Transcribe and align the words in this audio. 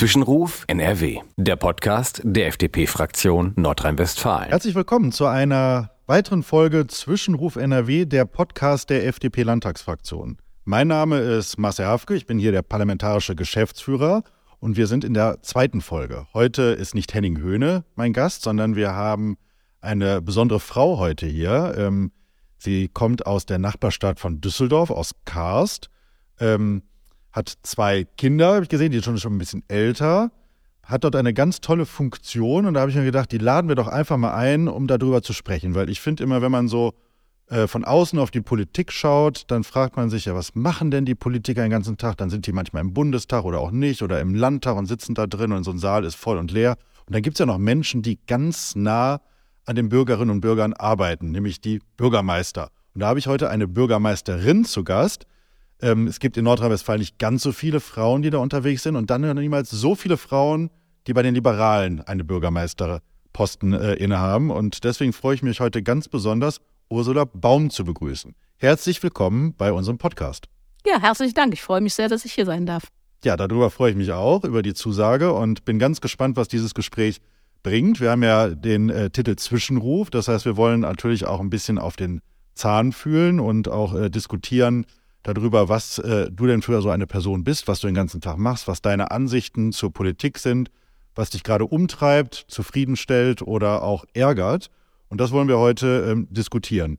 Zwischenruf 0.00 0.64
NRW, 0.66 1.20
der 1.36 1.56
Podcast 1.56 2.22
der 2.24 2.46
FDP-Fraktion 2.46 3.52
Nordrhein-Westfalen. 3.56 4.48
Herzlich 4.48 4.74
willkommen 4.74 5.12
zu 5.12 5.26
einer 5.26 5.90
weiteren 6.06 6.42
Folge 6.42 6.86
Zwischenruf 6.86 7.56
NRW, 7.56 8.06
der 8.06 8.24
Podcast 8.24 8.88
der 8.88 9.06
FDP-Landtagsfraktion. 9.06 10.38
Mein 10.64 10.88
Name 10.88 11.18
ist 11.18 11.58
Marcel 11.58 11.84
Hafke, 11.84 12.14
ich 12.14 12.24
bin 12.24 12.38
hier 12.38 12.50
der 12.50 12.62
parlamentarische 12.62 13.36
Geschäftsführer 13.36 14.22
und 14.58 14.78
wir 14.78 14.86
sind 14.86 15.04
in 15.04 15.12
der 15.12 15.42
zweiten 15.42 15.82
Folge. 15.82 16.26
Heute 16.32 16.62
ist 16.62 16.94
nicht 16.94 17.12
Henning 17.12 17.36
Höhne 17.36 17.84
mein 17.94 18.14
Gast, 18.14 18.40
sondern 18.40 18.76
wir 18.76 18.94
haben 18.94 19.36
eine 19.82 20.22
besondere 20.22 20.60
Frau 20.60 20.96
heute 20.96 21.26
hier. 21.26 21.74
Ähm, 21.76 22.10
sie 22.56 22.88
kommt 22.88 23.26
aus 23.26 23.44
der 23.44 23.58
Nachbarstadt 23.58 24.18
von 24.18 24.40
Düsseldorf, 24.40 24.90
aus 24.90 25.10
Karst. 25.26 25.90
Ähm, 26.38 26.84
hat 27.32 27.52
zwei 27.62 28.06
Kinder, 28.16 28.54
habe 28.54 28.62
ich 28.64 28.68
gesehen, 28.68 28.90
die 28.90 28.98
sind 28.98 29.04
schon, 29.04 29.18
schon 29.18 29.34
ein 29.34 29.38
bisschen 29.38 29.62
älter, 29.68 30.30
hat 30.82 31.04
dort 31.04 31.16
eine 31.16 31.32
ganz 31.32 31.60
tolle 31.60 31.86
Funktion 31.86 32.66
und 32.66 32.74
da 32.74 32.80
habe 32.80 32.90
ich 32.90 32.96
mir 32.96 33.04
gedacht, 33.04 33.30
die 33.32 33.38
laden 33.38 33.68
wir 33.68 33.76
doch 33.76 33.88
einfach 33.88 34.16
mal 34.16 34.34
ein, 34.34 34.68
um 34.68 34.86
darüber 34.86 35.22
zu 35.22 35.32
sprechen, 35.32 35.74
weil 35.74 35.88
ich 35.88 36.00
finde 36.00 36.24
immer, 36.24 36.42
wenn 36.42 36.50
man 36.50 36.68
so 36.68 36.94
äh, 37.50 37.66
von 37.66 37.84
außen 37.84 38.18
auf 38.18 38.30
die 38.30 38.40
Politik 38.40 38.92
schaut, 38.92 39.44
dann 39.48 39.64
fragt 39.64 39.96
man 39.96 40.08
sich 40.08 40.26
ja, 40.26 40.34
was 40.34 40.54
machen 40.54 40.90
denn 40.90 41.04
die 41.04 41.16
Politiker 41.16 41.62
den 41.62 41.70
ganzen 41.70 41.96
Tag? 41.96 42.16
Dann 42.16 42.30
sind 42.30 42.46
die 42.46 42.52
manchmal 42.52 42.82
im 42.82 42.94
Bundestag 42.94 43.44
oder 43.44 43.58
auch 43.58 43.72
nicht 43.72 44.02
oder 44.02 44.20
im 44.20 44.34
Landtag 44.34 44.76
und 44.76 44.86
sitzen 44.86 45.14
da 45.14 45.26
drin 45.26 45.52
und 45.52 45.64
so 45.64 45.72
ein 45.72 45.78
Saal 45.78 46.04
ist 46.04 46.14
voll 46.14 46.38
und 46.38 46.52
leer. 46.52 46.76
Und 47.06 47.14
dann 47.14 47.22
gibt 47.22 47.34
es 47.34 47.38
ja 47.40 47.46
noch 47.46 47.58
Menschen, 47.58 48.02
die 48.02 48.18
ganz 48.26 48.76
nah 48.76 49.20
an 49.66 49.74
den 49.74 49.88
Bürgerinnen 49.88 50.30
und 50.30 50.40
Bürgern 50.40 50.74
arbeiten, 50.74 51.32
nämlich 51.32 51.60
die 51.60 51.80
Bürgermeister. 51.96 52.70
Und 52.94 53.00
da 53.00 53.08
habe 53.08 53.18
ich 53.18 53.26
heute 53.26 53.50
eine 53.50 53.66
Bürgermeisterin 53.66 54.64
zu 54.64 54.84
Gast, 54.84 55.26
ähm, 55.82 56.06
es 56.06 56.20
gibt 56.20 56.36
in 56.36 56.44
Nordrhein-Westfalen 56.44 57.00
nicht 57.00 57.18
ganz 57.18 57.42
so 57.42 57.52
viele 57.52 57.80
Frauen, 57.80 58.22
die 58.22 58.30
da 58.30 58.38
unterwegs 58.38 58.82
sind 58.82 58.96
und 58.96 59.10
dann 59.10 59.22
niemals 59.36 59.70
so 59.70 59.94
viele 59.94 60.16
Frauen, 60.16 60.70
die 61.06 61.12
bei 61.12 61.22
den 61.22 61.34
Liberalen 61.34 62.00
eine 62.00 62.24
Bürgermeisterposten 62.24 63.72
äh, 63.72 63.94
innehaben. 63.94 64.50
Und 64.50 64.84
deswegen 64.84 65.12
freue 65.12 65.34
ich 65.34 65.42
mich 65.42 65.60
heute 65.60 65.82
ganz 65.82 66.08
besonders, 66.08 66.60
Ursula 66.88 67.24
Baum 67.24 67.70
zu 67.70 67.84
begrüßen. 67.84 68.34
Herzlich 68.56 69.02
willkommen 69.02 69.54
bei 69.56 69.72
unserem 69.72 69.98
Podcast. 69.98 70.46
Ja, 70.84 71.00
herzlichen 71.00 71.34
Dank. 71.34 71.52
Ich 71.52 71.62
freue 71.62 71.80
mich 71.80 71.94
sehr, 71.94 72.08
dass 72.08 72.24
ich 72.24 72.32
hier 72.32 72.46
sein 72.46 72.66
darf. 72.66 72.84
Ja, 73.24 73.36
darüber 73.36 73.70
freue 73.70 73.90
ich 73.90 73.96
mich 73.96 74.12
auch, 74.12 74.44
über 74.44 74.62
die 74.62 74.74
Zusage 74.74 75.32
und 75.32 75.64
bin 75.64 75.78
ganz 75.78 76.00
gespannt, 76.00 76.36
was 76.36 76.48
dieses 76.48 76.74
Gespräch 76.74 77.20
bringt. 77.62 78.00
Wir 78.00 78.10
haben 78.10 78.22
ja 78.22 78.48
den 78.48 78.88
äh, 78.88 79.10
Titel 79.10 79.36
Zwischenruf. 79.36 80.10
Das 80.10 80.28
heißt, 80.28 80.46
wir 80.46 80.56
wollen 80.56 80.80
natürlich 80.80 81.26
auch 81.26 81.40
ein 81.40 81.50
bisschen 81.50 81.78
auf 81.78 81.96
den 81.96 82.22
Zahn 82.54 82.92
fühlen 82.92 83.40
und 83.40 83.68
auch 83.68 83.94
äh, 83.94 84.10
diskutieren, 84.10 84.86
darüber, 85.22 85.68
was 85.68 85.98
äh, 85.98 86.30
du 86.30 86.46
denn 86.46 86.62
für 86.62 86.80
so 86.82 86.90
eine 86.90 87.06
Person 87.06 87.44
bist, 87.44 87.68
was 87.68 87.80
du 87.80 87.86
den 87.86 87.94
ganzen 87.94 88.20
Tag 88.20 88.38
machst, 88.38 88.68
was 88.68 88.82
deine 88.82 89.10
Ansichten 89.10 89.72
zur 89.72 89.92
Politik 89.92 90.38
sind, 90.38 90.70
was 91.14 91.30
dich 91.30 91.42
gerade 91.42 91.66
umtreibt, 91.66 92.46
zufriedenstellt 92.48 93.42
oder 93.42 93.82
auch 93.82 94.04
ärgert. 94.14 94.70
Und 95.08 95.20
das 95.20 95.32
wollen 95.32 95.48
wir 95.48 95.58
heute 95.58 96.06
ähm, 96.10 96.28
diskutieren. 96.30 96.98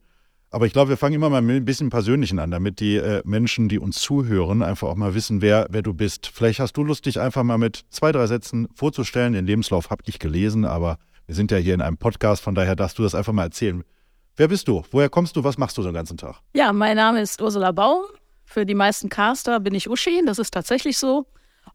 Aber 0.53 0.65
ich 0.65 0.73
glaube, 0.73 0.89
wir 0.89 0.97
fangen 0.97 1.15
immer 1.15 1.29
mal 1.29 1.41
mit 1.41 1.55
ein 1.55 1.65
bisschen 1.65 1.89
Persönlichen 1.89 2.37
an, 2.37 2.51
damit 2.51 2.81
die 2.81 2.97
äh, 2.97 3.21
Menschen, 3.23 3.69
die 3.69 3.79
uns 3.79 4.01
zuhören, 4.01 4.61
einfach 4.61 4.89
auch 4.89 4.95
mal 4.95 5.15
wissen, 5.15 5.41
wer, 5.41 5.67
wer 5.69 5.81
du 5.81 5.93
bist. 5.93 6.27
Vielleicht 6.27 6.59
hast 6.59 6.73
du 6.73 6.83
Lust, 6.83 7.05
dich 7.05 7.21
einfach 7.21 7.43
mal 7.43 7.57
mit 7.57 7.85
zwei, 7.89 8.11
drei 8.11 8.27
Sätzen 8.27 8.67
vorzustellen. 8.75 9.31
Den 9.31 9.45
Lebenslauf 9.45 9.89
habe 9.89 10.03
ich 10.05 10.19
gelesen, 10.19 10.65
aber 10.65 10.97
wir 11.25 11.35
sind 11.35 11.51
ja 11.51 11.57
hier 11.57 11.73
in 11.73 11.81
einem 11.81 11.95
Podcast, 11.95 12.43
von 12.43 12.53
daher 12.53 12.75
darfst 12.75 12.99
du 12.99 13.03
das 13.03 13.15
einfach 13.15 13.31
mal 13.31 13.43
erzählen. 13.43 13.83
Wer 14.37 14.47
bist 14.47 14.67
du? 14.67 14.83
Woher 14.91 15.09
kommst 15.09 15.35
du? 15.35 15.43
Was 15.43 15.57
machst 15.57 15.77
du 15.77 15.83
den 15.83 15.93
ganzen 15.93 16.17
Tag? 16.17 16.35
Ja, 16.53 16.71
mein 16.73 16.95
Name 16.95 17.21
ist 17.21 17.41
Ursula 17.41 17.71
Baum. 17.71 18.03
Für 18.45 18.65
die 18.65 18.75
meisten 18.75 19.09
Caster 19.09 19.59
bin 19.59 19.73
ich 19.73 19.89
Uschi, 19.89 20.21
das 20.25 20.39
ist 20.39 20.53
tatsächlich 20.53 20.97
so. 20.97 21.25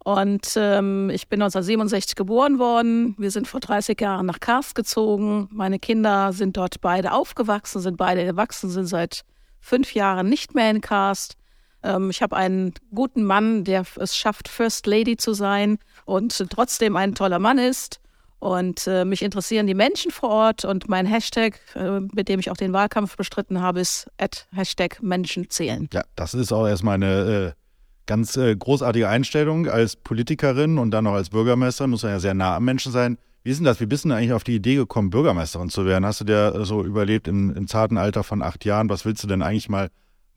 Und 0.04 0.52
ähm, 0.56 1.10
ich 1.10 1.28
bin 1.28 1.40
1967 1.40 2.14
geboren 2.14 2.58
worden. 2.58 3.14
Wir 3.18 3.30
sind 3.30 3.48
vor 3.48 3.60
30 3.60 4.00
Jahren 4.00 4.26
nach 4.26 4.41
Karst 4.41 4.75
gezogen. 4.75 5.48
Meine 5.50 5.78
Kinder 5.78 6.32
sind 6.32 6.56
dort 6.56 6.81
beide 6.81 7.12
aufgewachsen, 7.12 7.81
sind 7.81 7.97
beide 7.97 8.22
erwachsen, 8.22 8.70
sind 8.70 8.86
seit 8.86 9.22
fünf 9.60 9.94
Jahren 9.94 10.28
nicht 10.28 10.54
mehr 10.54 10.70
in 10.70 10.81
Karst. 10.81 11.34
Ähm, 11.82 12.10
ich 12.10 12.22
habe 12.22 12.36
einen 12.36 12.75
guten 12.94 13.25
Mann, 13.25 13.64
der 13.64 13.84
es 13.97 14.16
schafft, 14.16 14.48
First 14.48 14.86
Lady 14.86 15.16
zu 15.16 15.34
sein 15.34 15.78
und 16.04 16.36
trotzdem 16.50 16.97
ein 16.97 17.14
toller 17.14 17.38
Mann 17.38 17.58
ist. 17.58 18.00
Und 18.38 18.86
äh, 18.86 19.04
mich 19.04 19.22
interessieren 19.22 19.66
die 19.66 19.74
Menschen 19.74 20.10
vor 20.10 20.28
Ort 20.28 20.64
und 20.64 20.88
mein 20.88 21.06
Hashtag, 21.06 21.58
äh, 21.74 22.00
mit 22.00 22.28
dem 22.28 22.38
ich 22.38 22.50
auch 22.50 22.56
den 22.56 22.72
Wahlkampf 22.72 23.16
bestritten 23.16 23.60
habe, 23.60 23.80
ist 23.80 24.08
Hashtag 24.52 25.02
Menschen 25.02 25.48
zählen. 25.48 25.88
Ja, 25.92 26.02
das 26.16 26.34
ist 26.34 26.52
auch 26.52 26.66
erstmal 26.66 26.94
eine 26.94 27.54
äh, 27.56 27.60
ganz 28.06 28.36
äh, 28.36 28.54
großartige 28.54 29.08
Einstellung. 29.08 29.69
Als 29.69 29.96
Politikerin 29.96 30.78
und 30.78 30.91
dann 30.91 31.04
noch 31.04 31.14
als 31.14 31.30
Bürgermeisterin 31.30 31.91
muss 31.91 32.02
man 32.02 32.12
ja 32.12 32.20
sehr 32.20 32.34
nah 32.34 32.56
am 32.56 32.64
Menschen 32.64 32.92
sein. 32.92 33.19
Wie 33.42 33.50
ist 33.50 33.58
denn 33.58 33.64
das? 33.64 33.80
Wie 33.80 33.86
bist 33.86 34.04
du 34.04 34.08
denn 34.08 34.19
eigentlich 34.19 34.32
auf 34.32 34.44
die 34.44 34.56
Idee 34.56 34.75
gekommen, 34.75 35.10
Bürgermeisterin 35.10 35.70
zu 35.70 35.86
werden? 35.86 36.04
Hast 36.04 36.20
du 36.20 36.25
dir 36.25 36.64
so 36.64 36.84
überlebt 36.84 37.28
im, 37.28 37.54
im 37.54 37.69
zarten 37.69 37.96
Alter 37.96 38.22
von 38.22 38.42
acht 38.42 38.64
Jahren, 38.64 38.91
was 38.91 39.04
willst 39.04 39.22
du 39.22 39.28
denn 39.28 39.41
eigentlich 39.41 39.69
mal 39.69 39.88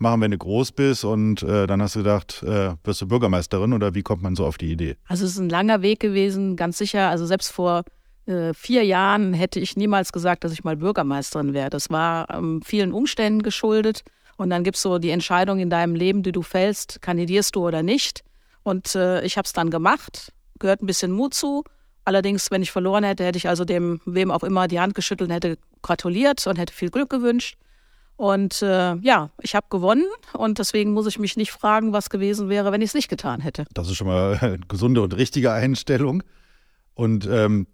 machen, 0.01 0.21
wenn 0.21 0.31
du 0.31 0.37
groß 0.37 0.71
bist 0.71 1.03
und 1.03 1.43
äh, 1.43 1.67
dann 1.67 1.81
hast 1.81 1.95
du 1.95 1.99
gedacht, 1.99 2.43
äh, 2.43 2.73
wirst 2.83 3.01
du 3.01 3.07
Bürgermeisterin 3.07 3.73
oder 3.73 3.95
wie 3.95 4.01
kommt 4.01 4.21
man 4.21 4.35
so 4.35 4.45
auf 4.45 4.57
die 4.57 4.71
Idee? 4.71 4.95
Also 5.07 5.25
es 5.25 5.31
ist 5.31 5.39
ein 5.39 5.49
langer 5.49 5.81
Weg 5.81 5.99
gewesen, 5.99 6.55
ganz 6.55 6.77
sicher. 6.77 7.09
Also 7.09 7.25
selbst 7.25 7.51
vor 7.51 7.83
äh, 8.25 8.53
vier 8.53 8.83
Jahren 8.85 9.33
hätte 9.33 9.59
ich 9.59 9.75
niemals 9.75 10.11
gesagt, 10.11 10.43
dass 10.43 10.53
ich 10.53 10.63
mal 10.63 10.77
Bürgermeisterin 10.77 11.53
wäre. 11.53 11.69
Das 11.69 11.89
war 11.89 12.29
ähm, 12.29 12.61
vielen 12.63 12.93
Umständen 12.93 13.41
geschuldet. 13.41 14.03
Und 14.37 14.51
dann 14.51 14.63
gibt 14.63 14.77
es 14.77 14.83
so 14.83 14.99
die 14.99 15.09
Entscheidung 15.09 15.59
in 15.59 15.69
deinem 15.69 15.95
Leben, 15.95 16.23
die 16.23 16.31
du 16.31 16.41
fällst, 16.41 17.01
kandidierst 17.01 17.55
du 17.55 17.67
oder 17.67 17.83
nicht. 17.83 18.23
Und 18.63 18.95
äh, 18.95 19.21
ich 19.25 19.37
habe 19.37 19.45
es 19.45 19.53
dann 19.53 19.69
gemacht, 19.69 20.31
gehört 20.59 20.81
ein 20.81 20.85
bisschen 20.85 21.11
Mut 21.11 21.33
zu. 21.33 21.63
Allerdings, 22.05 22.49
wenn 22.49 22.61
ich 22.61 22.71
verloren 22.71 23.03
hätte, 23.03 23.25
hätte 23.25 23.37
ich 23.37 23.49
also 23.49 23.65
dem, 23.65 23.99
wem 24.05 24.31
auch 24.31 24.43
immer 24.43 24.67
die 24.67 24.79
Hand 24.79 24.95
geschüttelt 24.95 25.29
und 25.29 25.33
hätte 25.33 25.57
gratuliert 25.81 26.45
und 26.47 26.57
hätte 26.57 26.73
viel 26.73 26.89
Glück 26.89 27.09
gewünscht. 27.09 27.57
Und 28.19 28.61
äh, 28.61 28.95
ja, 28.97 29.29
ich 29.41 29.55
habe 29.55 29.67
gewonnen 29.69 30.03
und 30.33 30.59
deswegen 30.59 30.91
muss 30.91 31.07
ich 31.07 31.19
mich 31.19 31.37
nicht 31.37 31.51
fragen, 31.51 31.93
was 31.93 32.09
gewesen 32.09 32.49
wäre, 32.49 32.73
wenn 32.73 32.81
ich 32.81 32.89
es 32.89 32.93
nicht 32.93 33.07
getan 33.07 33.39
hätte. 33.39 33.63
Das 33.73 33.87
ist 33.87 33.95
schon 33.95 34.07
mal 34.07 34.37
eine 34.41 34.59
gesunde 34.67 35.01
und 35.01 35.15
richtige 35.15 35.53
Einstellung. 35.53 36.21
Und 36.95 37.25
ähm, 37.31 37.65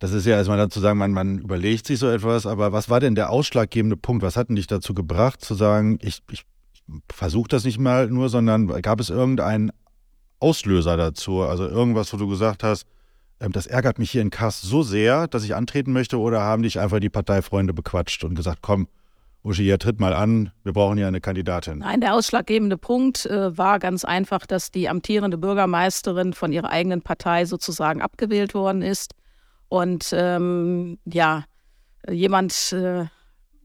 das 0.00 0.10
ist 0.10 0.26
ja 0.26 0.36
erstmal 0.36 0.58
dazu 0.58 0.80
sagen, 0.80 0.98
man, 0.98 1.12
man 1.12 1.38
überlegt 1.38 1.86
sich 1.86 2.00
so 2.00 2.08
etwas, 2.08 2.46
aber 2.46 2.72
was 2.72 2.90
war 2.90 2.98
denn 2.98 3.14
der 3.14 3.30
ausschlaggebende 3.30 3.96
Punkt? 3.96 4.24
Was 4.24 4.36
hat 4.36 4.48
denn 4.48 4.56
dich 4.56 4.66
dazu 4.66 4.92
gebracht, 4.92 5.40
zu 5.40 5.54
sagen, 5.54 6.00
ich, 6.02 6.20
ich 6.32 6.46
versuche 7.08 7.46
das 7.46 7.62
nicht 7.62 7.78
mal 7.78 8.08
nur, 8.08 8.28
sondern 8.28 8.66
gab 8.82 8.98
es 8.98 9.08
irgendeinen 9.08 9.70
Auslöser 10.40 10.96
dazu? 10.96 11.42
Also 11.42 11.68
irgendwas, 11.68 12.12
wo 12.12 12.16
du 12.16 12.26
gesagt 12.26 12.64
hast, 12.64 12.88
ähm, 13.38 13.52
das 13.52 13.68
ärgert 13.68 14.00
mich 14.00 14.10
hier 14.10 14.22
in 14.22 14.30
Kass 14.30 14.60
so 14.60 14.82
sehr, 14.82 15.28
dass 15.28 15.44
ich 15.44 15.54
antreten 15.54 15.92
möchte, 15.92 16.18
oder 16.18 16.40
haben 16.40 16.64
dich 16.64 16.80
einfach 16.80 16.98
die 16.98 17.08
Parteifreunde 17.08 17.72
bequatscht 17.72 18.24
und 18.24 18.34
gesagt, 18.34 18.62
komm, 18.62 18.88
Uschi, 19.42 19.62
ja, 19.62 19.78
tritt 19.78 20.00
mal 20.00 20.12
an, 20.12 20.52
wir 20.64 20.72
brauchen 20.72 20.98
ja 20.98 21.08
eine 21.08 21.20
Kandidatin. 21.20 21.78
Nein, 21.78 22.02
der 22.02 22.14
ausschlaggebende 22.14 22.76
Punkt 22.76 23.24
äh, 23.24 23.56
war 23.56 23.78
ganz 23.78 24.04
einfach, 24.04 24.46
dass 24.46 24.70
die 24.70 24.88
amtierende 24.88 25.38
Bürgermeisterin 25.38 26.34
von 26.34 26.52
ihrer 26.52 26.70
eigenen 26.70 27.00
Partei 27.00 27.46
sozusagen 27.46 28.02
abgewählt 28.02 28.54
worden 28.54 28.82
ist. 28.82 29.14
Und 29.68 30.10
ähm, 30.12 30.98
ja, 31.06 31.44
jemand 32.10 32.72
äh, 32.72 33.06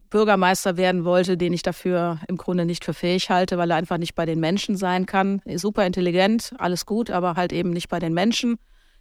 Bürgermeister 0.10 0.78
werden 0.78 1.04
wollte, 1.04 1.36
den 1.36 1.52
ich 1.52 1.62
dafür 1.62 2.20
im 2.30 2.38
Grunde 2.38 2.66
nicht 2.66 2.86
für 2.86 2.94
fähig 2.94 3.30
halte, 3.30 3.58
weil 3.58 3.70
er 3.72 3.78
einfach 3.78 3.98
nicht 3.98 4.16
bei 4.16 4.26
den 4.26 4.40
Menschen 4.40 4.78
sein 4.78 5.06
kann. 5.06 5.42
Super 5.56 5.86
intelligent, 5.86 6.54
alles 6.58 6.86
gut, 6.86 7.12
aber 7.12 7.36
halt 7.36 7.52
eben 7.52 7.72
nicht 7.72 7.90
bei 7.90 8.00
den 8.00 8.14
Menschen. 8.14 8.58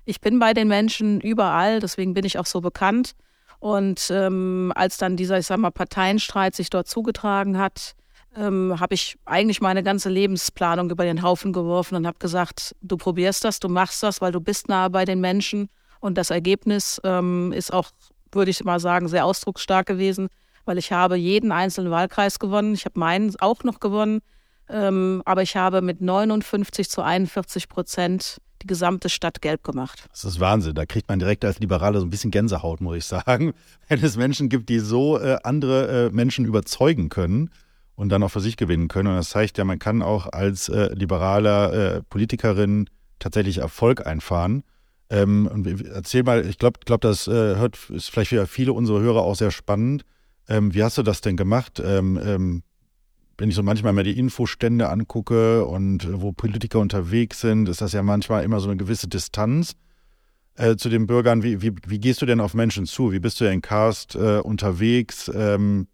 Ich 0.06 0.20
bin 0.20 0.40
bei 0.40 0.54
den 0.54 0.66
Menschen 0.66 1.20
überall, 1.20 1.78
deswegen 1.78 2.14
bin 2.14 2.24
ich 2.24 2.38
auch 2.38 2.46
so 2.46 2.60
bekannt. 2.60 3.14
Und 3.64 4.10
ähm, 4.10 4.74
als 4.74 4.98
dann 4.98 5.16
dieser, 5.16 5.38
ich 5.38 5.46
sag 5.46 5.56
mal, 5.56 5.70
Parteienstreit 5.70 6.54
sich 6.54 6.68
dort 6.68 6.86
zugetragen 6.86 7.56
hat, 7.56 7.94
ähm, 8.36 8.78
habe 8.78 8.92
ich 8.92 9.16
eigentlich 9.24 9.62
meine 9.62 9.82
ganze 9.82 10.10
Lebensplanung 10.10 10.90
über 10.90 11.04
den 11.04 11.22
Haufen 11.22 11.54
geworfen 11.54 11.94
und 11.94 12.06
habe 12.06 12.18
gesagt, 12.18 12.76
du 12.82 12.98
probierst 12.98 13.42
das, 13.42 13.60
du 13.60 13.70
machst 13.70 14.02
das, 14.02 14.20
weil 14.20 14.32
du 14.32 14.40
bist 14.42 14.68
nahe 14.68 14.90
bei 14.90 15.06
den 15.06 15.18
Menschen. 15.18 15.70
Und 16.00 16.18
das 16.18 16.28
Ergebnis 16.28 17.00
ähm, 17.04 17.54
ist 17.54 17.72
auch, 17.72 17.88
würde 18.32 18.50
ich 18.50 18.62
mal 18.64 18.80
sagen, 18.80 19.08
sehr 19.08 19.24
ausdrucksstark 19.24 19.86
gewesen, 19.86 20.28
weil 20.66 20.76
ich 20.76 20.92
habe 20.92 21.16
jeden 21.16 21.50
einzelnen 21.50 21.90
Wahlkreis 21.90 22.38
gewonnen. 22.38 22.74
Ich 22.74 22.84
habe 22.84 23.00
meinen 23.00 23.34
auch 23.40 23.64
noch 23.64 23.80
gewonnen. 23.80 24.20
Ähm, 24.68 25.22
aber 25.24 25.40
ich 25.40 25.56
habe 25.56 25.80
mit 25.80 26.02
59 26.02 26.90
zu 26.90 27.00
41 27.00 27.70
Prozent 27.70 28.42
die 28.64 28.66
gesamte 28.66 29.08
Stadt 29.08 29.42
gelb 29.42 29.62
gemacht. 29.62 30.06
Das 30.10 30.24
ist 30.24 30.40
Wahnsinn. 30.40 30.74
Da 30.74 30.86
kriegt 30.86 31.08
man 31.08 31.18
direkt 31.18 31.44
als 31.44 31.60
Liberaler 31.60 32.00
so 32.00 32.06
ein 32.06 32.10
bisschen 32.10 32.30
Gänsehaut, 32.30 32.80
muss 32.80 32.96
ich 32.96 33.04
sagen. 33.04 33.52
Wenn 33.88 34.02
es 34.02 34.16
Menschen 34.16 34.48
gibt, 34.48 34.68
die 34.68 34.78
so 34.78 35.18
äh, 35.18 35.38
andere 35.44 36.06
äh, 36.06 36.10
Menschen 36.10 36.44
überzeugen 36.44 37.10
können 37.10 37.50
und 37.94 38.08
dann 38.08 38.22
auch 38.22 38.30
für 38.30 38.40
sich 38.40 38.56
gewinnen 38.56 38.88
können. 38.88 39.08
Und 39.08 39.16
das 39.16 39.28
zeigt 39.28 39.58
ja, 39.58 39.64
man 39.64 39.78
kann 39.78 40.02
auch 40.02 40.32
als 40.32 40.68
äh, 40.68 40.92
liberaler 40.94 41.72
äh, 41.72 42.02
Politikerin 42.02 42.88
tatsächlich 43.18 43.58
Erfolg 43.58 44.06
einfahren. 44.06 44.64
Ähm, 45.10 45.46
und 45.52 45.66
erzähl 45.84 46.22
mal, 46.22 46.46
ich 46.46 46.58
glaube, 46.58 46.80
glaub, 46.84 47.00
das 47.02 47.28
äh, 47.28 47.30
hört, 47.30 47.78
ist 47.90 48.10
vielleicht 48.10 48.30
für 48.30 48.46
viele 48.46 48.72
unserer 48.72 49.00
Hörer 49.00 49.22
auch 49.22 49.36
sehr 49.36 49.50
spannend. 49.50 50.04
Ähm, 50.48 50.74
wie 50.74 50.82
hast 50.82 50.98
du 50.98 51.02
das 51.02 51.20
denn 51.20 51.36
gemacht? 51.36 51.80
Ähm, 51.84 52.18
ähm 52.22 52.62
wenn 53.38 53.48
ich 53.48 53.54
so 53.54 53.62
manchmal 53.62 53.92
mal 53.92 54.04
die 54.04 54.18
Infostände 54.18 54.88
angucke 54.88 55.64
und 55.64 56.04
äh, 56.04 56.20
wo 56.20 56.32
Politiker 56.32 56.78
unterwegs 56.78 57.40
sind, 57.40 57.68
ist 57.68 57.80
das 57.80 57.92
ja 57.92 58.02
manchmal 58.02 58.44
immer 58.44 58.60
so 58.60 58.68
eine 58.68 58.76
gewisse 58.76 59.08
Distanz 59.08 59.74
äh, 60.56 60.76
zu 60.76 60.88
den 60.88 61.06
Bürgern. 61.06 61.42
Wie, 61.42 61.62
wie, 61.62 61.72
wie, 61.86 61.98
gehst 61.98 62.22
du 62.22 62.26
denn 62.26 62.40
auf 62.40 62.54
Menschen 62.54 62.86
zu? 62.86 63.12
Wie 63.12 63.20
bist 63.20 63.40
du 63.40 63.50
in 63.50 63.62
Cast 63.62 64.14
äh, 64.14 64.38
unterwegs? 64.38 65.30
Ähm, 65.34 65.88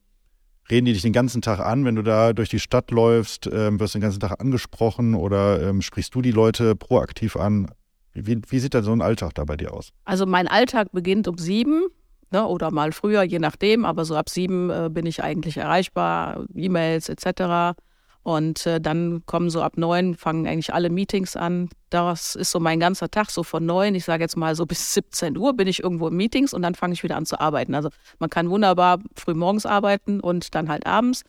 reden 0.71 0.87
die 0.87 0.93
dich 0.93 1.03
den 1.03 1.13
ganzen 1.13 1.43
Tag 1.43 1.61
an, 1.61 1.85
wenn 1.85 1.97
du 1.97 2.03
da 2.03 2.33
durch 2.33 2.49
die 2.49 2.61
Stadt 2.61 2.91
läufst? 2.91 3.49
Ähm, 3.53 3.81
wirst 3.81 3.95
du 3.95 3.99
den 3.99 4.03
ganzen 4.03 4.21
Tag 4.21 4.41
angesprochen 4.41 5.15
oder 5.15 5.63
ähm, 5.63 5.83
sprichst 5.83 6.15
du 6.15 6.23
die 6.23 6.33
Leute 6.33 6.77
proaktiv 6.77 7.37
an? 7.37 7.71
Wie, 8.13 8.41
wie 8.49 8.59
sieht 8.59 8.75
denn 8.75 8.83
so 8.83 8.93
ein 8.93 9.03
Alltag 9.03 9.35
da 9.35 9.45
bei 9.45 9.57
dir 9.57 9.73
aus? 9.73 9.93
Also 10.05 10.27
mein 10.27 10.49
Alltag 10.49 10.93
beginnt 10.93 11.29
um 11.29 11.39
sieben 11.39 11.85
ne, 12.31 12.47
oder 12.47 12.71
mal 12.71 12.93
früher, 12.93 13.23
je 13.23 13.39
nachdem, 13.39 13.85
aber 13.85 14.05
so 14.05 14.17
ab 14.17 14.29
sieben 14.29 14.71
äh, 14.71 14.89
bin 14.91 15.07
ich 15.07 15.23
eigentlich 15.23 15.57
erreichbar, 15.57 16.45
E-Mails 16.55 17.09
etc. 17.09 17.77
Und 18.23 18.67
äh, 18.67 18.81
dann 18.81 19.23
kommen 19.27 19.49
so 19.49 19.63
ab 19.63 19.77
neun, 19.77 20.15
fangen 20.15 20.47
eigentlich 20.47 20.75
alle 20.75 20.91
Meetings 20.91 21.37
an. 21.37 21.71
Das 21.89 22.35
ist 22.35 22.51
so 22.51 22.61
mein 22.61 22.79
ganzer 22.79 23.11
Tag, 23.11 23.31
so 23.31 23.43
von 23.43 23.65
neun, 23.65 23.95
ich 23.95 24.05
sage 24.05 24.23
jetzt 24.23 24.37
mal 24.37 24.55
so 24.55 24.67
bis 24.67 24.93
17 24.95 25.37
Uhr 25.39 25.55
bin 25.55 25.69
ich 25.69 25.83
irgendwo 25.83 26.09
in 26.09 26.17
Meetings 26.17 26.53
und 26.53 26.63
dann 26.63 26.75
fange 26.75 26.93
ich 26.93 27.03
wieder 27.03 27.17
an 27.17 27.27
zu 27.27 27.41
arbeiten. 27.41 27.75
Also 27.75 27.89
man 28.19 28.29
kann 28.29 28.51
wunderbar 28.51 28.99
früh 29.17 29.35
morgens 29.35 29.65
arbeiten 29.65 30.21
und 30.21 30.55
dann 30.55 30.69
halt 30.69 30.87
abends. 30.87 31.23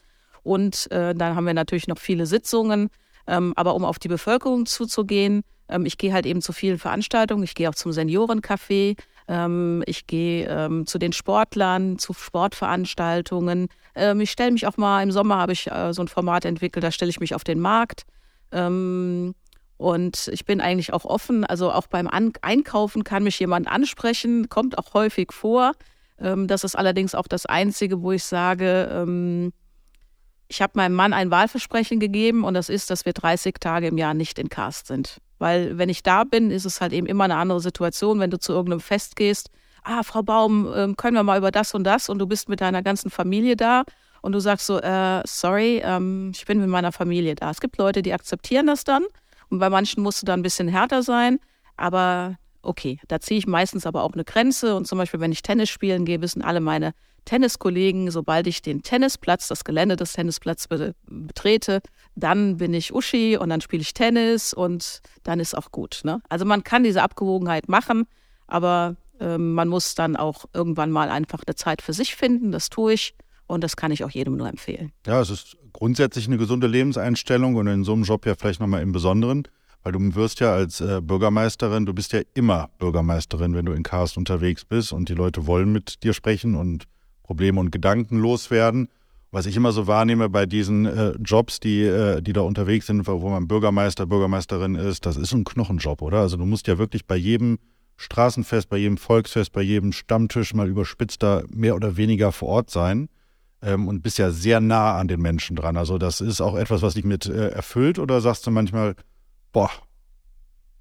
Und 0.44 0.92
äh, 0.92 1.16
dann 1.16 1.36
haben 1.36 1.46
wir 1.46 1.54
natürlich 1.54 1.88
noch 1.88 2.00
viele 2.00 2.26
Sitzungen. 2.26 2.90
Ähm, 3.28 3.54
aber 3.56 3.76
um 3.76 3.86
auf 3.86 4.00
die 4.00 4.08
Bevölkerung 4.08 4.66
zuzugehen, 4.66 5.44
ähm, 5.70 5.86
ich 5.86 5.98
gehe 5.98 6.12
halt 6.12 6.26
eben 6.26 6.42
zu 6.42 6.52
vielen 6.52 6.78
Veranstaltungen. 6.78 7.44
Ich 7.44 7.56
gehe 7.56 7.70
auch 7.70 7.76
zum 7.76 7.92
Seniorencafé. 7.92 8.98
Ähm, 9.32 9.82
ich 9.86 10.08
gehe 10.08 10.46
ähm, 10.50 10.86
zu 10.86 11.00
den 11.00 11.14
Sportlern, 11.14 11.98
zu 11.98 12.12
Sportveranstaltungen. 12.12 13.70
Ähm, 13.96 14.20
ich 14.20 14.30
stelle 14.30 14.52
mich 14.52 14.68
auch 14.68 14.76
mal, 14.76 15.02
im 15.02 15.12
Sommer 15.12 15.38
habe 15.38 15.54
ich 15.54 15.72
äh, 15.72 15.94
so 15.94 16.02
ein 16.02 16.10
Format 16.10 16.44
entwickelt, 16.44 16.84
da 16.84 16.92
stelle 16.92 17.10
ich 17.10 17.22
mich 17.22 17.34
auf 17.34 17.46
den 17.46 17.62
Markt. 17.62 18.04
Ähm, 18.52 19.34
und 19.78 20.28
ich 20.34 20.44
bin 20.44 20.60
eigentlich 20.60 20.92
auch 20.92 21.06
offen. 21.06 21.46
Also 21.46 21.72
auch 21.72 21.88
beim 21.88 22.10
An 22.10 22.34
Einkaufen 22.42 23.06
kann 23.06 23.24
mich 23.24 23.40
jemand 23.40 23.70
ansprechen, 23.70 24.50
kommt 24.50 24.78
auch 24.78 24.94
häufig 24.94 25.32
vor. 25.32 25.72
Ähm, 26.20 26.48
das 26.48 26.66
ist 26.66 26.78
allerdings 26.78 27.16
auch 27.16 27.30
das 27.30 27.46
Einzige, 27.46 28.02
wo 28.02 28.12
ich 28.12 28.26
sage, 28.26 28.90
ähm, 28.92 29.54
ich 30.50 30.62
habe 30.62 30.74
meinem 30.76 30.94
Mann 30.94 31.14
ein 31.14 31.32
Wahlversprechen 31.32 32.02
gegeben 32.02 32.44
und 32.44 32.54
das 32.54 32.68
ist, 32.68 32.90
dass 32.90 33.06
wir 33.06 33.14
30 33.14 33.56
Tage 33.62 33.88
im 33.88 33.98
Jahr 33.98 34.14
nicht 34.14 34.38
in 34.40 34.50
Cast 34.50 34.88
sind. 34.88 35.22
Weil 35.42 35.80
wenn 35.80 35.90
ich 35.90 36.04
da 36.04 36.24
bin, 36.24 36.52
ist 36.52 36.66
es 36.66 36.82
halt 36.82 36.94
eben 36.94 37.08
immer 37.08 37.24
eine 37.24 37.36
andere 37.36 37.60
Situation, 37.62 38.20
wenn 38.20 38.30
du 38.30 38.38
zu 38.38 38.54
irgendeinem 38.54 38.80
Fest 38.80 39.16
gehst. 39.16 39.50
Ah, 39.82 40.04
Frau 40.04 40.22
Baum, 40.22 40.72
ähm, 40.76 40.96
können 40.96 41.16
wir 41.16 41.24
mal 41.24 41.40
über 41.40 41.50
das 41.50 41.74
und 41.74 41.84
das 41.84 42.10
und 42.10 42.20
du 42.20 42.28
bist 42.28 42.48
mit 42.48 42.62
deiner 42.62 42.84
ganzen 42.84 43.10
Familie 43.10 43.56
da 43.56 43.82
und 44.22 44.34
du 44.34 44.40
sagst 44.40 44.68
so, 44.68 44.80
äh, 44.80 45.24
sorry, 45.26 45.82
ähm, 45.84 46.32
ich 46.36 46.46
bin 46.46 46.60
mit 46.60 46.70
meiner 46.70 46.92
Familie 46.92 47.34
da. 47.34 47.50
Es 47.50 47.60
gibt 47.60 47.80
Leute, 47.80 48.04
die 48.04 48.14
akzeptieren 48.14 48.68
das 48.68 48.84
dann 48.84 49.04
und 49.50 49.58
bei 49.58 49.72
manchen 49.72 50.04
musst 50.04 50.22
du 50.22 50.28
da 50.28 50.36
ein 50.36 50.44
bisschen 50.44 50.68
härter 50.68 51.02
sein, 51.02 51.40
aber 51.76 52.38
okay, 52.62 53.00
da 53.08 53.20
ziehe 53.20 53.40
ich 53.40 53.48
meistens 53.48 53.88
aber 53.88 54.04
auch 54.04 54.14
eine 54.14 54.24
Grenze 54.24 54.76
und 54.76 54.86
zum 54.86 55.00
Beispiel, 55.00 55.22
wenn 55.22 55.32
ich 55.32 55.42
Tennis 55.42 55.72
spielen 55.72 56.06
gehe, 56.06 56.22
wissen 56.22 56.44
alle 56.44 56.60
meine 56.60 56.94
Tenniskollegen, 57.26 58.12
sobald 58.12 58.48
ich 58.48 58.62
den 58.62 58.82
Tennisplatz, 58.82 59.48
das 59.48 59.64
Gelände 59.64 59.96
des 59.96 60.14
Tennisplatzes 60.14 60.94
betrete, 61.06 61.82
dann 62.16 62.58
bin 62.58 62.74
ich 62.74 62.94
Uschi 62.94 63.38
und 63.38 63.50
dann 63.50 63.62
spiele 63.62 63.82
ich 63.82 63.94
Tennis 63.94 64.54
und 64.54 65.02
dann 65.24 65.40
ist 65.40 65.56
auch 65.56 65.72
gut. 65.72 66.02
Ne? 66.04 66.22
Also 66.30 66.46
man 66.46 66.64
kann 66.64 66.84
diese 66.84 67.04
Abgewogenheit 67.04 67.70
machen, 67.70 68.06
aber 68.48 68.96
äh, 69.20 69.38
man 69.38 69.68
muss 69.68 69.96
dann 69.96 70.16
auch 70.16 70.46
irgendwann 70.54 70.92
mal 70.92 71.10
einfach 71.10 71.42
eine 71.46 71.56
Zeit 71.56 71.82
für 71.82 71.94
sich 71.94 72.16
finden. 72.16 72.52
Das 72.52 72.70
tue 72.70 72.94
ich 72.94 73.16
und 73.48 73.64
das 73.64 73.76
kann 73.76 73.92
ich 73.92 74.04
auch 74.04 74.10
jedem 74.10 74.38
nur 74.38 74.48
empfehlen. 74.48 74.92
Ja, 75.06 75.22
es 75.22 75.30
ist 75.30 75.58
grundsätzlich 75.74 76.28
eine 76.28 76.38
gesunde 76.38 76.68
Lebenseinstellung 76.68 77.56
und 77.56 77.68
in 77.68 77.84
so 77.84 77.94
einem 77.94 78.04
Job 78.04 78.26
ja 78.26 78.36
vielleicht 78.36 78.60
nochmal 78.60 78.82
im 78.82 78.92
Besonderen. 78.92 79.48
Weil 79.84 79.94
du 79.94 80.16
wirst 80.16 80.40
ja 80.40 80.54
als 80.54 80.80
äh, 80.80 81.02
Bürgermeisterin, 81.02 81.88
du 81.88 81.94
bist 81.94 82.14
ja 82.14 82.22
immer 82.36 82.70
Bürgermeisterin, 82.78 83.56
wenn 83.56 83.66
du 83.66 83.72
in 83.72 83.82
Cast 83.82 84.16
unterwegs 84.16 84.64
bist 84.64 84.94
und 84.94 85.10
die 85.10 85.16
Leute 85.16 85.48
wollen 85.48 85.72
mit 85.72 86.04
dir 86.04 86.14
sprechen 86.14 86.56
und 86.56 86.86
Probleme 87.24 87.60
und 87.60 87.72
Gedanken 87.72 88.18
loswerden. 88.18 88.88
Was 89.32 89.46
ich 89.46 89.56
immer 89.56 89.72
so 89.72 89.88
wahrnehme 89.88 90.28
bei 90.28 90.46
diesen 90.46 90.86
äh, 90.86 91.12
Jobs, 91.24 91.62
die, 91.62 91.84
äh, 91.84 92.22
die 92.22 92.34
da 92.34 92.42
unterwegs 92.42 92.88
sind, 92.88 93.08
wo 93.08 93.30
man 93.30 93.48
Bürgermeister, 93.48 94.06
Bürgermeisterin 94.06 94.76
ist, 94.76 95.06
das 95.06 95.16
ist 95.16 95.34
ein 95.34 95.46
Knochenjob, 95.46 96.02
oder? 96.02 96.20
Also 96.20 96.36
du 96.36 96.46
musst 96.46 96.68
ja 96.68 96.78
wirklich 96.78 97.06
bei 97.06 97.16
jedem 97.16 97.58
Straßenfest, 97.96 98.68
bei 98.68 98.78
jedem 98.78 98.98
Volksfest, 98.98 99.54
bei 99.54 99.62
jedem 99.62 99.94
Stammtisch 99.94 100.54
mal 100.54 100.68
überspitzt 100.68 101.24
da 101.24 101.44
mehr 101.50 101.76
oder 101.76 101.96
weniger 101.96 102.32
vor 102.32 102.50
Ort 102.50 102.70
sein 102.72 103.08
ähm, 103.62 103.88
und 103.88 104.02
bist 104.02 104.18
ja 104.18 104.32
sehr 104.32 104.60
nah 104.60 104.98
an 104.98 105.08
den 105.08 105.22
Menschen 105.22 105.56
dran. 105.56 105.78
Also 105.78 105.98
das 105.98 106.20
ist 106.20 106.42
auch 106.42 106.56
etwas, 106.56 106.82
was 106.82 106.96
dich 106.96 107.06
mit 107.06 107.28
äh, 107.28 107.50
erfüllt 107.50 108.00
oder 108.00 108.20
sagst 108.20 108.46
du 108.48 108.52
manchmal, 108.52 108.96
boah, 109.54 109.70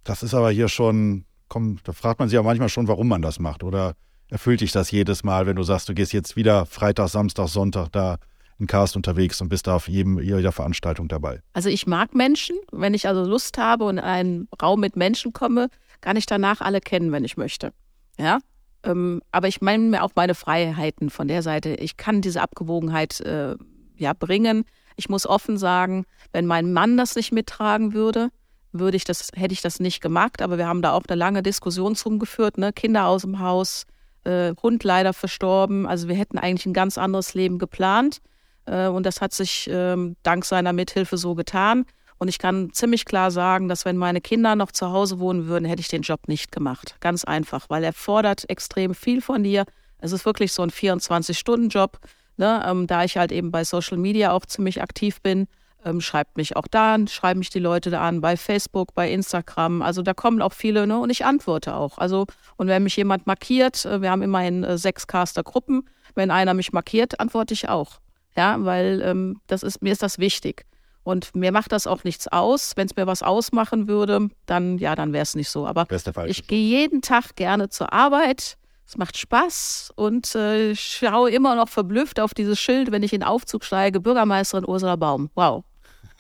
das 0.03 0.23
ist 0.23 0.35
aber 0.35 0.51
hier 0.51 0.69
schon, 0.69 1.25
komm, 1.49 1.79
da 1.85 1.93
fragt 1.93 2.21
man 2.21 2.29
sich 2.29 2.39
auch 2.39 2.45
manchmal 2.45 2.69
schon, 2.69 2.89
warum 2.89 3.09
man 3.09 3.23
das 3.23 3.39
macht 3.39 3.63
oder 3.63 3.95
erfüllt 4.31 4.61
dich 4.61 4.73
das 4.73 4.91
jedes 4.91 5.25
Mal, 5.25 5.47
wenn 5.47 5.57
du 5.57 5.63
sagst, 5.63 5.89
du 5.89 5.95
gehst 5.95 6.13
jetzt 6.13 6.37
wieder 6.37 6.67
Freitag, 6.67 7.09
Samstag, 7.09 7.49
Sonntag 7.49 7.89
da 7.93 8.19
in 8.59 8.67
Cast 8.67 8.95
unterwegs 8.95 9.41
und 9.41 9.49
bist 9.49 9.67
da 9.67 9.77
auf 9.77 9.89
jedem, 9.89 10.21
jeder 10.21 10.53
Veranstaltung 10.53 11.09
dabei? 11.09 11.41
Also 11.53 11.69
ich 11.69 11.87
mag 11.87 12.15
Menschen. 12.15 12.57
Wenn 12.71 12.95
ich 12.95 13.09
also 13.09 13.25
Lust 13.25 13.59
habe 13.59 13.85
und 13.85 13.99
in 13.99 14.05
einen 14.05 14.49
Raum 14.63 14.81
mit 14.81 14.97
Menschen 14.97 15.33
komme, 15.33 15.69
kann 16.01 16.17
ich 16.17 16.27
danach 16.27 16.61
alle 16.61 16.81
kennen, 16.81 17.11
wenn 17.11 17.25
ich 17.25 17.37
möchte. 17.37 17.73
Ja, 18.19 18.39
ähm, 18.85 19.23
aber 19.33 19.49
ich 19.49 19.61
meine 19.61 19.85
mir 19.85 20.03
auch 20.03 20.13
meine 20.15 20.35
Freiheiten 20.35 21.11
von 21.11 21.29
der 21.29 21.43
Seite. 21.43 21.75
Ich 21.75 21.97
kann 21.97 22.21
diese 22.21 22.43
Abgewogenheit 22.43 23.21
äh, 23.21 23.57
ja 23.97 24.13
bringen. 24.13 24.65
Ich 24.97 25.09
muss 25.09 25.27
offen 25.27 25.57
sagen, 25.57 26.05
wenn 26.33 26.47
mein 26.47 26.73
Mann 26.73 26.97
das 26.97 27.17
nicht 27.17 27.33
mittragen 27.33 27.95
würde, 27.95 28.29
würde 28.73 28.97
ich 28.97 29.05
das, 29.05 29.31
hätte 29.35 29.55
ich 29.55 29.63
das 29.63 29.81
nicht 29.81 30.01
gemacht. 30.01 30.43
Aber 30.43 30.59
wir 30.59 30.67
haben 30.67 30.83
da 30.83 30.93
auch 30.93 31.03
eine 31.09 31.17
lange 31.17 31.43
Diskussion 31.43 31.97
zum 31.97 32.19
geführt, 32.19 32.59
ne? 32.59 32.73
Kinder 32.73 33.07
aus 33.07 33.23
dem 33.23 33.41
Haus, 33.41 33.87
äh, 34.25 34.55
Hund 34.63 34.85
leider 34.85 35.13
verstorben. 35.13 35.87
Also 35.87 36.09
wir 36.09 36.15
hätten 36.15 36.39
eigentlich 36.39 36.67
ein 36.67 36.73
ganz 36.73 36.99
anderes 36.99 37.35
Leben 37.35 37.59
geplant. 37.59 38.21
Äh, 38.67 38.89
und 38.89 39.05
das 39.07 39.21
hat 39.21 39.33
sich 39.33 39.69
ähm, 39.73 40.17
dank 40.23 40.45
seiner 40.45 40.73
Mithilfe 40.73 41.17
so 41.17 41.35
getan. 41.35 41.85
Und 42.19 42.29
ich 42.29 42.39
kann 42.39 42.73
ziemlich 42.73 43.07
klar 43.07 43.31
sagen, 43.31 43.69
dass 43.69 43.87
wenn 43.87 43.97
meine 43.97 44.21
Kinder 44.21 44.55
noch 44.55 44.73
zu 44.73 44.91
Hause 44.91 45.21
wohnen 45.21 45.47
würden, 45.47 45.65
hätte 45.65 45.81
ich 45.81 45.89
den 45.89 46.03
Job 46.03 46.29
nicht 46.29 46.53
gemacht. 46.53 46.97
Ganz 47.01 47.25
einfach, 47.25 47.71
weil 47.71 47.83
er 47.83 47.95
fordert 47.95 48.49
extrem 48.51 48.95
viel 48.95 49.23
von 49.23 49.43
dir. 49.43 49.65
Es 49.99 50.13
ist 50.13 50.27
wirklich 50.27 50.53
so 50.53 50.63
ein 50.63 50.71
24-Stunden-Job. 50.71 51.99
Ne? 52.37 52.63
Ähm, 52.67 52.87
da 52.87 53.05
ich 53.05 53.17
halt 53.17 53.33
eben 53.33 53.51
bei 53.51 53.65
Social 53.65 53.97
Media 53.97 54.33
auch 54.33 54.45
ziemlich 54.45 54.83
aktiv 54.83 55.23
bin, 55.23 55.47
ähm, 55.85 56.01
schreibt 56.01 56.37
mich 56.37 56.57
auch 56.57 56.67
da 56.71 56.95
an, 56.95 57.09
schreiben 57.09 57.39
mich 57.39 57.51
die 57.51 57.59
Leute 57.59 57.91
da 57.91 58.01
an, 58.01 58.21
bei 58.21 58.37
Facebook, 58.37 58.95
bei 58.95 59.11
Instagram. 59.11 59.83
Also 59.83 60.03
da 60.03 60.15
kommen 60.15 60.43
auch 60.43 60.53
viele 60.53 60.87
ne? 60.87 60.99
und 60.99 61.11
ich 61.11 61.25
antworte 61.25 61.75
auch. 61.75 61.99
Also, 61.99 62.27
und 62.57 62.69
wenn 62.69 62.83
mich 62.83 62.97
jemand 62.97 63.27
markiert, 63.27 63.85
äh, 63.85 64.03
wir 64.03 64.11
haben 64.11 64.23
immerhin 64.23 64.65
äh, 64.65 64.79
sechs 64.79 65.07
Caster-Gruppen, 65.07 65.89
wenn 66.15 66.31
einer 66.31 66.55
mich 66.55 66.73
markiert, 66.73 67.21
antworte 67.21 67.55
ich 67.55 67.69
auch. 67.69 68.01
Ja, 68.37 68.57
weil 68.65 69.03
ähm, 69.05 69.41
das 69.47 69.63
ist, 69.63 69.83
mir 69.83 69.93
ist 69.93 70.03
das 70.03 70.19
wichtig. 70.19 70.65
Und 71.03 71.35
mir 71.35 71.51
macht 71.51 71.73
das 71.73 71.87
auch 71.87 72.05
nichts 72.05 72.29
aus. 72.29 72.73
Wenn 72.77 72.87
es 72.87 72.95
mir 72.95 73.07
was 73.07 73.23
ausmachen 73.23 73.89
würde, 73.89 74.29
dann 74.47 74.79
ja, 74.79 74.95
dann 74.95 75.13
wäre 75.13 75.23
es 75.23 75.35
nicht 75.35 75.49
so. 75.49 75.67
Aber 75.67 75.87
ich 76.27 76.47
gehe 76.47 76.63
jeden 76.63 77.03
Tag 77.03 77.37
gerne 77.37 77.71
zur 77.71 77.93
Arbeit. 77.93 78.57
Es 78.87 78.97
macht 78.97 79.17
Spaß 79.17 79.93
und 79.95 80.35
äh, 80.35 80.75
schaue 80.75 81.31
immer 81.31 81.55
noch 81.55 81.69
verblüfft 81.69 82.19
auf 82.19 82.35
dieses 82.35 82.59
Schild, 82.59 82.91
wenn 82.91 83.05
ich 83.05 83.13
in 83.13 83.21
den 83.21 83.29
Aufzug 83.29 83.65
steige, 83.65 84.01
Bürgermeisterin 84.01 84.69
Ursula 84.69 84.97
Baum. 84.97 85.31
Wow. 85.37 85.65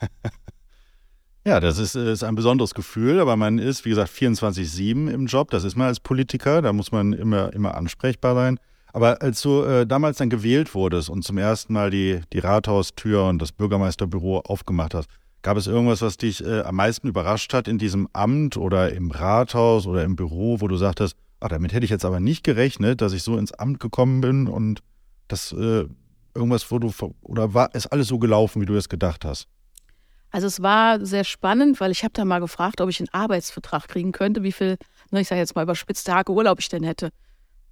ja, 1.44 1.60
das 1.60 1.78
ist, 1.78 1.94
ist 1.94 2.24
ein 2.24 2.34
besonderes 2.34 2.74
Gefühl, 2.74 3.20
aber 3.20 3.36
man 3.36 3.58
ist, 3.58 3.84
wie 3.84 3.90
gesagt, 3.90 4.10
24-7 4.10 5.10
im 5.10 5.26
Job. 5.26 5.50
Das 5.50 5.64
ist 5.64 5.76
man 5.76 5.88
als 5.88 6.00
Politiker, 6.00 6.62
da 6.62 6.72
muss 6.72 6.92
man 6.92 7.12
immer, 7.12 7.52
immer 7.52 7.74
ansprechbar 7.74 8.34
sein. 8.34 8.58
Aber 8.92 9.22
als 9.22 9.40
du 9.42 9.62
äh, 9.62 9.86
damals 9.86 10.18
dann 10.18 10.30
gewählt 10.30 10.74
wurdest 10.74 11.10
und 11.10 11.22
zum 11.22 11.38
ersten 11.38 11.72
Mal 11.72 11.90
die, 11.90 12.20
die 12.32 12.40
Rathaustür 12.40 13.24
und 13.26 13.40
das 13.40 13.52
Bürgermeisterbüro 13.52 14.40
aufgemacht 14.40 14.94
hast, 14.94 15.08
gab 15.42 15.56
es 15.56 15.66
irgendwas, 15.66 16.02
was 16.02 16.16
dich 16.16 16.44
äh, 16.44 16.62
am 16.62 16.76
meisten 16.76 17.08
überrascht 17.08 17.54
hat 17.54 17.68
in 17.68 17.78
diesem 17.78 18.08
Amt 18.12 18.56
oder 18.56 18.92
im 18.92 19.10
Rathaus 19.10 19.86
oder 19.86 20.04
im 20.04 20.16
Büro, 20.16 20.60
wo 20.60 20.68
du 20.68 20.76
sagtest, 20.76 21.16
ach, 21.40 21.48
damit 21.48 21.72
hätte 21.72 21.84
ich 21.84 21.90
jetzt 21.90 22.04
aber 22.04 22.20
nicht 22.20 22.44
gerechnet, 22.44 23.00
dass 23.00 23.12
ich 23.12 23.22
so 23.22 23.38
ins 23.38 23.52
Amt 23.52 23.80
gekommen 23.80 24.20
bin 24.20 24.48
und 24.48 24.82
das 25.28 25.52
äh, 25.52 25.86
irgendwas, 26.34 26.70
wo 26.70 26.78
du, 26.78 26.92
oder 27.22 27.54
war, 27.54 27.74
ist 27.74 27.86
alles 27.86 28.08
so 28.08 28.18
gelaufen, 28.18 28.60
wie 28.60 28.66
du 28.66 28.74
es 28.74 28.88
gedacht 28.88 29.24
hast? 29.24 29.46
Also 30.30 30.46
es 30.46 30.62
war 30.62 31.04
sehr 31.04 31.24
spannend, 31.24 31.80
weil 31.80 31.90
ich 31.90 32.04
habe 32.04 32.12
da 32.12 32.24
mal 32.24 32.40
gefragt, 32.40 32.80
ob 32.80 32.88
ich 32.88 33.00
einen 33.00 33.08
Arbeitsvertrag 33.12 33.88
kriegen 33.88 34.12
könnte, 34.12 34.42
wie 34.42 34.52
viel, 34.52 34.76
ne, 35.10 35.20
ich 35.20 35.28
sage 35.28 35.40
jetzt 35.40 35.56
mal 35.56 35.62
überspitzt 35.62 36.06
Tage 36.06 36.32
Urlaub 36.32 36.60
ich 36.60 36.68
denn 36.68 36.84
hätte. 36.84 37.10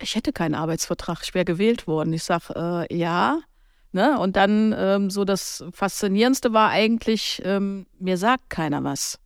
Ich 0.01 0.15
hätte 0.15 0.33
keinen 0.33 0.55
Arbeitsvertrag, 0.55 1.21
ich 1.23 1.35
wäre 1.35 1.45
gewählt 1.45 1.87
worden. 1.87 2.13
Ich 2.13 2.25
sage, 2.25 2.87
äh, 2.91 2.97
ja. 2.97 3.39
Ne? 3.93 4.19
Und 4.19 4.37
dann 4.37 4.75
ähm, 4.77 5.11
so 5.11 5.25
das 5.25 5.65
Faszinierendste 5.73 6.53
war 6.53 6.71
eigentlich, 6.71 7.41
ähm, 7.45 7.87
mir 7.99 8.19
sagt 8.19 8.51
keiner 8.51 8.85
was. 8.85 9.19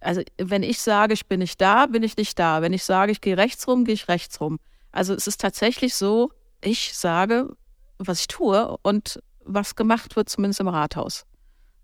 Also 0.00 0.22
wenn 0.38 0.62
ich 0.62 0.80
sage, 0.80 1.14
ich 1.14 1.26
bin 1.26 1.40
nicht 1.40 1.60
da, 1.60 1.86
bin 1.86 2.02
ich 2.02 2.16
nicht 2.16 2.38
da. 2.38 2.62
Wenn 2.62 2.72
ich 2.72 2.84
sage, 2.84 3.12
ich 3.12 3.20
gehe 3.20 3.36
rechts 3.36 3.66
rum, 3.68 3.84
gehe 3.84 3.94
ich 3.94 4.08
rechts 4.08 4.40
rum. 4.40 4.58
Also 4.92 5.12
es 5.14 5.26
ist 5.26 5.40
tatsächlich 5.40 5.94
so, 5.94 6.30
ich 6.62 6.94
sage, 6.94 7.56
was 7.98 8.20
ich 8.20 8.28
tue 8.28 8.76
und 8.82 9.20
was 9.44 9.74
gemacht 9.74 10.16
wird, 10.16 10.28
zumindest 10.28 10.60
im 10.60 10.68
Rathaus. 10.68 11.26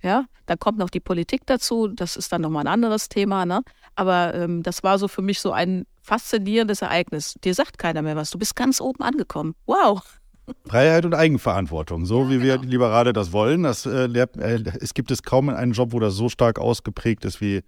Ja, 0.02 0.24
dann 0.46 0.58
kommt 0.58 0.78
noch 0.78 0.90
die 0.90 1.00
Politik 1.00 1.42
dazu, 1.46 1.88
das 1.88 2.16
ist 2.16 2.32
dann 2.32 2.40
nochmal 2.40 2.64
ein 2.64 2.72
anderes 2.72 3.08
Thema, 3.08 3.44
ne? 3.44 3.62
Aber 3.94 4.34
ähm, 4.34 4.62
das 4.62 4.82
war 4.82 4.98
so 4.98 5.08
für 5.08 5.22
mich 5.22 5.40
so 5.40 5.52
ein 5.52 5.84
faszinierendes 6.02 6.82
Ereignis. 6.82 7.34
Dir 7.44 7.54
sagt 7.54 7.78
keiner 7.78 8.02
mehr 8.02 8.16
was. 8.16 8.30
Du 8.30 8.38
bist 8.38 8.56
ganz 8.56 8.80
oben 8.80 9.02
angekommen. 9.02 9.54
Wow. 9.66 10.02
Freiheit 10.66 11.04
und 11.04 11.14
Eigenverantwortung, 11.14 12.06
so 12.06 12.22
ja, 12.22 12.30
wie 12.30 12.38
genau. 12.38 12.62
wir 12.62 12.68
Liberale 12.68 13.12
das 13.12 13.32
wollen. 13.32 13.62
Das, 13.62 13.86
äh, 13.86 14.06
äh, 14.06 14.64
es 14.80 14.94
gibt 14.94 15.10
es 15.10 15.22
kaum 15.22 15.48
einen 15.48 15.72
Job, 15.72 15.92
wo 15.92 16.00
das 16.00 16.14
so 16.14 16.28
stark 16.28 16.58
ausgeprägt 16.58 17.24
ist, 17.24 17.40
wie 17.40 17.62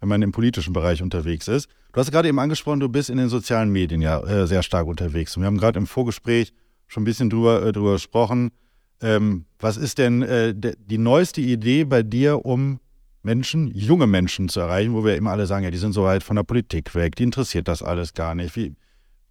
wenn 0.00 0.08
man 0.08 0.22
im 0.22 0.32
politischen 0.32 0.72
Bereich 0.72 1.02
unterwegs 1.02 1.48
ist. 1.48 1.68
Du 1.92 2.00
hast 2.00 2.10
gerade 2.10 2.28
eben 2.28 2.38
angesprochen, 2.38 2.80
du 2.80 2.88
bist 2.88 3.10
in 3.10 3.16
den 3.16 3.28
sozialen 3.28 3.70
Medien 3.70 4.02
ja 4.02 4.20
äh, 4.20 4.46
sehr 4.46 4.62
stark 4.62 4.86
unterwegs. 4.86 5.36
Und 5.36 5.42
wir 5.42 5.46
haben 5.46 5.58
gerade 5.58 5.78
im 5.78 5.86
Vorgespräch 5.86 6.52
schon 6.86 7.02
ein 7.02 7.04
bisschen 7.04 7.30
drüber, 7.30 7.64
äh, 7.64 7.72
drüber 7.72 7.92
gesprochen. 7.92 8.50
Ähm, 9.00 9.44
was 9.58 9.76
ist 9.76 9.98
denn 9.98 10.22
äh, 10.22 10.54
die 10.54 10.98
neueste 10.98 11.40
Idee 11.40 11.84
bei 11.84 12.02
dir, 12.02 12.44
um 12.44 12.80
Menschen, 13.22 13.68
junge 13.74 14.06
Menschen 14.06 14.48
zu 14.48 14.60
erreichen, 14.60 14.94
wo 14.94 15.04
wir 15.04 15.16
immer 15.16 15.32
alle 15.32 15.46
sagen, 15.46 15.64
ja, 15.64 15.70
die 15.70 15.78
sind 15.78 15.92
so 15.92 16.04
weit 16.04 16.22
von 16.22 16.36
der 16.36 16.44
Politik 16.44 16.94
weg, 16.94 17.16
die 17.16 17.24
interessiert 17.24 17.68
das 17.68 17.82
alles 17.82 18.14
gar 18.14 18.34
nicht. 18.34 18.54
Wie, 18.56 18.74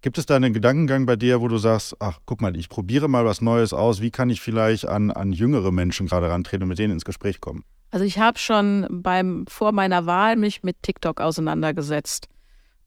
gibt 0.01 0.19
es 0.19 0.27
da 0.27 0.35
einen 0.35 0.53
Gedankengang 0.53 1.07
bei 1.07 1.15
dir, 1.15 1.41
wo 1.41 1.47
du 1.47 1.57
sagst, 1.57 1.95
ach, 1.99 2.19
guck 2.25 2.41
mal, 2.41 2.55
ich 2.55 2.69
probiere 2.69 3.07
mal 3.07 3.25
was 3.25 3.41
Neues 3.41 3.73
aus, 3.73 4.01
wie 4.01 4.11
kann 4.11 4.29
ich 4.29 4.39
vielleicht 4.39 4.87
an, 4.87 5.09
an 5.09 5.31
jüngere 5.33 5.71
Menschen 5.71 6.05
gerade 6.05 6.29
rantreten 6.29 6.63
und 6.63 6.69
mit 6.69 6.77
denen 6.77 6.93
ins 6.93 7.05
Gespräch 7.05 7.41
kommen? 7.41 7.63
Also 7.89 8.05
ich 8.05 8.19
habe 8.19 8.37
schon 8.37 8.85
beim 8.91 9.45
vor 9.47 9.71
meiner 9.71 10.05
Wahl 10.05 10.35
mich 10.35 10.61
mit 10.61 10.83
TikTok 10.83 11.21
auseinandergesetzt. 11.21 12.27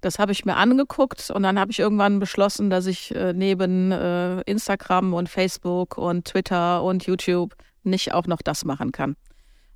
Das 0.00 0.19
habe 0.19 0.33
ich 0.33 0.45
mir 0.45 0.57
angeguckt 0.57 1.31
und 1.31 1.43
dann 1.43 1.59
habe 1.59 1.73
ich 1.73 1.81
irgendwann 1.81 2.21
beschlossen, 2.21 2.71
dass 2.71 2.87
ich 2.87 3.14
äh, 3.14 3.33
neben 3.33 3.90
äh, 3.90 4.43
Instagram 4.43 5.12
und 5.12 5.28
Facebook 5.28 5.99
und 5.99 6.25
Twitter 6.25 6.83
und 6.85 7.05
YouTube 7.07 7.55
nicht 7.83 8.14
auch 8.14 8.26
noch 8.26 8.40
das 8.43 8.64
machen 8.64 8.93
kann. 8.93 9.17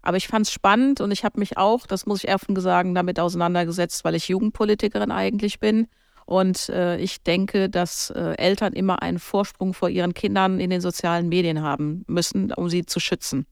Aber 0.02 0.16
ich 0.16 0.28
fand 0.28 0.46
es 0.46 0.52
spannend 0.52 1.00
und 1.00 1.10
ich 1.10 1.24
habe 1.24 1.38
mich 1.38 1.56
auch, 1.56 1.86
das 1.86 2.06
muss 2.06 2.22
ich 2.22 2.32
offen 2.32 2.58
sagen, 2.60 2.94
damit 2.94 3.18
auseinandergesetzt, 3.20 4.04
weil 4.04 4.14
ich 4.14 4.28
Jugendpolitikerin 4.28 5.12
eigentlich 5.12 5.60
bin. 5.60 5.88
Und 6.26 6.68
äh, 6.68 6.98
ich 6.98 7.22
denke, 7.22 7.68
dass 7.68 8.10
äh, 8.10 8.34
Eltern 8.36 8.72
immer 8.72 9.02
einen 9.02 9.18
Vorsprung 9.18 9.74
vor 9.74 9.88
ihren 9.88 10.14
Kindern 10.14 10.60
in 10.60 10.70
den 10.70 10.80
sozialen 10.80 11.28
Medien 11.28 11.62
haben 11.62 12.04
müssen, 12.06 12.52
um 12.52 12.68
sie 12.68 12.84
zu 12.84 13.00
schützen. 13.00 13.46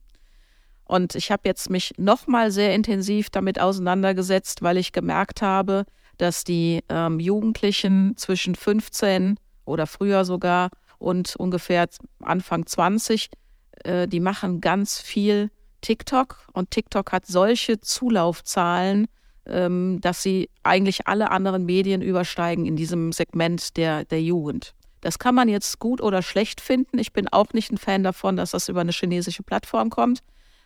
Und 0.85 1.15
ich 1.15 1.31
habe 1.31 1.43
jetzt 1.45 1.69
mich 1.69 1.93
nochmal 1.97 2.51
sehr 2.51 2.75
intensiv 2.75 3.29
damit 3.29 3.59
auseinandergesetzt, 3.59 4.61
weil 4.61 4.77
ich 4.77 4.91
gemerkt 4.91 5.41
habe, 5.41 5.85
dass 6.21 6.43
die 6.43 6.83
ähm, 6.87 7.19
Jugendlichen 7.19 8.15
zwischen 8.15 8.53
15 8.53 9.37
oder 9.65 9.87
früher 9.87 10.23
sogar 10.23 10.69
und 10.99 11.35
ungefähr 11.35 11.89
Anfang 12.21 12.67
20, 12.67 13.31
äh, 13.83 14.07
die 14.07 14.19
machen 14.19 14.61
ganz 14.61 15.01
viel 15.01 15.49
TikTok 15.81 16.47
und 16.53 16.69
TikTok 16.69 17.11
hat 17.11 17.25
solche 17.25 17.79
Zulaufzahlen, 17.81 19.07
ähm, 19.47 19.99
dass 20.01 20.21
sie 20.21 20.51
eigentlich 20.61 21.07
alle 21.07 21.31
anderen 21.31 21.65
Medien 21.65 22.03
übersteigen 22.03 22.67
in 22.67 22.75
diesem 22.75 23.11
Segment 23.11 23.75
der, 23.75 24.05
der 24.05 24.21
Jugend. 24.21 24.75
Das 25.01 25.17
kann 25.17 25.33
man 25.33 25.49
jetzt 25.49 25.79
gut 25.79 26.01
oder 26.01 26.21
schlecht 26.21 26.61
finden. 26.61 26.99
Ich 26.99 27.13
bin 27.13 27.27
auch 27.29 27.51
nicht 27.53 27.71
ein 27.71 27.79
Fan 27.79 28.03
davon, 28.03 28.37
dass 28.37 28.51
das 28.51 28.69
über 28.69 28.81
eine 28.81 28.91
chinesische 28.91 29.41
Plattform 29.41 29.89
kommt. 29.89 30.19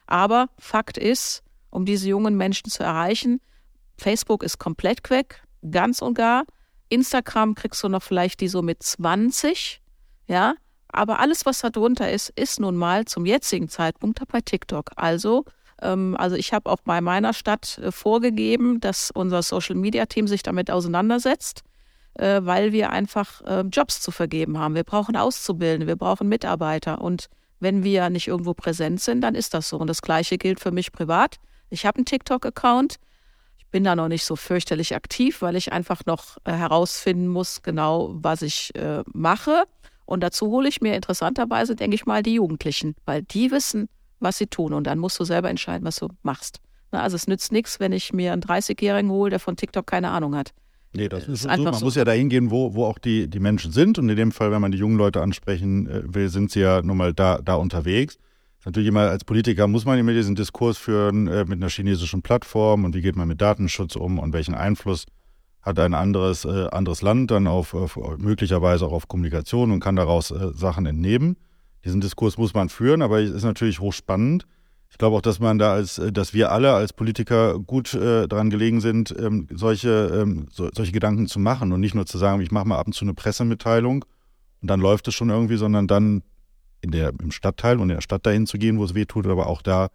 Aber 0.05 0.49
Fakt 0.59 0.97
ist, 0.97 1.43
um 1.69 1.85
diese 1.85 2.09
jungen 2.09 2.35
Menschen 2.35 2.69
zu 2.69 2.83
erreichen, 2.83 3.39
Facebook 3.97 4.43
ist 4.43 4.59
komplett 4.59 5.09
weg, 5.09 5.44
ganz 5.71 6.01
und 6.01 6.15
gar. 6.15 6.45
Instagram 6.89 7.55
kriegst 7.55 7.83
du 7.83 7.89
noch 7.89 8.03
vielleicht 8.03 8.41
die 8.41 8.47
so 8.47 8.61
mit 8.61 8.83
20, 8.83 9.81
ja. 10.27 10.55
Aber 10.87 11.19
alles, 11.19 11.45
was 11.45 11.59
da 11.59 11.69
drunter 11.69 12.09
ist, 12.09 12.29
ist 12.29 12.59
nun 12.59 12.77
mal 12.77 13.05
zum 13.05 13.25
jetzigen 13.25 13.67
Zeitpunkt 13.67 14.21
bei 14.29 14.39
TikTok. 14.39 14.91
Also, 14.95 15.43
ähm, 15.81 16.15
also 16.17 16.37
ich 16.37 16.53
habe 16.53 16.69
auch 16.69 16.79
bei 16.85 17.01
meiner 17.01 17.33
Stadt 17.33 17.79
äh, 17.79 17.91
vorgegeben, 17.91 18.79
dass 18.79 19.11
unser 19.11 19.41
Social 19.41 19.75
Media 19.75 20.05
Team 20.05 20.27
sich 20.27 20.41
damit 20.41 20.71
auseinandersetzt, 20.71 21.63
äh, 22.13 22.39
weil 22.43 22.71
wir 22.71 22.91
einfach 22.91 23.41
äh, 23.41 23.61
Jobs 23.61 24.01
zu 24.01 24.11
vergeben 24.11 24.57
haben. 24.57 24.75
Wir 24.75 24.85
brauchen 24.85 25.17
Auszubildende, 25.17 25.87
wir 25.87 25.97
brauchen 25.97 26.29
Mitarbeiter 26.29 27.01
und 27.01 27.29
wenn 27.59 27.83
wir 27.83 28.09
nicht 28.09 28.27
irgendwo 28.27 28.53
präsent 28.53 29.01
sind, 29.01 29.21
dann 29.21 29.35
ist 29.35 29.53
das 29.53 29.69
so. 29.69 29.77
Und 29.77 29.87
das 29.87 30.01
Gleiche 30.01 30.37
gilt 30.37 30.59
für 30.59 30.71
mich 30.71 30.91
privat. 30.91 31.37
Ich 31.69 31.85
habe 31.85 31.97
einen 31.97 32.05
TikTok-Account. 32.05 32.97
Ich 33.75 33.77
bin 33.77 33.83
da 33.83 33.97
noch 33.97 34.07
nicht 34.07 34.23
so 34.23 34.37
fürchterlich 34.37 34.95
aktiv, 34.95 35.41
weil 35.41 35.57
ich 35.57 35.73
einfach 35.73 36.05
noch 36.05 36.37
äh, 36.45 36.53
herausfinden 36.53 37.27
muss, 37.27 37.61
genau, 37.61 38.15
was 38.15 38.41
ich 38.41 38.73
äh, 38.73 39.03
mache. 39.11 39.65
Und 40.05 40.23
dazu 40.23 40.47
hole 40.47 40.69
ich 40.69 40.79
mir 40.79 40.95
interessanterweise, 40.95 41.75
denke 41.75 41.95
ich 41.95 42.05
mal, 42.05 42.23
die 42.23 42.35
Jugendlichen, 42.35 42.95
weil 43.03 43.23
die 43.23 43.51
wissen, 43.51 43.89
was 44.21 44.37
sie 44.37 44.47
tun. 44.47 44.71
Und 44.71 44.87
dann 44.87 44.97
musst 44.97 45.19
du 45.19 45.25
selber 45.25 45.49
entscheiden, 45.49 45.85
was 45.85 45.97
du 45.97 46.07
machst. 46.23 46.61
Na, 46.93 47.01
also 47.01 47.17
es 47.17 47.27
nützt 47.27 47.51
nichts, 47.51 47.81
wenn 47.81 47.91
ich 47.91 48.13
mir 48.13 48.31
einen 48.31 48.41
30-Jährigen 48.41 49.11
hole, 49.11 49.29
der 49.29 49.41
von 49.41 49.57
TikTok 49.57 49.85
keine 49.85 50.11
Ahnung 50.11 50.37
hat. 50.37 50.53
Nee, 50.93 51.09
das 51.09 51.23
ist, 51.23 51.41
ist 51.41 51.45
einfach 51.45 51.57
so. 51.57 51.63
Man 51.71 51.73
so. 51.73 51.85
muss 51.87 51.95
ja 51.95 52.05
dahin 52.05 52.29
gehen, 52.29 52.51
wo, 52.51 52.75
wo 52.75 52.85
auch 52.85 52.97
die, 52.97 53.27
die 53.27 53.41
Menschen 53.41 53.73
sind. 53.73 53.99
Und 53.99 54.07
in 54.07 54.15
dem 54.15 54.31
Fall, 54.31 54.51
wenn 54.51 54.61
man 54.61 54.71
die 54.71 54.77
jungen 54.77 54.97
Leute 54.97 55.21
ansprechen 55.21 55.89
äh, 55.89 56.01
will, 56.05 56.29
sind 56.29 56.49
sie 56.49 56.61
ja 56.61 56.81
nun 56.81 56.95
mal 56.95 57.13
da, 57.13 57.41
da 57.43 57.55
unterwegs. 57.55 58.17
Natürlich 58.65 58.89
immer 58.89 59.01
als 59.01 59.23
Politiker 59.23 59.67
muss 59.67 59.85
man 59.85 59.99
immer 59.99 60.13
diesen 60.13 60.35
Diskurs 60.35 60.77
führen 60.77 61.27
äh, 61.27 61.45
mit 61.45 61.61
einer 61.61 61.69
chinesischen 61.69 62.23
Plattform 62.23 62.83
und 62.83 62.95
wie 62.95 63.01
geht 63.01 63.15
man 63.15 63.27
mit 63.27 63.39
Datenschutz 63.39 63.95
um 63.95 64.17
und 64.17 64.33
welchen 64.33 64.55
Einfluss 64.55 65.05
hat 65.61 65.79
ein 65.79 65.93
anderes, 65.93 66.45
äh, 66.45 66.67
anderes 66.71 67.03
Land 67.03 67.31
dann 67.31 67.47
auf, 67.47 67.75
auf, 67.75 67.97
möglicherweise 68.17 68.85
auch 68.85 68.91
auf 68.91 69.07
Kommunikation 69.07 69.71
und 69.71 69.79
kann 69.79 69.95
daraus 69.95 70.31
äh, 70.31 70.51
Sachen 70.53 70.87
entnehmen. 70.87 71.37
Diesen 71.85 72.01
Diskurs 72.01 72.37
muss 72.37 72.55
man 72.55 72.69
führen, 72.69 73.03
aber 73.03 73.21
es 73.21 73.31
ist 73.31 73.43
natürlich 73.43 73.79
hochspannend. 73.79 74.47
Ich 74.89 74.97
glaube 74.97 75.17
auch, 75.17 75.21
dass 75.21 75.39
man 75.39 75.59
da 75.59 75.73
als, 75.73 75.99
äh, 75.99 76.11
dass 76.11 76.33
wir 76.33 76.51
alle 76.51 76.73
als 76.73 76.93
Politiker 76.93 77.59
gut 77.59 77.93
äh, 77.93 78.27
daran 78.27 78.49
gelegen 78.49 78.81
sind, 78.81 79.13
ähm, 79.19 79.47
solche, 79.51 80.21
ähm, 80.21 80.47
so, 80.51 80.69
solche 80.73 80.91
Gedanken 80.91 81.27
zu 81.27 81.39
machen 81.39 81.71
und 81.71 81.81
nicht 81.81 81.93
nur 81.93 82.07
zu 82.07 82.17
sagen, 82.17 82.41
ich 82.41 82.51
mache 82.51 82.67
mal 82.67 82.79
ab 82.79 82.87
und 82.87 82.93
zu 82.93 83.05
eine 83.05 83.13
Pressemitteilung 83.13 84.05
und 84.61 84.67
dann 84.67 84.79
läuft 84.79 85.07
es 85.07 85.13
schon 85.13 85.29
irgendwie, 85.29 85.57
sondern 85.57 85.87
dann 85.87 86.23
in 86.85 86.91
der, 86.91 87.11
im 87.21 87.31
Stadtteil 87.31 87.79
und 87.79 87.89
in 87.89 87.95
der 87.95 88.01
Stadt 88.01 88.25
dahin 88.25 88.45
zu 88.45 88.57
gehen, 88.57 88.77
wo 88.77 88.85
es 88.85 88.95
weh 88.95 89.05
tut, 89.05 89.27
aber 89.27 89.47
auch 89.47 89.61
da 89.61 89.89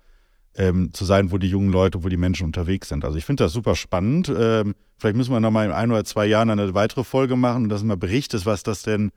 ähm, 0.56 0.92
zu 0.92 1.04
sein, 1.04 1.30
wo 1.30 1.38
die 1.38 1.48
jungen 1.48 1.70
Leute, 1.70 2.04
wo 2.04 2.08
die 2.08 2.16
Menschen 2.16 2.44
unterwegs 2.44 2.88
sind. 2.88 3.04
Also 3.04 3.16
ich 3.16 3.24
finde 3.24 3.44
das 3.44 3.52
super 3.52 3.76
spannend. 3.76 4.28
Ähm, 4.36 4.74
vielleicht 4.98 5.16
müssen 5.16 5.32
wir 5.32 5.40
noch 5.40 5.50
mal 5.50 5.64
in 5.64 5.72
ein 5.72 5.90
oder 5.90 6.04
zwei 6.04 6.26
Jahren 6.26 6.50
eine 6.50 6.74
weitere 6.74 7.04
Folge 7.04 7.36
machen 7.36 7.64
und 7.64 7.68
dass 7.68 7.82
man 7.82 7.98
berichtet, 7.98 8.46
was 8.46 8.62
das 8.62 8.82
denn, 8.82 9.10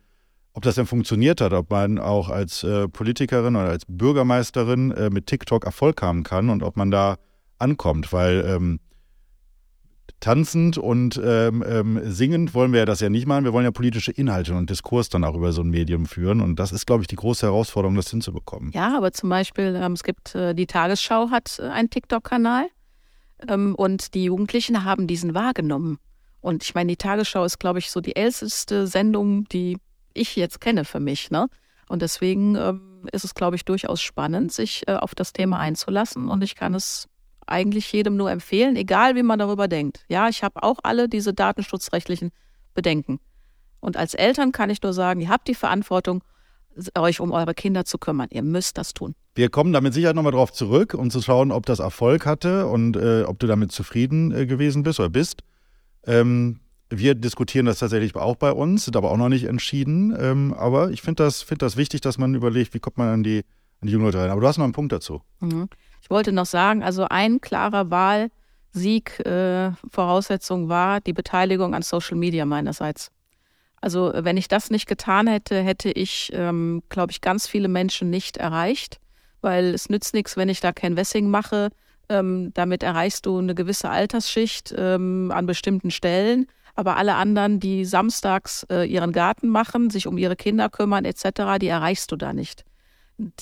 ob 0.53 0.63
das 0.63 0.75
denn 0.75 0.86
funktioniert 0.86 1.42
hat, 1.42 1.53
ob 1.53 1.72
man 1.72 1.98
auch 1.98 2.30
als 2.30 2.63
äh, 2.63 2.88
Politikerin 2.88 3.56
oder 3.56 3.70
als 3.70 3.84
Bürgermeisterin 3.88 4.92
äh, 4.92 5.10
mit 5.10 5.27
TikTok 5.27 5.65
Erfolg 5.65 6.01
haben 6.01 6.24
kann 6.24 6.50
und 6.50 6.62
ob 6.62 6.77
man 6.77 6.92
da 6.92 7.18
ankommt, 7.58 8.13
weil 8.13 8.46
ähm, 8.48 8.80
tanzend 10.24 10.77
und 10.77 11.20
ähm, 11.22 11.63
ähm, 11.68 12.00
singend 12.06 12.53
wollen 12.53 12.72
wir 12.72 12.80
ja 12.80 12.86
das 12.86 13.01
ja 13.01 13.10
nicht 13.10 13.27
machen. 13.27 13.44
Wir 13.44 13.51
wollen 13.51 13.65
ja 13.65 13.72
politische 13.72 14.12
Inhalte 14.12 14.56
und 14.56 14.70
Diskurs 14.70 15.10
dann 15.10 15.25
auch 15.25 15.36
über 15.36 15.51
so 15.51 15.62
ein 15.62 15.70
Medium 15.70 16.06
führen. 16.06 16.39
Und 16.39 16.58
das 16.60 16.72
ist, 16.72 16.86
glaube 16.86 17.03
ich, 17.03 17.08
die 17.08 17.18
große 17.18 17.46
Herausforderung, 17.46 17.96
das 17.96 18.10
hinzubekommen. 18.10 18.72
Ja, 18.72 18.96
aber 18.98 19.12
zum 19.12 19.30
Beispiel, 19.30 19.77
ähm, 19.80 19.94
es 19.94 20.03
gibt 20.03 20.34
äh, 20.34 20.56
die 20.56 20.65
Tagesschau 20.65 21.30
hat 21.30 21.60
äh, 21.60 21.63
einen 21.63 21.89
TikTok-Kanal 21.89 22.68
ähm, 23.50 23.75
und 23.75 24.13
die 24.13 24.24
Jugendlichen 24.24 24.86
haben 24.86 25.08
diesen 25.08 25.34
wahrgenommen. 25.34 26.00
Und 26.39 26.63
ich 26.63 26.74
meine, 26.74 26.88
die 26.88 26.98
Tagesschau 26.98 27.44
ist, 27.44 27.60
glaube 27.60 27.80
ich, 27.80 27.92
so 27.92 28.00
die 28.00 28.15
älteste 28.15 28.88
Sendung, 28.88 29.44
die 29.50 29.77
ich 30.13 30.38
jetzt 30.38 30.62
kenne 30.62 30.86
für 30.86 31.01
mich. 31.01 31.32
Ne? 31.32 31.48
Und 31.89 32.01
deswegen 32.01 32.56
ähm, 32.56 33.10
ist 33.12 33.25
es, 33.25 33.36
glaube 33.36 33.58
ich, 33.58 33.65
durchaus 33.65 34.01
spannend, 34.01 34.53
sich 34.53 34.88
äh, 34.88 34.94
auf 34.94 35.15
das 35.15 35.34
Thema 35.34 35.60
einzulassen. 35.60 36.30
Und 36.30 36.44
ich 36.44 36.56
kann 36.56 36.74
es 36.75 37.10
eigentlich 37.48 37.92
jedem 37.92 38.16
nur 38.16 38.32
empfehlen, 38.32 38.76
egal 38.76 39.16
wie 39.16 39.24
man 39.24 39.40
darüber 39.40 39.68
denkt. 39.68 40.06
Ja, 40.08 40.30
ich 40.30 40.44
habe 40.44 40.64
auch 40.64 40.80
alle 40.84 41.10
diese 41.10 41.34
datenschutzrechtlichen 41.34 42.32
Bedenken. 42.74 43.20
Und 43.80 43.98
als 43.98 44.14
Eltern 44.14 44.52
kann 44.52 44.70
ich 44.70 44.82
nur 44.82 44.94
sagen, 44.94 45.22
ihr 45.22 45.30
habt 45.30 45.48
die 45.48 45.56
Verantwortung, 45.56 46.24
euch 46.98 47.20
um 47.20 47.32
eure 47.32 47.54
Kinder 47.54 47.86
zu 47.86 47.98
kümmern. 47.98 48.30
Ihr 48.32 48.44
müsst 48.44 48.78
das 48.78 48.94
tun. 48.94 49.16
Wir 49.36 49.50
kommen 49.50 49.74
damit 49.74 49.94
sicher 49.94 50.14
nochmal 50.14 50.32
drauf 50.32 50.52
zurück, 50.52 50.94
um 50.94 51.10
zu 51.10 51.22
schauen, 51.22 51.52
ob 51.52 51.66
das 51.66 51.80
Erfolg 51.80 52.26
hatte 52.26 52.68
und 52.68 52.96
äh, 52.96 53.24
ob 53.24 53.40
du 53.40 53.48
damit 53.48 53.72
zufrieden 53.72 54.32
äh, 54.32 54.46
gewesen 54.46 54.84
bist 54.84 55.00
oder 55.00 55.10
bist. 55.10 55.42
Ähm, 56.06 56.60
wir 56.90 57.16
diskutieren 57.16 57.66
das 57.66 57.80
tatsächlich 57.80 58.16
auch 58.16 58.36
bei 58.36 58.52
uns, 58.52 58.86
sind 58.86 58.96
aber 58.96 59.12
auch 59.12 59.18
noch 59.18 59.30
nicht 59.30 59.46
entschieden. 59.46 60.16
Ähm, 60.20 60.54
aber 60.54 60.92
ich 60.92 61.02
finde 61.02 61.24
das, 61.24 61.42
find 61.42 61.62
das 61.62 61.78
wichtig, 61.78 62.02
dass 62.02 62.18
man 62.18 62.36
überlegt, 62.36 62.74
wie 62.74 62.80
kommt 62.80 62.98
man 62.98 63.10
an 63.10 63.24
die, 63.24 63.44
an 63.82 63.88
die 63.88 63.92
jungen 63.92 64.06
Leute 64.06 64.20
rein. 64.20 64.30
Aber 64.30 64.42
du 64.42 64.48
hast 64.48 64.58
noch 64.58 64.66
einen 64.66 64.74
Punkt 64.74 64.92
dazu. 64.92 65.22
Mhm. 65.40 65.70
Ich 66.04 66.10
wollte 66.10 66.34
noch 66.34 66.46
sagen, 66.46 66.84
also 66.84 67.08
ein 67.10 67.40
klarer 67.40 67.90
Wahlsieg, 67.90 69.26
äh, 69.26 69.72
Voraussetzung 69.90 70.68
war 70.68 71.00
die 71.00 71.14
Beteiligung 71.14 71.74
an 71.74 71.82
Social 71.82 72.18
Media 72.18 72.46
meinerseits. 72.46 73.10
Also 73.80 74.12
wenn 74.14 74.36
ich 74.36 74.50
das 74.50 74.70
nicht 74.70 74.86
getan 74.86 75.28
hätte, 75.28 75.62
hätte 75.62 75.90
ich, 75.90 76.30
ähm, 76.34 76.84
glaube 76.90 77.14
ich, 77.14 77.22
ganz 77.22 77.48
viele 77.48 77.70
Menschen 77.70 78.10
nicht 78.10 78.36
erreicht, 78.36 79.00
weil 79.40 79.74
es 79.74 79.88
nützt 79.88 80.14
nichts, 80.14 80.36
wenn 80.36 80.50
ich 80.50 80.60
da 80.60 80.74
kein 80.74 80.98
Wessing 80.98 81.30
mache. 81.30 81.70
Ähm, 82.10 82.52
damit 82.54 82.84
erreichst 82.84 83.26
du 83.26 83.38
eine 83.38 83.56
gewisse 83.56 83.90
Altersschicht 83.90 84.76
ähm, 84.78 85.32
an 85.34 85.46
bestimmten 85.46 85.90
Stellen. 85.90 86.48
Aber 86.76 86.98
alle 86.98 87.16
anderen, 87.16 87.62
die 87.62 87.86
samstags 87.86 88.66
äh, 88.70 88.84
ihren 88.84 89.14
Garten 89.14 89.48
machen, 89.48 89.90
sich 89.90 90.06
um 90.06 90.18
ihre 90.18 90.36
Kinder 90.36 90.70
kümmern 90.70 91.06
etc., 91.06 91.60
die 91.62 91.68
erreichst 91.68 92.12
du 92.12 92.18
da 92.18 92.34
nicht 92.34 92.66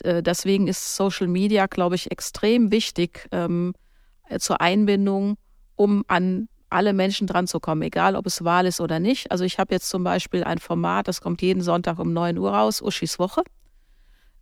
deswegen 0.04 0.68
ist 0.68 0.96
Social 0.96 1.28
Media, 1.28 1.68
glaube 1.68 1.96
ich, 1.96 2.12
extrem 2.12 2.72
wichtig 2.72 3.28
ähm, 3.32 3.74
äh, 4.30 4.40
zur 4.40 4.62
Einbindung, 4.62 5.38
um 5.76 6.04
an 6.08 6.48
alle 6.70 6.94
Menschen 6.94 7.28
dran 7.28 7.48
zu 7.48 7.60
kommen, 7.60 7.82
egal 7.82 8.16
ob 8.16 8.26
es 8.26 8.44
Wahl 8.44 8.66
ist 8.66 8.80
oder 8.80 9.00
nicht. 9.00 9.30
Also 9.32 9.44
ich 9.44 9.60
habe 9.60 9.74
jetzt 9.74 9.90
zum 9.90 10.04
Beispiel 10.04 10.44
ein 10.44 10.58
Format, 10.58 11.08
das 11.08 11.22
kommt 11.22 11.42
jeden 11.42 11.62
Sonntag 11.62 12.00
um 12.00 12.14
9 12.14 12.38
Uhr 12.38 12.52
raus, 12.52 12.82
Uschis 12.82 13.20
Woche. 13.20 13.44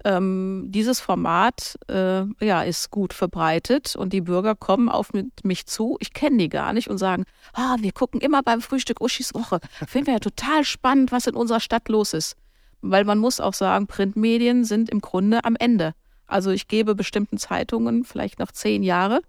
Ähm, 0.05 0.67
dieses 0.67 1.01
Format 1.01 1.75
äh, 1.89 2.24
ja, 2.39 2.62
ist 2.62 2.89
gut 2.89 3.13
verbreitet 3.13 3.96
und 3.98 4.13
die 4.13 4.22
Bürger 4.22 4.55
kommen 4.55 4.88
auf 4.88 5.12
mit 5.12 5.43
mich 5.43 5.65
zu. 5.65 5.98
Ich 6.00 6.13
kenne 6.13 6.38
die 6.38 6.50
gar 6.50 6.72
nicht 6.72 6.89
und 6.89 7.00
sagen, 7.00 7.25
ah, 7.53 7.75
wir 7.79 7.91
gucken 7.91 8.22
immer 8.22 8.41
beim 8.41 8.62
Frühstück 8.62 9.01
Uschis 9.01 9.34
Woche. 9.34 9.60
Finden 9.88 10.08
wir 10.08 10.13
ja 10.13 10.19
total 10.19 10.63
spannend, 10.63 11.12
was 11.12 11.27
in 11.27 11.36
unserer 11.36 11.60
Stadt 11.60 11.89
los 11.89 12.13
ist. 12.13 12.36
Weil 12.81 13.05
man 13.05 13.19
muss 13.19 13.39
auch 13.39 13.53
sagen, 13.53 13.88
Printmedien 13.88 14.63
sind 14.63 14.89
im 14.89 15.01
Grunde 15.01 15.43
am 15.43 15.55
Ende. 15.57 15.93
Also 16.27 16.51
ich 16.51 16.67
gebe 16.67 16.95
bestimmten 16.95 17.38
Zeitungen 17.38 18.03
vielleicht 18.03 18.39
noch 18.39 18.51
zehn 18.51 18.83
Jahre, 18.83 19.21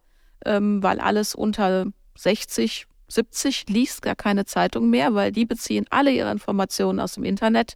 ähm, 0.44 0.82
weil 0.82 1.00
alles 1.00 1.34
unter 1.34 1.86
60, 2.16 2.86
70 3.08 3.68
liest 3.68 4.02
gar 4.02 4.14
keine 4.14 4.44
Zeitung 4.44 4.90
mehr, 4.90 5.14
weil 5.14 5.32
die 5.32 5.46
beziehen 5.46 5.86
alle 5.90 6.12
ihre 6.12 6.30
Informationen 6.30 7.00
aus 7.00 7.14
dem 7.14 7.24
Internet 7.24 7.74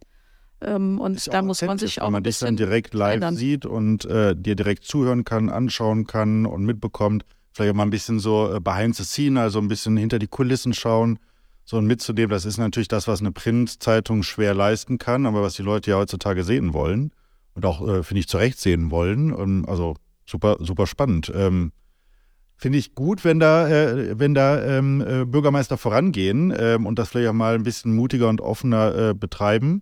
ähm, 0.61 0.99
und 0.99 1.31
da 1.31 1.41
muss 1.41 1.61
man 1.61 1.77
sich 1.77 2.01
auch. 2.01 2.07
Wenn 2.07 2.13
man 2.13 2.23
dich 2.23 2.39
dann 2.39 2.55
direkt 2.55 2.93
live 2.93 3.15
ändern. 3.15 3.35
sieht 3.35 3.65
und 3.65 4.05
äh, 4.05 4.35
dir 4.35 4.55
direkt 4.55 4.85
zuhören 4.85 5.23
kann, 5.23 5.49
anschauen 5.49 6.07
kann 6.07 6.45
und 6.45 6.63
mitbekommt, 6.63 7.25
vielleicht 7.51 7.71
auch 7.71 7.75
mal 7.75 7.83
ein 7.83 7.89
bisschen 7.89 8.19
so 8.19 8.53
äh, 8.53 8.59
behind 8.59 8.95
the 8.95 9.03
scene, 9.03 9.39
also 9.39 9.59
ein 9.59 9.67
bisschen 9.67 9.97
hinter 9.97 10.19
die 10.19 10.27
Kulissen 10.27 10.73
schauen, 10.73 11.19
so 11.65 11.81
mitzunehmen. 11.81 12.29
Das 12.29 12.45
ist 12.45 12.57
natürlich 12.57 12.87
das, 12.87 13.07
was 13.07 13.19
eine 13.19 13.31
Printzeitung 13.31 14.23
schwer 14.23 14.53
leisten 14.53 14.97
kann, 14.97 15.25
aber 15.25 15.41
was 15.41 15.55
die 15.55 15.63
Leute 15.63 15.91
ja 15.91 15.97
heutzutage 15.97 16.43
sehen 16.43 16.73
wollen 16.73 17.11
und 17.55 17.65
auch, 17.65 17.85
äh, 17.85 18.03
finde 18.03 18.19
ich, 18.19 18.27
zu 18.27 18.37
Recht 18.37 18.59
sehen 18.59 18.91
wollen. 18.91 19.33
Und, 19.33 19.65
also 19.65 19.95
super, 20.25 20.57
super 20.59 20.87
spannend. 20.87 21.31
Ähm, 21.35 21.71
Finde 22.57 22.77
ich 22.77 22.95
gut, 22.95 23.25
wenn 23.25 23.39
da, 23.39 23.67
äh, 23.67 24.17
wenn 24.17 24.33
da 24.33 24.63
ähm, 24.63 25.01
äh, 25.01 25.25
Bürgermeister 25.25 25.77
vorangehen 25.77 26.53
ähm, 26.57 26.85
und 26.85 26.97
das 26.97 27.09
vielleicht 27.09 27.27
auch 27.27 27.33
mal 27.33 27.53
ein 27.53 27.63
bisschen 27.63 27.93
mutiger 27.93 28.29
und 28.29 28.39
offener 28.39 29.09
äh, 29.09 29.13
betreiben. 29.13 29.81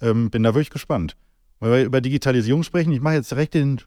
Ähm, 0.00 0.30
bin 0.30 0.44
da 0.44 0.54
wirklich 0.54 0.70
gespannt. 0.70 1.16
Weil 1.58 1.72
wir 1.72 1.84
über 1.84 2.00
Digitalisierung 2.00 2.62
sprechen, 2.62 2.92
ich 2.92 3.00
mache 3.00 3.14
jetzt 3.14 3.32
direkt 3.32 3.54
den 3.54 3.80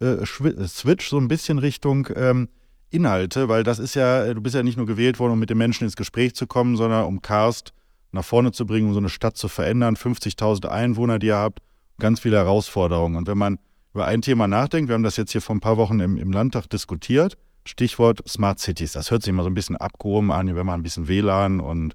äh, 0.00 0.24
Switch 0.24 1.08
so 1.08 1.18
ein 1.18 1.26
bisschen 1.26 1.58
Richtung 1.58 2.08
ähm, 2.14 2.48
Inhalte, 2.90 3.48
weil 3.48 3.64
das 3.64 3.78
ist 3.78 3.94
ja, 3.94 4.32
du 4.32 4.40
bist 4.40 4.54
ja 4.54 4.62
nicht 4.62 4.76
nur 4.76 4.86
gewählt 4.86 5.18
worden, 5.18 5.32
um 5.32 5.38
mit 5.38 5.50
den 5.50 5.58
Menschen 5.58 5.84
ins 5.84 5.96
Gespräch 5.96 6.34
zu 6.34 6.46
kommen, 6.46 6.76
sondern 6.76 7.04
um 7.06 7.22
Karst 7.22 7.72
nach 8.12 8.24
vorne 8.24 8.52
zu 8.52 8.66
bringen, 8.66 8.88
um 8.88 8.94
so 8.94 9.00
eine 9.00 9.08
Stadt 9.08 9.36
zu 9.36 9.48
verändern. 9.48 9.96
50.000 9.96 10.68
Einwohner, 10.68 11.18
die 11.18 11.28
ihr 11.28 11.36
habt, 11.36 11.60
ganz 11.98 12.20
viele 12.20 12.36
Herausforderungen. 12.36 13.16
Und 13.16 13.26
wenn 13.26 13.38
man 13.38 13.58
über 13.92 14.06
ein 14.06 14.22
Thema 14.22 14.48
nachdenkt, 14.48 14.88
wir 14.88 14.94
haben 14.94 15.02
das 15.02 15.16
jetzt 15.16 15.32
hier 15.32 15.40
vor 15.40 15.54
ein 15.54 15.60
paar 15.60 15.76
Wochen 15.76 16.00
im, 16.00 16.16
im 16.16 16.32
Landtag 16.32 16.68
diskutiert, 16.68 17.36
Stichwort 17.64 18.22
Smart 18.28 18.58
Cities. 18.58 18.92
Das 18.92 19.10
hört 19.10 19.22
sich 19.22 19.30
immer 19.30 19.42
so 19.42 19.50
ein 19.50 19.54
bisschen 19.54 19.76
abgehoben 19.76 20.30
an, 20.30 20.54
wenn 20.54 20.66
man 20.66 20.80
ein 20.80 20.82
bisschen 20.82 21.08
WLAN 21.08 21.60
und 21.60 21.94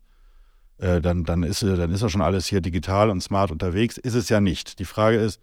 äh, 0.79 1.01
dann, 1.01 1.25
dann, 1.25 1.43
ist, 1.43 1.61
dann 1.61 1.91
ist 1.91 2.01
ja 2.01 2.09
schon 2.09 2.21
alles 2.21 2.47
hier 2.47 2.61
digital 2.61 3.09
und 3.09 3.21
smart 3.21 3.51
unterwegs. 3.51 3.97
Ist 3.97 4.15
es 4.15 4.29
ja 4.29 4.39
nicht. 4.39 4.79
Die 4.79 4.85
Frage 4.85 5.17
ist, 5.17 5.39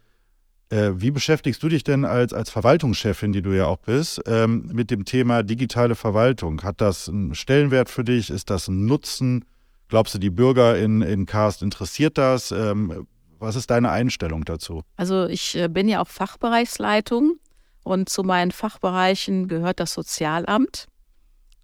äh, 0.70 0.90
wie 0.94 1.10
beschäftigst 1.10 1.62
du 1.62 1.68
dich 1.68 1.84
denn 1.84 2.04
als, 2.04 2.32
als 2.32 2.50
Verwaltungschefin, 2.50 3.32
die 3.32 3.42
du 3.42 3.52
ja 3.52 3.66
auch 3.66 3.78
bist, 3.78 4.20
ähm, 4.26 4.68
mit 4.72 4.90
dem 4.90 5.04
Thema 5.04 5.42
digitale 5.42 5.94
Verwaltung? 5.94 6.62
Hat 6.62 6.80
das 6.80 7.08
einen 7.08 7.34
Stellenwert 7.34 7.88
für 7.88 8.04
dich? 8.04 8.30
Ist 8.30 8.50
das 8.50 8.68
ein 8.68 8.86
Nutzen? 8.86 9.44
Glaubst 9.88 10.14
du, 10.14 10.18
die 10.18 10.30
Bürger 10.30 10.76
in, 10.76 11.02
in 11.02 11.26
Cast 11.26 11.62
interessiert 11.62 12.18
das? 12.18 12.50
Ähm, 12.50 13.06
was 13.38 13.54
ist 13.54 13.70
deine 13.70 13.90
Einstellung 13.90 14.44
dazu? 14.44 14.82
Also 14.96 15.26
ich 15.26 15.56
äh, 15.56 15.68
bin 15.68 15.88
ja 15.88 16.00
auch 16.00 16.08
Fachbereichsleitung 16.08 17.38
und 17.84 18.08
zu 18.08 18.24
meinen 18.24 18.50
Fachbereichen 18.50 19.46
gehört 19.46 19.78
das 19.78 19.92
Sozialamt, 19.92 20.86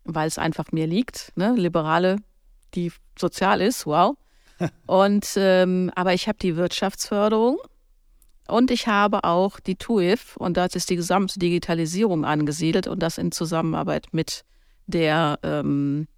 weil 0.04 0.28
es 0.28 0.38
einfach 0.38 0.70
mir 0.70 0.86
liegt. 0.86 1.32
Ne? 1.34 1.54
Liberale 1.56 2.18
die 2.74 2.92
sozial 3.18 3.60
ist, 3.60 3.86
wow. 3.86 4.16
Und 4.86 5.32
ähm, 5.36 5.90
aber 5.94 6.14
ich 6.14 6.28
habe 6.28 6.38
die 6.40 6.56
Wirtschaftsförderung 6.56 7.58
und 8.48 8.70
ich 8.70 8.86
habe 8.86 9.24
auch 9.24 9.60
die 9.60 9.76
TUIF 9.76 10.36
und 10.36 10.56
da 10.56 10.66
ist 10.66 10.90
die 10.90 10.96
gesamte 10.96 11.38
Digitalisierung 11.38 12.24
angesiedelt 12.24 12.86
und 12.86 13.00
das 13.00 13.18
in 13.18 13.32
Zusammenarbeit 13.32 14.08
mit 14.12 14.44
der 14.86 15.38
ähm, 15.42 16.08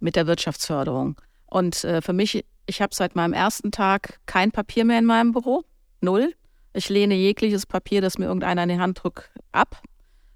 mit 0.00 0.16
der 0.16 0.26
Wirtschaftsförderung. 0.26 1.20
Und 1.46 1.84
äh, 1.84 2.02
für 2.02 2.12
mich, 2.12 2.44
ich 2.66 2.82
habe 2.82 2.94
seit 2.94 3.14
meinem 3.14 3.32
ersten 3.32 3.70
Tag 3.70 4.20
kein 4.26 4.50
Papier 4.50 4.84
mehr 4.84 4.98
in 4.98 5.04
meinem 5.04 5.32
Büro, 5.32 5.64
null. 6.00 6.34
Ich 6.74 6.88
lehne 6.88 7.14
jegliches 7.14 7.66
Papier, 7.66 8.00
das 8.00 8.18
mir 8.18 8.24
irgendeiner 8.26 8.64
in 8.64 8.70
die 8.70 8.78
Hand 8.78 9.02
drückt, 9.02 9.30
ab. 9.52 9.80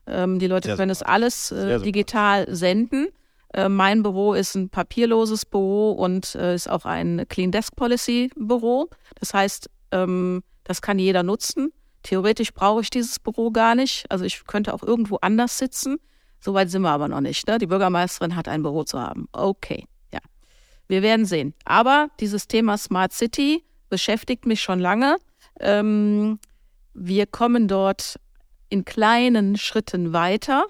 Ähm, 0.06 0.38
die 0.38 0.46
Leute 0.46 0.68
Sehr 0.68 0.76
können 0.76 0.94
super. 0.94 1.08
es 1.08 1.14
alles 1.14 1.50
äh, 1.50 1.80
digital 1.80 2.46
senden. 2.54 3.08
Äh, 3.54 3.68
mein 3.68 4.02
Büro 4.02 4.34
ist 4.34 4.54
ein 4.54 4.68
papierloses 4.68 5.46
Büro 5.46 5.92
und 5.92 6.34
äh, 6.34 6.54
ist 6.54 6.70
auch 6.70 6.84
ein 6.84 7.24
Clean 7.28 7.50
Desk 7.50 7.74
Policy 7.74 8.30
Büro. 8.36 8.90
Das 9.18 9.34
heißt, 9.34 9.70
ähm, 9.92 10.42
das 10.66 10.82
kann 10.82 10.98
jeder 10.98 11.22
nutzen. 11.22 11.72
Theoretisch 12.02 12.52
brauche 12.52 12.82
ich 12.82 12.90
dieses 12.90 13.18
Büro 13.20 13.50
gar 13.50 13.74
nicht. 13.74 14.04
Also 14.10 14.24
ich 14.24 14.44
könnte 14.46 14.74
auch 14.74 14.82
irgendwo 14.82 15.16
anders 15.16 15.58
sitzen. 15.58 15.98
Soweit 16.40 16.70
sind 16.70 16.82
wir 16.82 16.90
aber 16.90 17.08
noch 17.08 17.20
nicht. 17.20 17.46
Ne? 17.46 17.58
Die 17.58 17.66
Bürgermeisterin 17.66 18.36
hat 18.36 18.48
ein 18.48 18.62
Büro 18.62 18.84
zu 18.84 19.00
haben. 19.00 19.28
Okay, 19.32 19.86
ja. 20.12 20.18
Wir 20.88 21.02
werden 21.02 21.24
sehen. 21.24 21.54
Aber 21.64 22.08
dieses 22.20 22.48
Thema 22.48 22.78
Smart 22.78 23.12
City 23.12 23.64
beschäftigt 23.88 24.44
mich 24.44 24.60
schon 24.60 24.80
lange. 24.80 25.16
Ähm, 25.60 26.38
wir 26.94 27.26
kommen 27.26 27.68
dort 27.68 28.18
in 28.68 28.84
kleinen 28.84 29.56
Schritten 29.56 30.12
weiter. 30.12 30.66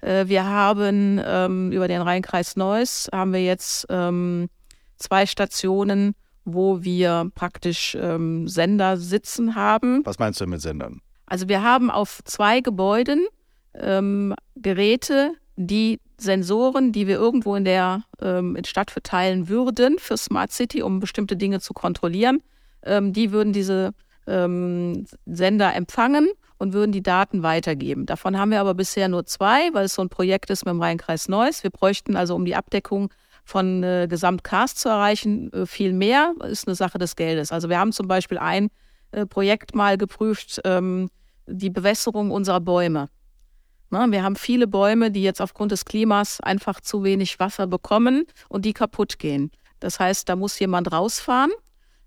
Äh, 0.00 0.26
wir 0.26 0.44
haben 0.44 1.20
ähm, 1.24 1.70
über 1.70 1.86
den 1.86 2.02
Rheinkreis 2.02 2.56
Neuss 2.56 3.08
haben 3.12 3.32
wir 3.32 3.44
jetzt 3.44 3.86
ähm, 3.90 4.48
zwei 4.96 5.26
Stationen, 5.26 6.14
wo 6.46 6.82
wir 6.82 7.30
praktisch 7.34 7.96
ähm, 8.00 8.48
Sender 8.48 8.96
sitzen 8.96 9.54
haben. 9.56 10.00
Was 10.06 10.18
meinst 10.18 10.40
du 10.40 10.46
mit 10.46 10.62
Sendern? 10.62 11.02
Also 11.26 11.48
wir 11.48 11.62
haben 11.62 11.90
auf 11.90 12.20
zwei 12.24 12.60
Gebäuden 12.60 13.26
ähm, 13.74 14.34
Geräte, 14.54 15.32
die 15.56 16.00
Sensoren, 16.18 16.92
die 16.92 17.06
wir 17.06 17.16
irgendwo 17.16 17.56
in 17.56 17.64
der 17.64 18.04
ähm, 18.20 18.56
in 18.56 18.64
Stadt 18.64 18.90
verteilen 18.90 19.48
würden 19.48 19.98
für 19.98 20.16
Smart 20.16 20.52
City, 20.52 20.82
um 20.82 21.00
bestimmte 21.00 21.36
Dinge 21.36 21.60
zu 21.60 21.74
kontrollieren. 21.74 22.42
Ähm, 22.82 23.12
die 23.12 23.32
würden 23.32 23.52
diese 23.52 23.92
ähm, 24.26 25.06
Sender 25.26 25.74
empfangen 25.74 26.28
und 26.58 26.72
würden 26.72 26.92
die 26.92 27.02
Daten 27.02 27.42
weitergeben. 27.42 28.06
Davon 28.06 28.38
haben 28.38 28.50
wir 28.50 28.60
aber 28.60 28.74
bisher 28.74 29.08
nur 29.08 29.26
zwei, 29.26 29.74
weil 29.74 29.86
es 29.86 29.94
so 29.94 30.02
ein 30.02 30.08
Projekt 30.08 30.48
ist 30.50 30.64
mit 30.64 30.72
dem 30.72 30.80
Rheinkreis 30.80 31.28
Neuss. 31.28 31.62
Wir 31.62 31.70
bräuchten 31.70 32.16
also, 32.16 32.34
um 32.34 32.44
die 32.44 32.54
Abdeckung 32.54 33.10
von 33.46 33.84
äh, 33.84 34.08
Gesamtcast 34.10 34.80
zu 34.80 34.88
erreichen, 34.88 35.52
äh, 35.52 35.66
viel 35.66 35.92
mehr. 35.92 36.34
Ist 36.44 36.66
eine 36.66 36.74
Sache 36.74 36.98
des 36.98 37.14
Geldes. 37.14 37.52
Also 37.52 37.68
wir 37.68 37.78
haben 37.78 37.92
zum 37.92 38.08
Beispiel 38.08 38.38
ein 38.38 38.68
äh, 39.12 39.24
Projekt 39.24 39.74
mal 39.74 39.96
geprüft, 39.96 40.60
ähm, 40.64 41.08
die 41.46 41.70
Bewässerung 41.70 42.32
unserer 42.32 42.60
Bäume. 42.60 43.08
Na, 43.90 44.10
wir 44.10 44.24
haben 44.24 44.34
viele 44.34 44.66
Bäume, 44.66 45.12
die 45.12 45.22
jetzt 45.22 45.40
aufgrund 45.40 45.70
des 45.70 45.84
Klimas 45.84 46.40
einfach 46.40 46.80
zu 46.80 47.04
wenig 47.04 47.38
Wasser 47.38 47.68
bekommen 47.68 48.24
und 48.48 48.64
die 48.64 48.72
kaputt 48.72 49.20
gehen. 49.20 49.52
Das 49.78 50.00
heißt, 50.00 50.28
da 50.28 50.34
muss 50.34 50.58
jemand 50.58 50.90
rausfahren, 50.90 51.52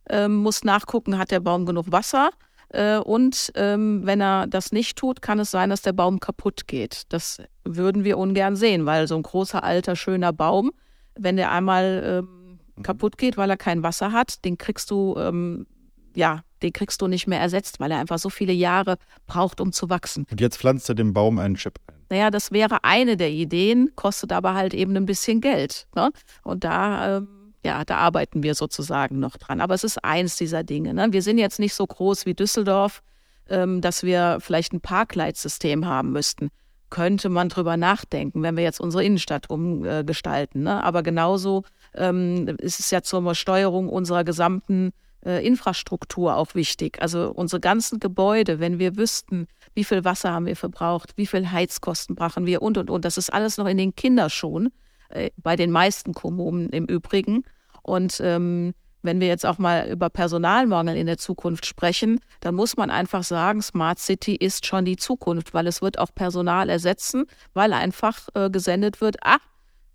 ähm, 0.10 0.36
muss 0.36 0.66
nachgucken, 0.66 1.18
hat 1.18 1.32
der 1.32 1.40
Baum 1.40 1.66
genug 1.66 1.90
Wasser 1.90 2.32
äh, 2.68 2.98
und 2.98 3.54
ähm, 3.56 4.02
wenn 4.04 4.20
er 4.20 4.46
das 4.48 4.74
nicht 4.74 4.98
tut, 4.98 5.22
kann 5.22 5.40
es 5.40 5.52
sein, 5.52 5.70
dass 5.70 5.84
der 5.84 5.94
Baum 5.94 6.20
kaputt 6.20 6.68
geht. 6.68 7.04
Das 7.10 7.42
würden 7.64 8.04
wir 8.04 8.18
ungern 8.18 8.58
sehen, 8.58 8.86
weil 8.86 9.08
so 9.08 9.16
ein 9.16 9.24
großer, 9.24 9.64
alter, 9.64 9.96
schöner 9.96 10.34
Baum, 10.34 10.72
wenn 11.20 11.38
der 11.38 11.52
einmal 11.52 12.04
ähm, 12.06 12.60
mhm. 12.76 12.84
kaputt 12.84 13.18
geht, 13.18 13.38
weil 13.38 13.50
er 13.50 13.58
kein 13.58 13.84
Wasser 13.84 14.12
hat, 14.12 14.44
den 14.46 14.58
kriegst 14.58 14.92
du, 14.92 15.16
ähm, 15.18 15.68
ja, 16.16 16.42
den 16.62 16.74
kriegst 16.74 17.02
du 17.02 17.08
nicht 17.08 17.28
mehr 17.28 17.40
ersetzt, 17.40 17.80
weil 17.80 17.92
er 17.92 18.00
einfach 18.00 18.20
so 18.20 18.30
viele 18.30 18.54
Jahre 18.54 18.98
braucht, 19.28 19.62
um 19.62 19.72
zu 19.72 19.90
wachsen. 19.90 20.26
Und 20.30 20.42
jetzt 20.42 20.58
pflanzt 20.58 20.90
er 20.90 20.96
dem 20.96 21.14
Baum 21.14 21.40
einen 21.40 21.56
Chip 21.56 21.80
ein. 21.88 21.96
Naja, 22.10 22.32
das 22.32 22.52
wäre 22.52 22.84
eine 22.84 23.18
der 23.18 23.30
Ideen, 23.30 23.92
kostet 23.96 24.32
aber 24.32 24.56
halt 24.56 24.74
eben 24.74 24.98
ein 24.98 25.06
bisschen 25.06 25.42
Geld. 25.42 25.88
Ne? 25.96 26.10
Und 26.44 26.64
da 26.64 27.18
ähm, 27.18 27.28
ja, 27.64 27.84
da 27.84 27.98
arbeiten 27.98 28.44
wir 28.44 28.56
sozusagen 28.56 29.20
noch 29.20 29.38
dran. 29.38 29.62
Aber 29.62 29.74
es 29.74 29.84
ist 29.84 30.04
eins 30.04 30.38
dieser 30.38 30.64
Dinge. 30.64 30.94
Ne? 30.94 31.08
Wir 31.12 31.22
sind 31.22 31.38
jetzt 31.38 31.60
nicht 31.60 31.74
so 31.74 31.86
groß 31.86 32.26
wie 32.26 32.34
Düsseldorf, 32.34 33.02
ähm, 33.50 33.82
dass 33.82 34.04
wir 34.04 34.38
vielleicht 34.40 34.74
ein 34.74 34.82
Parkleitsystem 34.82 35.86
haben 35.86 36.12
müssten. 36.12 36.50
Könnte 36.90 37.30
man 37.30 37.50
drüber 37.50 37.78
nachdenken, 37.78 38.42
wenn 38.42 38.58
wir 38.58 38.64
jetzt 38.64 38.80
unsere 38.80 39.04
Innenstadt 39.04 39.50
umgestalten. 39.50 40.64
Ne? 40.64 40.84
Aber 40.84 41.04
genauso 41.04 41.64
ähm, 41.94 42.48
ist 42.60 42.80
es 42.80 42.92
ja 42.92 43.02
zur 43.02 43.36
Steuerung 43.36 43.90
unserer 43.90 44.24
gesamten 44.24 44.92
äh, 45.26 45.46
Infrastruktur 45.46 46.36
auch 46.36 46.56
wichtig. 46.56 47.02
Also 47.02 47.32
unsere 47.32 47.60
ganzen 47.60 48.00
Gebäude, 48.00 48.60
wenn 48.60 48.80
wir 48.80 48.98
wüssten, 48.98 49.48
wie 49.76 49.84
viel 49.84 50.04
Wasser 50.04 50.32
haben 50.32 50.46
wir 50.46 50.56
verbraucht, 50.56 51.14
wie 51.16 51.28
viel 51.28 51.52
Heizkosten 51.52 52.16
brachen 52.16 52.46
wir 52.46 52.62
und 52.62 52.78
und 52.78 52.90
und. 52.90 53.06
Das 53.06 53.18
ist 53.18 53.32
alles 53.32 53.58
noch 53.58 53.68
in 53.68 53.78
den 53.78 53.96
Kinderschuhen. 53.96 54.72
Äh, 55.10 55.32
bei 55.38 55.56
den 55.56 55.72
meisten 55.72 56.14
Kommunen 56.14 56.70
im 56.70 56.86
Übrigen. 56.86 57.44
Und 57.82 58.22
ähm, 58.24 58.74
wenn 59.02 59.20
wir 59.20 59.28
jetzt 59.28 59.46
auch 59.46 59.58
mal 59.58 59.90
über 59.90 60.10
Personalmangel 60.10 60.96
in 60.96 61.08
der 61.08 61.18
Zukunft 61.18 61.66
sprechen, 61.66 62.20
dann 62.42 62.56
muss 62.56 62.76
man 62.78 62.90
einfach 62.90 63.24
sagen, 63.24 63.62
Smart 63.62 64.00
City 64.00 64.36
ist 64.36 64.66
schon 64.66 64.86
die 64.86 64.98
Zukunft, 64.98 65.54
weil 65.54 65.68
es 65.68 65.82
wird 65.82 66.00
auch 66.00 66.14
Personal 66.14 66.70
ersetzen, 66.70 67.26
weil 67.54 67.74
einfach 67.74 68.28
äh, 68.34 68.50
gesendet 68.50 69.02
wird, 69.02 69.18
ah, 69.24 69.38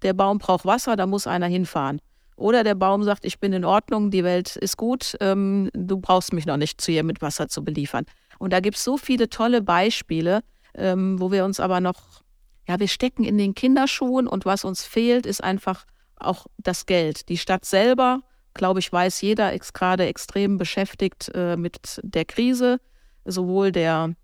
der 0.02 0.14
Baum 0.14 0.38
braucht 0.38 0.64
Wasser, 0.64 0.96
da 0.96 1.06
muss 1.06 1.26
einer 1.26 1.46
hinfahren. 1.46 2.00
Oder 2.36 2.64
der 2.64 2.74
Baum 2.74 3.04
sagt, 3.04 3.24
ich 3.24 3.38
bin 3.38 3.52
in 3.52 3.64
Ordnung, 3.64 4.10
die 4.10 4.24
Welt 4.24 4.56
ist 4.56 4.76
gut, 4.76 5.16
ähm, 5.20 5.70
du 5.72 5.98
brauchst 5.98 6.32
mich 6.32 6.46
noch 6.46 6.56
nicht 6.56 6.80
zu 6.80 6.90
ihr 6.90 7.04
mit 7.04 7.22
Wasser 7.22 7.48
zu 7.48 7.64
beliefern. 7.64 8.06
Und 8.38 8.52
da 8.52 8.60
gibt 8.60 8.76
es 8.76 8.84
so 8.84 8.96
viele 8.96 9.28
tolle 9.28 9.62
Beispiele, 9.62 10.42
ähm, 10.74 11.20
wo 11.20 11.30
wir 11.30 11.44
uns 11.44 11.60
aber 11.60 11.80
noch, 11.80 12.22
ja, 12.66 12.80
wir 12.80 12.88
stecken 12.88 13.24
in 13.24 13.38
den 13.38 13.54
Kinderschuhen 13.54 14.26
und 14.26 14.44
was 14.44 14.64
uns 14.64 14.84
fehlt, 14.84 15.26
ist 15.26 15.44
einfach 15.44 15.84
auch 16.16 16.46
das 16.58 16.86
Geld. 16.86 17.28
Die 17.28 17.38
Stadt 17.38 17.64
selber 17.64 18.20
glaube 18.54 18.80
ich, 18.80 18.92
weiß 18.92 19.20
jeder, 19.20 19.52
ist 19.52 19.74
gerade 19.74 20.06
extrem 20.06 20.56
beschäftigt 20.56 21.30
äh, 21.34 21.56
mit 21.56 22.00
der 22.02 22.24
Krise, 22.24 22.80
sowohl 23.24 23.72
der, 23.72 24.14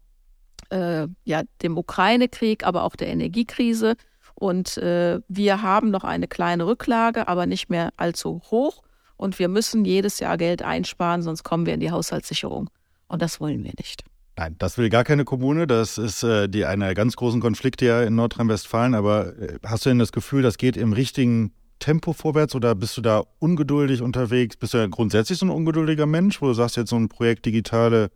äh, 0.70 1.06
ja, 1.24 1.42
dem 1.62 1.76
Ukraine-Krieg, 1.76 2.64
aber 2.64 2.84
auch 2.84 2.96
der 2.96 3.08
Energiekrise. 3.08 3.96
Und 4.34 4.78
äh, 4.78 5.20
wir 5.28 5.62
haben 5.62 5.90
noch 5.90 6.04
eine 6.04 6.28
kleine 6.28 6.66
Rücklage, 6.66 7.28
aber 7.28 7.46
nicht 7.46 7.68
mehr 7.68 7.90
allzu 7.96 8.40
hoch. 8.50 8.82
Und 9.16 9.38
wir 9.38 9.48
müssen 9.48 9.84
jedes 9.84 10.18
Jahr 10.18 10.38
Geld 10.38 10.62
einsparen, 10.62 11.22
sonst 11.22 11.42
kommen 11.42 11.66
wir 11.66 11.74
in 11.74 11.80
die 11.80 11.90
Haushaltssicherung. 11.90 12.70
Und 13.08 13.20
das 13.20 13.40
wollen 13.40 13.62
wir 13.64 13.72
nicht. 13.76 14.04
Nein, 14.36 14.56
das 14.58 14.78
will 14.78 14.88
gar 14.88 15.04
keine 15.04 15.26
Kommune. 15.26 15.66
Das 15.66 15.98
ist 15.98 16.22
äh, 16.22 16.48
die 16.48 16.64
einer 16.64 16.94
ganz 16.94 17.16
großen 17.16 17.42
Konflikte 17.42 17.84
ja 17.84 18.02
in 18.02 18.14
Nordrhein-Westfalen. 18.14 18.94
Aber 18.94 19.36
äh, 19.38 19.58
hast 19.66 19.84
du 19.84 19.90
denn 19.90 19.98
das 19.98 20.12
Gefühl, 20.12 20.40
das 20.40 20.56
geht 20.56 20.78
im 20.78 20.94
richtigen 20.94 21.52
Tempo 21.80 22.12
vorwärts 22.12 22.54
oder 22.54 22.74
bist 22.74 22.96
du 22.96 23.00
da 23.00 23.24
ungeduldig 23.40 24.02
unterwegs? 24.02 24.56
Bist 24.56 24.74
du 24.74 24.78
ja 24.78 24.86
grundsätzlich 24.86 25.38
so 25.38 25.46
ein 25.46 25.50
ungeduldiger 25.50 26.06
Mensch, 26.06 26.40
wo 26.40 26.46
du 26.46 26.52
sagst, 26.52 26.76
jetzt 26.76 26.90
so 26.90 26.96
ein 26.96 27.08
Projekt 27.08 27.46
digitale 27.46 28.10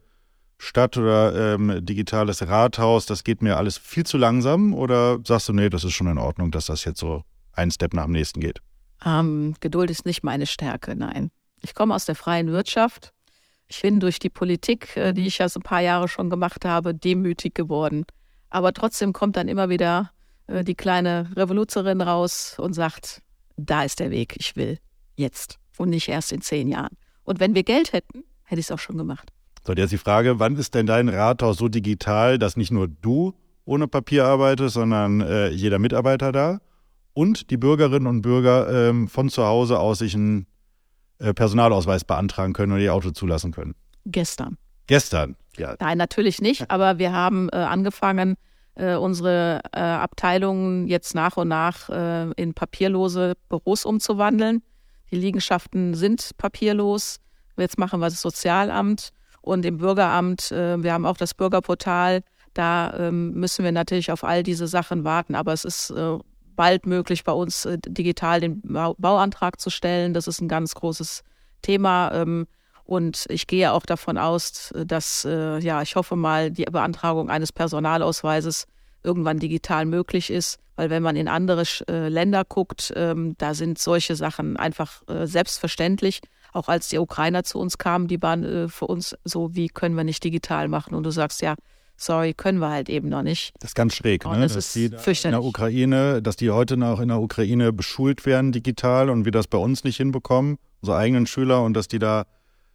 Stadt 0.58 0.96
oder 0.96 1.54
ähm, 1.54 1.84
digitales 1.84 2.46
Rathaus, 2.46 3.06
das 3.06 3.24
geht 3.24 3.42
mir 3.42 3.56
alles 3.56 3.76
viel 3.76 4.06
zu 4.06 4.16
langsam? 4.16 4.72
Oder 4.72 5.18
sagst 5.24 5.48
du, 5.48 5.52
nee, 5.52 5.68
das 5.68 5.84
ist 5.84 5.92
schon 5.92 6.06
in 6.06 6.18
Ordnung, 6.18 6.50
dass 6.50 6.66
das 6.66 6.84
jetzt 6.84 7.00
so 7.00 7.22
ein 7.52 7.70
Step 7.70 7.92
nach 7.94 8.04
dem 8.04 8.12
nächsten 8.12 8.40
geht? 8.40 8.60
Ähm, 9.04 9.56
Geduld 9.60 9.90
ist 9.90 10.06
nicht 10.06 10.22
meine 10.22 10.46
Stärke, 10.46 10.94
nein. 10.94 11.30
Ich 11.60 11.74
komme 11.74 11.94
aus 11.94 12.04
der 12.04 12.14
freien 12.14 12.52
Wirtschaft. 12.52 13.12
Ich 13.66 13.82
bin 13.82 13.98
durch 13.98 14.18
die 14.18 14.30
Politik, 14.30 14.96
äh, 14.96 15.12
die 15.12 15.26
ich 15.26 15.38
ja 15.38 15.48
so 15.48 15.60
ein 15.60 15.64
paar 15.64 15.80
Jahre 15.80 16.08
schon 16.08 16.30
gemacht 16.30 16.64
habe, 16.64 16.94
demütig 16.94 17.54
geworden. 17.54 18.04
Aber 18.50 18.72
trotzdem 18.72 19.12
kommt 19.12 19.36
dann 19.36 19.48
immer 19.48 19.68
wieder 19.68 20.10
äh, 20.46 20.62
die 20.62 20.74
kleine 20.74 21.30
Revoluzerin 21.34 22.00
raus 22.00 22.56
und 22.58 22.74
sagt, 22.74 23.22
da 23.56 23.84
ist 23.84 24.00
der 24.00 24.10
Weg, 24.10 24.34
ich 24.38 24.56
will 24.56 24.78
jetzt 25.16 25.58
und 25.76 25.90
nicht 25.90 26.08
erst 26.08 26.32
in 26.32 26.40
zehn 26.40 26.68
Jahren. 26.68 26.96
Und 27.24 27.40
wenn 27.40 27.54
wir 27.54 27.62
Geld 27.62 27.92
hätten, 27.92 28.24
hätte 28.44 28.60
ich 28.60 28.66
es 28.66 28.70
auch 28.70 28.78
schon 28.78 28.98
gemacht. 28.98 29.32
So, 29.66 29.72
jetzt 29.72 29.92
die 29.92 29.98
Frage, 29.98 30.38
wann 30.38 30.56
ist 30.56 30.74
denn 30.74 30.86
dein 30.86 31.08
Rathaus 31.08 31.56
so 31.56 31.68
digital, 31.68 32.38
dass 32.38 32.56
nicht 32.56 32.70
nur 32.70 32.86
du 32.88 33.34
ohne 33.64 33.88
Papier 33.88 34.26
arbeitest, 34.26 34.74
sondern 34.74 35.22
äh, 35.22 35.48
jeder 35.48 35.78
Mitarbeiter 35.78 36.32
da 36.32 36.60
und 37.14 37.50
die 37.50 37.56
Bürgerinnen 37.56 38.06
und 38.06 38.22
Bürger 38.22 38.88
ähm, 38.88 39.08
von 39.08 39.30
zu 39.30 39.44
Hause 39.44 39.78
aus 39.78 40.00
sich 40.00 40.14
einen 40.14 40.46
äh, 41.18 41.32
Personalausweis 41.32 42.04
beantragen 42.04 42.52
können 42.52 42.72
und 42.72 42.80
ihr 42.80 42.92
Auto 42.92 43.10
zulassen 43.10 43.52
können? 43.52 43.74
Gestern. 44.04 44.58
Gestern, 44.86 45.36
ja. 45.56 45.76
Nein, 45.80 45.96
natürlich 45.96 46.42
nicht, 46.42 46.70
aber 46.70 46.98
wir 46.98 47.12
haben 47.12 47.48
äh, 47.48 47.56
angefangen, 47.56 48.36
äh, 48.76 48.96
unsere 48.96 49.60
äh, 49.72 49.80
Abteilungen 49.80 50.86
jetzt 50.86 51.14
nach 51.14 51.36
und 51.36 51.48
nach 51.48 51.88
äh, 51.90 52.30
in 52.32 52.54
papierlose 52.54 53.34
Büros 53.48 53.84
umzuwandeln. 53.84 54.62
Die 55.10 55.16
Liegenschaften 55.16 55.94
sind 55.94 56.30
papierlos. 56.38 57.20
Jetzt 57.56 57.78
machen 57.78 58.00
wir 58.00 58.06
das 58.06 58.20
Sozialamt 58.20 59.10
und 59.42 59.64
im 59.64 59.78
Bürgeramt. 59.78 60.50
Äh, 60.50 60.82
wir 60.82 60.92
haben 60.92 61.06
auch 61.06 61.16
das 61.16 61.34
Bürgerportal. 61.34 62.22
Da 62.52 62.94
ähm, 62.96 63.32
müssen 63.32 63.64
wir 63.64 63.72
natürlich 63.72 64.10
auf 64.10 64.24
all 64.24 64.42
diese 64.42 64.66
Sachen 64.66 65.04
warten. 65.04 65.34
Aber 65.34 65.52
es 65.52 65.64
ist 65.64 65.90
äh, 65.90 66.18
bald 66.56 66.86
möglich, 66.86 67.24
bei 67.24 67.32
uns 67.32 67.68
digital 67.86 68.40
den 68.40 68.62
Bauantrag 68.62 69.60
zu 69.60 69.70
stellen. 69.70 70.14
Das 70.14 70.28
ist 70.28 70.40
ein 70.40 70.48
ganz 70.48 70.74
großes 70.74 71.22
Thema. 71.62 72.46
Und 72.84 73.26
ich 73.30 73.46
gehe 73.46 73.72
auch 73.72 73.86
davon 73.86 74.18
aus, 74.18 74.72
dass, 74.74 75.24
äh, 75.24 75.58
ja, 75.58 75.82
ich 75.82 75.96
hoffe 75.96 76.16
mal, 76.16 76.50
die 76.50 76.64
Beantragung 76.64 77.30
eines 77.30 77.52
Personalausweises 77.52 78.66
irgendwann 79.02 79.38
digital 79.38 79.86
möglich 79.86 80.30
ist. 80.30 80.58
Weil 80.76 80.90
wenn 80.90 81.02
man 81.02 81.16
in 81.16 81.28
andere 81.28 81.62
äh, 81.88 82.08
Länder 82.08 82.44
guckt, 82.44 82.92
ähm, 82.96 83.36
da 83.38 83.54
sind 83.54 83.78
solche 83.78 84.16
Sachen 84.16 84.56
einfach 84.56 85.02
äh, 85.08 85.26
selbstverständlich. 85.26 86.20
Auch 86.52 86.68
als 86.68 86.88
die 86.88 86.98
Ukrainer 86.98 87.44
zu 87.44 87.58
uns 87.58 87.78
kamen, 87.78 88.08
die 88.08 88.20
waren 88.20 88.44
äh, 88.44 88.68
für 88.68 88.86
uns 88.86 89.16
so, 89.24 89.54
wie 89.54 89.68
können 89.68 89.94
wir 89.94 90.04
nicht 90.04 90.22
digital 90.24 90.68
machen? 90.68 90.94
Und 90.94 91.04
du 91.04 91.10
sagst, 91.10 91.42
ja, 91.42 91.54
sorry, 91.96 92.34
können 92.34 92.58
wir 92.58 92.70
halt 92.70 92.88
eben 92.88 93.08
noch 93.08 93.22
nicht. 93.22 93.54
Das 93.60 93.70
ist 93.70 93.74
ganz 93.74 93.94
schräg, 93.94 94.24
ne? 94.24 94.40
Das 94.40 94.54
dass 94.54 94.74
ist 94.74 94.74
die 94.74 95.28
in 95.28 95.30
der 95.30 95.44
Ukraine, 95.44 96.20
dass 96.22 96.36
die 96.36 96.50
heute 96.50 96.76
noch 96.76 97.00
in 97.00 97.08
der 97.08 97.20
Ukraine 97.20 97.72
beschult 97.72 98.26
werden 98.26 98.52
digital 98.52 99.10
und 99.10 99.24
wir 99.24 99.32
das 99.32 99.46
bei 99.46 99.58
uns 99.58 99.84
nicht 99.84 99.96
hinbekommen, 99.96 100.58
unsere 100.80 100.98
eigenen 100.98 101.26
Schüler, 101.26 101.62
und 101.62 101.74
dass 101.74 101.88
die 101.88 101.98
da 101.98 102.24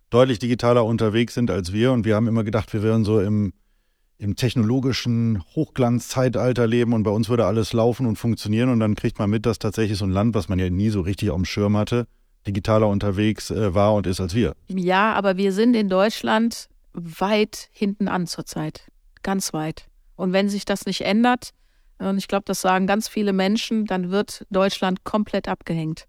deutlich 0.10 0.39
digitaler 0.39 0.86
unterwegs 0.86 1.34
sind 1.34 1.52
als 1.52 1.72
wir. 1.74 1.91
Und 1.91 2.06
wir 2.06 2.15
haben 2.15 2.28
immer 2.28 2.43
gedacht, 2.43 2.74
wir 2.74 2.84
wären 2.84 3.06
so 3.06 3.19
im, 3.19 3.54
im 4.17 4.36
technologischen 4.36 5.43
Hochglanzzeitalter 5.56 6.67
leben 6.67 6.93
und 6.93 7.04
bei 7.04 7.12
uns 7.12 7.30
würde 7.30 7.45
alles 7.45 7.74
laufen 7.74 8.06
und 8.06 8.17
funktionieren. 8.17 8.69
Und 8.69 8.80
dann 8.80 8.95
kriegt 8.95 9.19
man 9.19 9.30
mit, 9.30 9.45
dass 9.45 9.60
tatsächlich 9.60 9.98
so 9.98 10.06
ein 10.06 10.12
Land, 10.12 10.36
was 10.36 10.50
man 10.50 10.60
ja 10.60 10.69
nie 10.69 10.89
so 10.89 11.02
richtig 11.02 11.30
auf 11.30 11.38
dem 11.38 11.45
Schirm 11.45 11.78
hatte, 11.78 12.08
digitaler 12.48 12.88
unterwegs 12.88 13.52
äh, 13.52 13.74
war 13.74 13.93
und 13.93 14.08
ist 14.08 14.19
als 14.19 14.34
wir. 14.34 14.54
Ja, 14.67 15.13
aber 15.13 15.38
wir 15.38 15.54
sind 15.54 15.76
in 15.76 15.89
Deutschland 15.89 16.69
weit 16.93 17.69
hinten 17.72 18.08
an 18.08 18.28
zurzeit. 18.28 18.88
Ganz 19.22 19.54
weit. 19.54 19.86
Und 20.15 20.34
wenn 20.34 20.50
sich 20.50 20.65
das 20.65 20.86
nicht 20.86 21.02
ändert, 21.02 21.52
und 22.00 22.17
ich 22.17 22.30
glaube, 22.30 22.45
das 22.45 22.62
sagen 22.62 22.88
ganz 22.88 23.10
viele 23.10 23.34
Menschen, 23.34 23.86
dann 23.86 24.10
wird 24.10 24.45
Deutschland 24.50 25.04
komplett 25.04 25.50
abgehängt. 25.50 26.06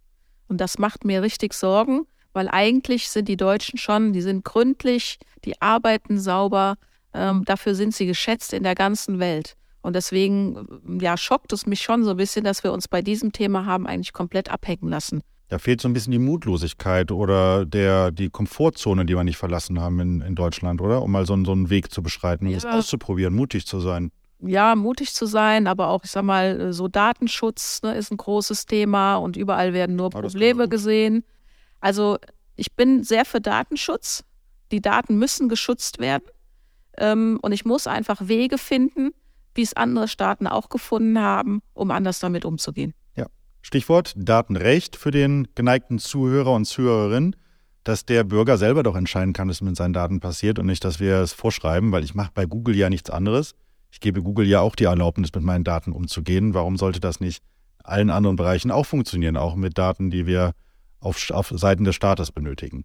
Und 0.47 0.61
das 0.61 0.79
macht 0.79 1.05
mir 1.05 1.23
richtig 1.23 1.53
Sorgen 1.53 2.07
weil 2.33 2.49
eigentlich 2.49 3.09
sind 3.09 3.29
die 3.29 3.37
Deutschen 3.37 3.79
schon, 3.79 4.13
die 4.13 4.23
sind 4.23 4.45
gründlich, 4.45 5.19
die 5.45 5.61
arbeiten 5.61 6.19
sauber, 6.19 6.77
ähm, 7.13 7.45
dafür 7.45 7.75
sind 7.75 7.95
sie 7.95 8.07
geschätzt 8.07 8.53
in 8.53 8.63
der 8.63 8.75
ganzen 8.75 9.19
Welt. 9.19 9.57
Und 9.83 9.97
deswegen, 9.97 10.99
ja, 11.01 11.17
schockt 11.17 11.53
es 11.53 11.67
mich 11.67 11.81
schon 11.81 12.05
so 12.05 12.11
ein 12.11 12.17
bisschen, 12.17 12.45
dass 12.45 12.63
wir 12.63 12.73
uns 12.73 12.87
bei 12.87 13.03
diesem 13.03 13.33
Thema 13.33 13.65
haben 13.65 13.87
eigentlich 13.87 14.13
komplett 14.13 14.51
abhängen 14.51 14.89
lassen. 14.89 15.23
Da 15.49 15.59
fehlt 15.59 15.81
so 15.81 15.89
ein 15.89 15.93
bisschen 15.93 16.13
die 16.13 16.19
Mutlosigkeit 16.19 17.11
oder 17.11 17.67
der, 17.67 18.13
die 18.13 18.31
Komfortzone, 18.31 19.05
die 19.05 19.17
wir 19.17 19.25
nicht 19.25 19.37
verlassen 19.37 19.81
haben 19.81 19.99
in, 19.99 20.21
in 20.21 20.35
Deutschland, 20.37 20.81
oder? 20.81 21.03
Um 21.03 21.11
mal 21.11 21.27
so, 21.27 21.37
so 21.45 21.53
einen 21.53 21.71
Weg 21.71 21.91
zu 21.91 22.03
beschreiten 22.03 22.47
und 22.47 22.53
ja. 22.53 22.61
das 22.61 22.67
auszuprobieren, 22.67 23.35
mutig 23.35 23.67
zu 23.67 23.81
sein. 23.81 24.13
Ja, 24.43 24.77
mutig 24.77 25.13
zu 25.13 25.27
sein, 25.27 25.67
aber 25.67 25.89
auch, 25.89 26.05
ich 26.05 26.11
sag 26.13 26.23
mal, 26.23 26.73
so 26.73 26.89
Datenschutz 26.89 27.83
ne, 27.83 27.95
ist 27.95 28.13
ein 28.13 28.17
großes 28.17 28.67
Thema 28.67 29.17
und 29.17 29.37
überall 29.37 29.73
werden 29.73 29.97
nur 29.97 30.11
Probleme 30.11 30.69
gesehen. 30.69 31.25
Also 31.81 32.19
ich 32.57 32.75
bin 32.75 33.03
sehr 33.03 33.25
für 33.25 33.41
Datenschutz. 33.41 34.25
Die 34.71 34.81
Daten 34.81 35.19
müssen 35.19 35.49
geschützt 35.49 35.99
werden. 35.99 36.25
Ähm, 36.97 37.39
und 37.43 37.53
ich 37.53 37.65
muss 37.65 37.87
einfach 37.87 38.29
Wege 38.29 38.59
finden, 38.59 39.11
wie 39.55 39.63
es 39.63 39.75
andere 39.75 40.09
Staaten 40.09 40.47
auch 40.47 40.69
gefunden 40.69 41.19
haben, 41.19 41.63
um 41.73 41.91
anders 41.91 42.19
damit 42.21 42.45
umzugehen. 42.45 42.95
Ja. 43.17 43.27
Stichwort 43.63 44.13
Datenrecht 44.17 44.97
für 44.97 45.11
den 45.11 45.49
geneigten 45.55 45.99
Zuhörer 45.99 46.53
und 46.53 46.67
Zuhörerin, 46.67 47.35
dass 47.85 48.05
der 48.05 48.25
Bürger 48.25 48.59
selber 48.59 48.83
doch 48.83 48.95
entscheiden 48.95 49.33
kann, 49.33 49.49
was 49.49 49.63
mit 49.63 49.77
seinen 49.77 49.95
Daten 49.95 50.21
passiert 50.21 50.59
und 50.59 50.67
nicht, 50.67 50.85
dass 50.85 51.01
wir 51.01 51.17
es 51.17 51.33
vorschreiben, 51.33 51.93
weil 51.93 52.05
ich 52.05 52.15
mache 52.15 52.31
bei 52.35 52.45
Google 52.45 52.77
ja 52.77 52.91
nichts 52.91 53.11
anderes. 53.11 53.55
Ich 53.91 54.01
gebe 54.01 54.23
Google 54.23 54.47
ja 54.47 54.61
auch 54.61 54.77
die 54.77 54.85
Erlaubnis, 54.85 55.31
mit 55.35 55.43
meinen 55.43 55.65
Daten 55.65 55.93
umzugehen. 55.93 56.55
Warum 56.55 56.77
sollte 56.77 57.01
das 57.01 57.21
nicht 57.21 57.43
allen 57.83 58.11
anderen 58.11 58.37
Bereichen 58.37 58.71
auch 58.71 58.87
funktionieren, 58.87 59.37
auch 59.37 59.57
mit 59.57 59.79
Daten, 59.79 60.11
die 60.11 60.27
wir 60.27 60.53
auf, 61.01 61.31
auf 61.31 61.49
Seiten 61.55 61.85
des 61.85 61.95
Staates 61.95 62.33
benötigen. 62.33 62.85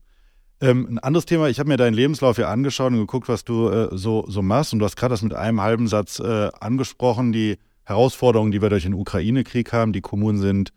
Ähm, 0.61 0.87
ein 0.89 0.99
anderes 0.99 1.25
Thema, 1.25 1.49
ich 1.49 1.59
habe 1.59 1.69
mir 1.69 1.77
deinen 1.77 1.93
Lebenslauf 1.93 2.37
hier 2.37 2.49
angeschaut 2.49 2.91
und 2.91 2.99
geguckt, 2.99 3.27
was 3.27 3.43
du 3.43 3.69
äh, 3.69 3.89
so, 3.91 4.25
so 4.27 4.41
machst. 4.41 4.73
Und 4.73 4.79
du 4.79 4.85
hast 4.85 4.95
gerade 4.95 5.13
das 5.13 5.21
mit 5.21 5.33
einem 5.33 5.61
halben 5.61 5.87
Satz 5.87 6.19
äh, 6.19 6.49
angesprochen, 6.59 7.33
die 7.33 7.57
Herausforderungen, 7.83 8.51
die 8.51 8.61
wir 8.61 8.69
durch 8.69 8.83
den 8.83 8.93
Ukraine-Krieg 8.93 9.73
haben. 9.73 9.91
Die 9.91 10.01
Kommunen 10.01 10.39
sind 10.39 10.71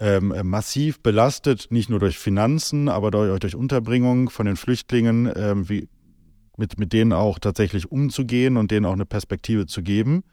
ähm, 0.00 0.34
massiv 0.42 1.00
belastet, 1.00 1.68
nicht 1.70 1.88
nur 1.88 2.00
durch 2.00 2.18
Finanzen, 2.18 2.88
aber 2.88 3.10
durch, 3.10 3.38
durch 3.38 3.54
Unterbringung 3.54 4.30
von 4.30 4.46
den 4.46 4.56
Flüchtlingen, 4.56 5.32
ähm, 5.34 5.68
wie, 5.68 5.88
mit, 6.56 6.78
mit 6.78 6.92
denen 6.92 7.12
auch 7.12 7.38
tatsächlich 7.38 7.90
umzugehen 7.90 8.56
und 8.56 8.70
denen 8.70 8.86
auch 8.86 8.92
eine 8.92 9.06
Perspektive 9.06 9.66
zu 9.66 9.82
geben. 9.82 10.24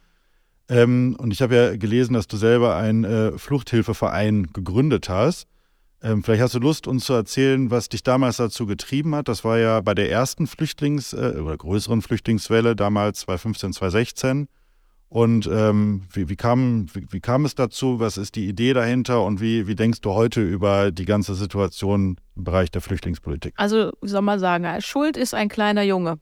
Ähm, 0.70 1.16
und 1.20 1.32
ich 1.32 1.42
habe 1.42 1.56
ja 1.56 1.76
gelesen, 1.76 2.14
dass 2.14 2.28
du 2.28 2.38
selber 2.38 2.76
einen 2.76 3.04
äh, 3.04 3.38
Fluchthilfeverein 3.38 4.48
gegründet 4.54 5.10
hast. 5.10 5.48
Ähm, 6.04 6.24
vielleicht 6.24 6.42
hast 6.42 6.56
du 6.56 6.60
Lust, 6.60 6.88
uns 6.88 7.06
zu 7.06 7.14
erzählen, 7.14 7.70
was 7.70 7.90
dich 7.90 8.02
damals 8.02 8.38
dazu 8.38 8.66
getrieben 8.66 9.14
hat. 9.14 9.28
Das 9.28 9.44
war 9.44 9.60
ja 9.60 9.82
bei 9.82 9.94
der 9.94 10.10
ersten 10.10 10.48
Flüchtlings- 10.48 11.16
äh, 11.16 11.40
oder 11.40 11.56
größeren 11.56 12.02
Flüchtlingswelle, 12.02 12.76
damals 12.76 13.20
2015, 13.22 13.74
2016. 13.74 14.48
Und 15.10 15.48
ähm, 15.52 16.04
wie, 16.14 16.30
wie, 16.30 16.38
kam, 16.38 16.88
wie, 16.94 17.06
wie, 17.12 17.20
kam 17.20 17.44
es 17.46 17.54
dazu? 17.54 18.00
Was 18.00 18.18
ist 18.18 18.36
die 18.36 18.48
Idee 18.48 18.74
dahinter? 18.74 19.24
Und 19.24 19.42
wie, 19.42 19.68
wie 19.68 19.76
denkst 19.76 20.02
du 20.02 20.12
heute 20.14 20.42
über 20.42 20.92
die 20.92 21.06
ganze 21.06 21.36
Situation 21.36 22.18
im 22.36 22.44
Bereich 22.46 22.72
der 22.72 22.82
Flüchtlingspolitik? 22.82 23.54
Also, 23.58 23.92
wie 24.02 24.08
soll 24.08 24.22
man 24.22 24.40
sagen, 24.40 24.66
Schuld 24.82 25.18
ist 25.18 25.34
ein 25.34 25.50
kleiner 25.50 25.84
Junge. 25.84 26.18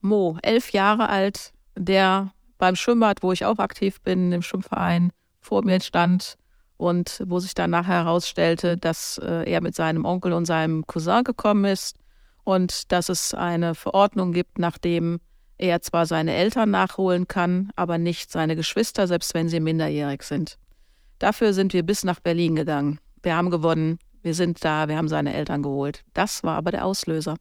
Mo, 0.00 0.38
elf 0.42 0.70
Jahre 0.70 1.10
alt, 1.10 1.52
der 1.76 2.32
beim 2.56 2.74
Schwimmbad, 2.74 3.22
wo 3.22 3.32
ich 3.32 3.44
auch 3.44 3.58
aktiv 3.58 4.00
bin, 4.00 4.32
im 4.32 4.42
Schwimmverein, 4.42 5.12
vor 5.40 5.62
mir 5.62 5.80
stand 5.80 6.38
und 6.78 7.22
wo 7.26 7.40
sich 7.40 7.54
dann 7.54 7.70
nachher 7.70 8.04
herausstellte, 8.04 8.78
dass 8.78 9.18
äh, 9.18 9.50
er 9.50 9.60
mit 9.60 9.74
seinem 9.74 10.06
Onkel 10.06 10.32
und 10.32 10.46
seinem 10.46 10.86
Cousin 10.86 11.24
gekommen 11.24 11.66
ist 11.66 11.96
und 12.44 12.90
dass 12.92 13.10
es 13.10 13.34
eine 13.34 13.74
Verordnung 13.74 14.32
gibt, 14.32 14.58
nachdem 14.58 15.20
er 15.58 15.82
zwar 15.82 16.06
seine 16.06 16.34
Eltern 16.34 16.70
nachholen 16.70 17.26
kann, 17.26 17.70
aber 17.74 17.98
nicht 17.98 18.30
seine 18.30 18.54
Geschwister, 18.54 19.08
selbst 19.08 19.34
wenn 19.34 19.48
sie 19.48 19.60
minderjährig 19.60 20.22
sind. 20.22 20.56
Dafür 21.18 21.52
sind 21.52 21.72
wir 21.72 21.82
bis 21.82 22.04
nach 22.04 22.20
Berlin 22.20 22.54
gegangen. 22.54 23.00
Wir 23.24 23.36
haben 23.36 23.50
gewonnen, 23.50 23.98
wir 24.22 24.34
sind 24.34 24.64
da, 24.64 24.86
wir 24.86 24.96
haben 24.96 25.08
seine 25.08 25.34
Eltern 25.34 25.64
geholt. 25.64 26.04
Das 26.14 26.44
war 26.44 26.56
aber 26.56 26.70
der 26.70 26.84
Auslöser. 26.84 27.36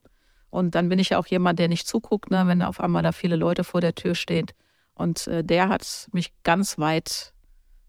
Und 0.49 0.73
dann 0.73 0.89
bin 0.89 0.97
ich 0.97 1.09
ja 1.09 1.19
auch 1.19 1.27
jemand, 1.27 1.59
der 1.59 1.67
nicht 1.67 1.87
zuguckt, 1.87 2.31
ne, 2.31 2.47
wenn 2.47 2.63
auf 2.63 2.79
einmal 2.79 3.03
da 3.03 3.11
viele 3.11 3.35
Leute 3.35 3.63
vor 3.63 3.81
der 3.81 3.93
Tür 3.93 4.15
stehen. 4.15 4.47
Und 4.95 5.27
äh, 5.27 5.43
der 5.43 5.69
hat 5.69 6.07
mich 6.11 6.33
ganz 6.41 6.79
weit 6.79 7.33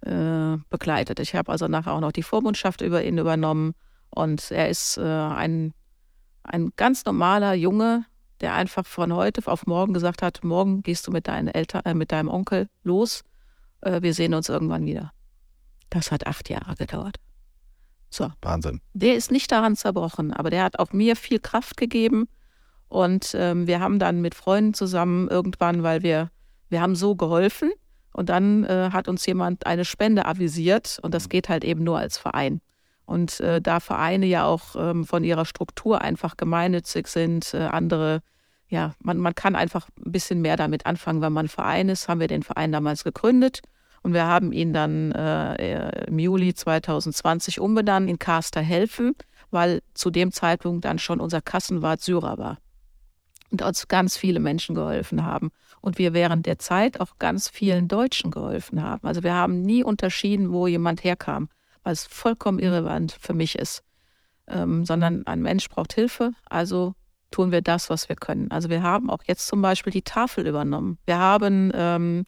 äh, 0.02 0.56
begleitet. 0.70 1.20
Ich 1.20 1.34
habe 1.34 1.50
also 1.50 1.68
nachher 1.68 1.92
auch 1.92 2.00
noch 2.00 2.12
die 2.12 2.22
Vormundschaft 2.22 2.80
über 2.80 3.02
ihn 3.04 3.18
übernommen. 3.18 3.74
Und 4.10 4.50
er 4.50 4.68
ist 4.68 4.96
äh, 4.98 5.02
ein, 5.02 5.74
ein 6.42 6.70
ganz 6.76 7.04
normaler 7.04 7.54
Junge, 7.54 8.04
der 8.40 8.54
einfach 8.54 8.86
von 8.86 9.12
heute 9.12 9.46
auf 9.50 9.66
morgen 9.66 9.94
gesagt 9.94 10.22
hat, 10.22 10.44
morgen 10.44 10.82
gehst 10.82 11.06
du 11.06 11.10
mit 11.10 11.28
deinen 11.28 11.48
Eltern, 11.48 11.82
äh, 11.84 11.94
mit 11.94 12.12
deinem 12.12 12.28
Onkel 12.28 12.68
los, 12.84 13.24
äh, 13.80 14.02
wir 14.02 14.14
sehen 14.14 14.34
uns 14.34 14.48
irgendwann 14.48 14.86
wieder. 14.86 15.12
Das 15.90 16.12
hat 16.12 16.26
acht 16.26 16.48
Jahre 16.48 16.74
gedauert. 16.76 17.16
So. 18.10 18.30
Wahnsinn. 18.42 18.80
Der 18.94 19.16
ist 19.16 19.30
nicht 19.30 19.50
daran 19.52 19.76
zerbrochen, 19.76 20.32
aber 20.32 20.50
der 20.50 20.64
hat 20.64 20.78
auch 20.78 20.92
mir 20.92 21.16
viel 21.16 21.38
Kraft 21.38 21.76
gegeben. 21.76 22.28
Und 22.88 23.34
ähm, 23.34 23.66
wir 23.66 23.80
haben 23.80 23.98
dann 23.98 24.22
mit 24.22 24.34
Freunden 24.34 24.72
zusammen 24.74 25.28
irgendwann, 25.28 25.82
weil 25.82 26.02
wir, 26.02 26.30
wir 26.70 26.80
haben 26.80 26.96
so 26.96 27.16
geholfen. 27.16 27.70
Und 28.12 28.28
dann 28.28 28.64
äh, 28.64 28.90
hat 28.92 29.08
uns 29.08 29.24
jemand 29.26 29.66
eine 29.66 29.84
Spende 29.84 30.26
avisiert 30.26 30.98
und 31.02 31.14
das 31.14 31.24
mhm. 31.24 31.28
geht 31.30 31.48
halt 31.48 31.64
eben 31.64 31.84
nur 31.84 31.98
als 31.98 32.18
Verein. 32.18 32.60
Und 33.06 33.40
äh, 33.40 33.60
da 33.62 33.80
Vereine 33.80 34.26
ja 34.26 34.44
auch 34.44 34.76
ähm, 34.76 35.06
von 35.06 35.24
ihrer 35.24 35.44
Struktur 35.44 36.02
einfach 36.02 36.36
gemeinnützig 36.36 37.06
sind, 37.06 37.54
äh, 37.54 37.58
andere, 37.58 38.20
ja, 38.68 38.94
man, 39.00 39.16
man 39.18 39.34
kann 39.34 39.56
einfach 39.56 39.88
ein 40.04 40.12
bisschen 40.12 40.42
mehr 40.42 40.56
damit 40.56 40.84
anfangen, 40.84 41.22
wenn 41.22 41.32
man 41.32 41.48
Verein 41.48 41.88
ist, 41.88 42.08
haben 42.08 42.20
wir 42.20 42.28
den 42.28 42.42
Verein 42.42 42.70
damals 42.70 43.04
gegründet. 43.04 43.62
Und 44.02 44.12
wir 44.12 44.26
haben 44.26 44.52
ihn 44.52 44.72
dann 44.72 45.12
äh, 45.12 46.04
im 46.06 46.18
Juli 46.18 46.54
2020 46.54 47.60
umbenannt 47.60 48.08
in 48.10 48.18
Caster 48.18 48.60
Helfen, 48.60 49.14
weil 49.50 49.80
zu 49.94 50.10
dem 50.10 50.30
Zeitpunkt 50.30 50.84
dann 50.84 50.98
schon 50.98 51.20
unser 51.20 51.40
Kassenwart 51.40 52.00
Syrer 52.00 52.38
war 52.38 52.58
und 53.50 53.62
uns 53.62 53.88
ganz 53.88 54.16
viele 54.16 54.40
Menschen 54.40 54.74
geholfen 54.74 55.24
haben. 55.24 55.50
Und 55.80 55.98
wir 55.98 56.12
während 56.12 56.46
der 56.46 56.58
Zeit 56.58 57.00
auch 57.00 57.18
ganz 57.18 57.48
vielen 57.48 57.88
Deutschen 57.88 58.30
geholfen 58.30 58.82
haben. 58.82 59.06
Also 59.06 59.22
wir 59.22 59.34
haben 59.34 59.62
nie 59.62 59.84
unterschieden, 59.84 60.52
wo 60.52 60.66
jemand 60.66 61.04
herkam, 61.04 61.48
weil 61.82 61.92
es 61.92 62.04
vollkommen 62.04 62.58
irrelevant 62.58 63.16
für 63.18 63.34
mich 63.34 63.56
ist. 63.56 63.82
Ähm, 64.46 64.84
sondern 64.84 65.26
ein 65.26 65.42
Mensch 65.42 65.68
braucht 65.68 65.92
Hilfe, 65.92 66.32
also 66.48 66.94
tun 67.30 67.52
wir 67.52 67.60
das, 67.60 67.90
was 67.90 68.08
wir 68.08 68.16
können. 68.16 68.50
Also 68.50 68.70
wir 68.70 68.82
haben 68.82 69.10
auch 69.10 69.22
jetzt 69.26 69.46
zum 69.46 69.60
Beispiel 69.60 69.92
die 69.92 70.02
Tafel 70.02 70.46
übernommen. 70.46 70.98
Wir 71.04 71.18
haben 71.18 71.70
ähm, 71.74 72.24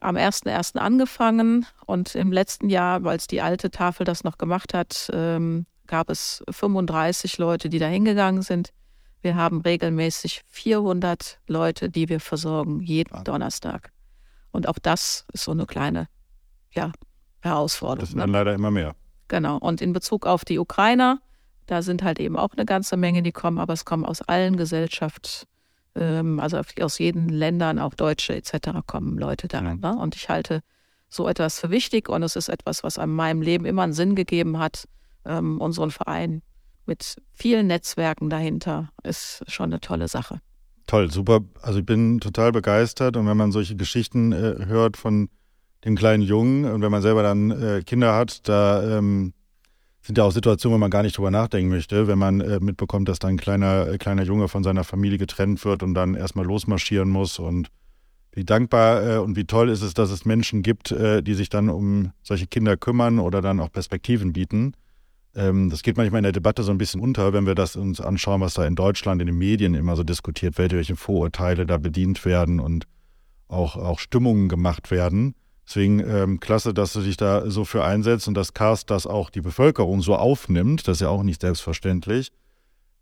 am 0.00 0.16
1.1. 0.16 0.78
angefangen 0.78 1.66
und 1.86 2.14
im 2.14 2.30
letzten 2.32 2.68
Jahr, 2.68 3.04
weil 3.04 3.16
es 3.16 3.26
die 3.26 3.40
alte 3.40 3.70
Tafel 3.70 4.04
das 4.04 4.24
noch 4.24 4.38
gemacht 4.38 4.74
hat, 4.74 5.10
ähm, 5.12 5.66
gab 5.86 6.10
es 6.10 6.42
35 6.50 7.38
Leute, 7.38 7.68
die 7.68 7.78
da 7.78 7.86
hingegangen 7.86 8.42
sind. 8.42 8.72
Wir 9.24 9.36
haben 9.36 9.62
regelmäßig 9.62 10.42
400 10.48 11.40
Leute, 11.48 11.88
die 11.88 12.10
wir 12.10 12.20
versorgen, 12.20 12.80
jeden 12.80 13.14
ah. 13.14 13.24
Donnerstag. 13.24 13.90
Und 14.52 14.68
auch 14.68 14.78
das 14.78 15.24
ist 15.32 15.44
so 15.44 15.52
eine 15.52 15.64
kleine 15.64 16.08
ja, 16.74 16.92
Herausforderung. 17.40 18.00
Das 18.00 18.10
sind 18.10 18.18
dann 18.18 18.32
ne? 18.32 18.36
leider 18.36 18.52
immer 18.52 18.70
mehr. 18.70 18.94
Genau. 19.28 19.56
Und 19.56 19.80
in 19.80 19.94
Bezug 19.94 20.26
auf 20.26 20.44
die 20.44 20.58
Ukrainer, 20.58 21.22
da 21.64 21.80
sind 21.80 22.02
halt 22.02 22.20
eben 22.20 22.36
auch 22.36 22.50
eine 22.52 22.66
ganze 22.66 22.98
Menge, 22.98 23.22
die 23.22 23.32
kommen, 23.32 23.58
aber 23.58 23.72
es 23.72 23.86
kommen 23.86 24.04
aus 24.04 24.20
allen 24.20 24.58
Gesellschaften, 24.58 25.46
ähm, 25.94 26.38
also 26.38 26.60
aus 26.82 26.98
jeden 26.98 27.30
Ländern, 27.30 27.78
auch 27.78 27.94
Deutsche 27.94 28.34
etc. 28.36 28.80
kommen 28.86 29.16
Leute 29.16 29.48
da. 29.48 29.62
Mhm. 29.62 29.80
Ne? 29.80 29.96
Und 29.96 30.16
ich 30.16 30.28
halte 30.28 30.60
so 31.08 31.26
etwas 31.26 31.60
für 31.60 31.70
wichtig 31.70 32.10
und 32.10 32.22
es 32.22 32.36
ist 32.36 32.50
etwas, 32.50 32.84
was 32.84 32.98
an 32.98 33.08
meinem 33.08 33.40
Leben 33.40 33.64
immer 33.64 33.84
einen 33.84 33.94
Sinn 33.94 34.16
gegeben 34.16 34.58
hat, 34.58 34.86
ähm, 35.24 35.62
unseren 35.62 35.92
Verein 35.92 36.42
mit 36.86 37.16
vielen 37.32 37.66
Netzwerken 37.66 38.30
dahinter 38.30 38.90
ist 39.02 39.44
schon 39.48 39.66
eine 39.66 39.80
tolle 39.80 40.08
Sache. 40.08 40.40
Toll, 40.86 41.10
super. 41.10 41.40
Also 41.62 41.78
ich 41.78 41.86
bin 41.86 42.20
total 42.20 42.52
begeistert 42.52 43.16
und 43.16 43.26
wenn 43.26 43.36
man 43.36 43.52
solche 43.52 43.76
Geschichten 43.76 44.32
äh, 44.32 44.66
hört 44.66 44.96
von 44.96 45.28
dem 45.84 45.96
kleinen 45.96 46.22
Jungen 46.22 46.64
und 46.64 46.82
wenn 46.82 46.90
man 46.90 47.02
selber 47.02 47.22
dann 47.22 47.50
äh, 47.50 47.82
Kinder 47.84 48.14
hat, 48.14 48.46
da 48.48 48.98
ähm, 48.98 49.32
sind 50.02 50.18
ja 50.18 50.24
auch 50.24 50.32
Situationen, 50.32 50.74
wo 50.74 50.78
man 50.78 50.90
gar 50.90 51.02
nicht 51.02 51.16
drüber 51.16 51.30
nachdenken 51.30 51.70
möchte, 51.70 52.06
wenn 52.06 52.18
man 52.18 52.40
äh, 52.40 52.60
mitbekommt, 52.60 53.08
dass 53.08 53.18
dann 53.18 53.34
ein 53.34 53.38
kleiner, 53.38 53.88
äh, 53.88 53.98
kleiner 53.98 54.22
Junge 54.22 54.48
von 54.48 54.62
seiner 54.62 54.84
Familie 54.84 55.18
getrennt 55.18 55.64
wird 55.64 55.82
und 55.82 55.94
dann 55.94 56.14
erstmal 56.14 56.44
losmarschieren 56.44 57.08
muss 57.08 57.38
und 57.38 57.68
wie 58.32 58.44
dankbar 58.44 59.06
äh, 59.06 59.16
und 59.18 59.36
wie 59.36 59.44
toll 59.44 59.70
ist 59.70 59.82
es, 59.82 59.94
dass 59.94 60.10
es 60.10 60.24
Menschen 60.24 60.62
gibt, 60.62 60.90
äh, 60.90 61.22
die 61.22 61.34
sich 61.34 61.48
dann 61.48 61.70
um 61.70 62.12
solche 62.22 62.46
Kinder 62.46 62.76
kümmern 62.76 63.18
oder 63.18 63.40
dann 63.40 63.60
auch 63.60 63.72
Perspektiven 63.72 64.32
bieten. 64.32 64.74
Ähm, 65.36 65.70
das 65.70 65.82
geht 65.82 65.96
manchmal 65.96 66.20
in 66.20 66.24
der 66.24 66.32
Debatte 66.32 66.62
so 66.62 66.70
ein 66.70 66.78
bisschen 66.78 67.00
unter, 67.00 67.32
wenn 67.32 67.46
wir 67.46 67.54
das 67.54 67.76
uns 67.76 68.00
anschauen, 68.00 68.40
was 68.40 68.54
da 68.54 68.66
in 68.66 68.76
Deutschland 68.76 69.20
in 69.20 69.26
den 69.26 69.38
Medien 69.38 69.74
immer 69.74 69.96
so 69.96 70.04
diskutiert 70.04 70.58
wird, 70.58 70.72
welche 70.72 70.96
Vorurteile 70.96 71.66
da 71.66 71.78
bedient 71.78 72.24
werden 72.24 72.60
und 72.60 72.86
auch, 73.48 73.76
auch 73.76 73.98
Stimmungen 73.98 74.48
gemacht 74.48 74.90
werden. 74.90 75.34
Deswegen 75.66 76.00
ähm, 76.00 76.40
klasse, 76.40 76.74
dass 76.74 76.92
du 76.92 77.00
dich 77.00 77.16
da 77.16 77.50
so 77.50 77.64
für 77.64 77.84
einsetzt 77.84 78.28
und 78.28 78.34
dass 78.34 78.52
Cast 78.52 78.90
das 78.90 79.06
auch 79.06 79.30
die 79.30 79.40
Bevölkerung 79.40 80.02
so 80.02 80.14
aufnimmt. 80.14 80.86
Das 80.86 80.98
ist 80.98 81.00
ja 81.00 81.08
auch 81.08 81.22
nicht 81.22 81.40
selbstverständlich. 81.40 82.30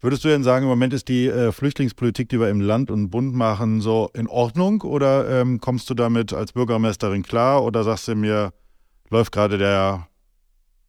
Würdest 0.01 0.25
du 0.25 0.29
denn 0.29 0.43
sagen, 0.43 0.65
im 0.65 0.69
Moment 0.69 0.93
ist 0.93 1.09
die 1.09 1.29
äh, 1.29 1.53
Flüchtlingspolitik, 1.53 2.29
die 2.29 2.41
wir 2.41 2.51
im 2.51 2.61
Land 2.61 2.91
und 2.91 3.11
Bund 3.11 3.35
machen, 3.35 3.81
so 3.81 4.11
in 4.15 4.27
Ordnung? 4.27 4.81
Oder 4.83 5.29
ähm, 5.29 5.61
kommst 5.61 5.91
du 5.91 5.95
damit 5.95 6.33
als 6.33 6.53
Bürgermeisterin 6.53 7.23
klar? 7.23 7.63
Oder 7.63 7.85
sagst 7.85 8.09
du 8.09 8.15
mir, 8.15 8.53
läuft 9.11 9.33
gerade 9.33 9.59
der 9.59 10.09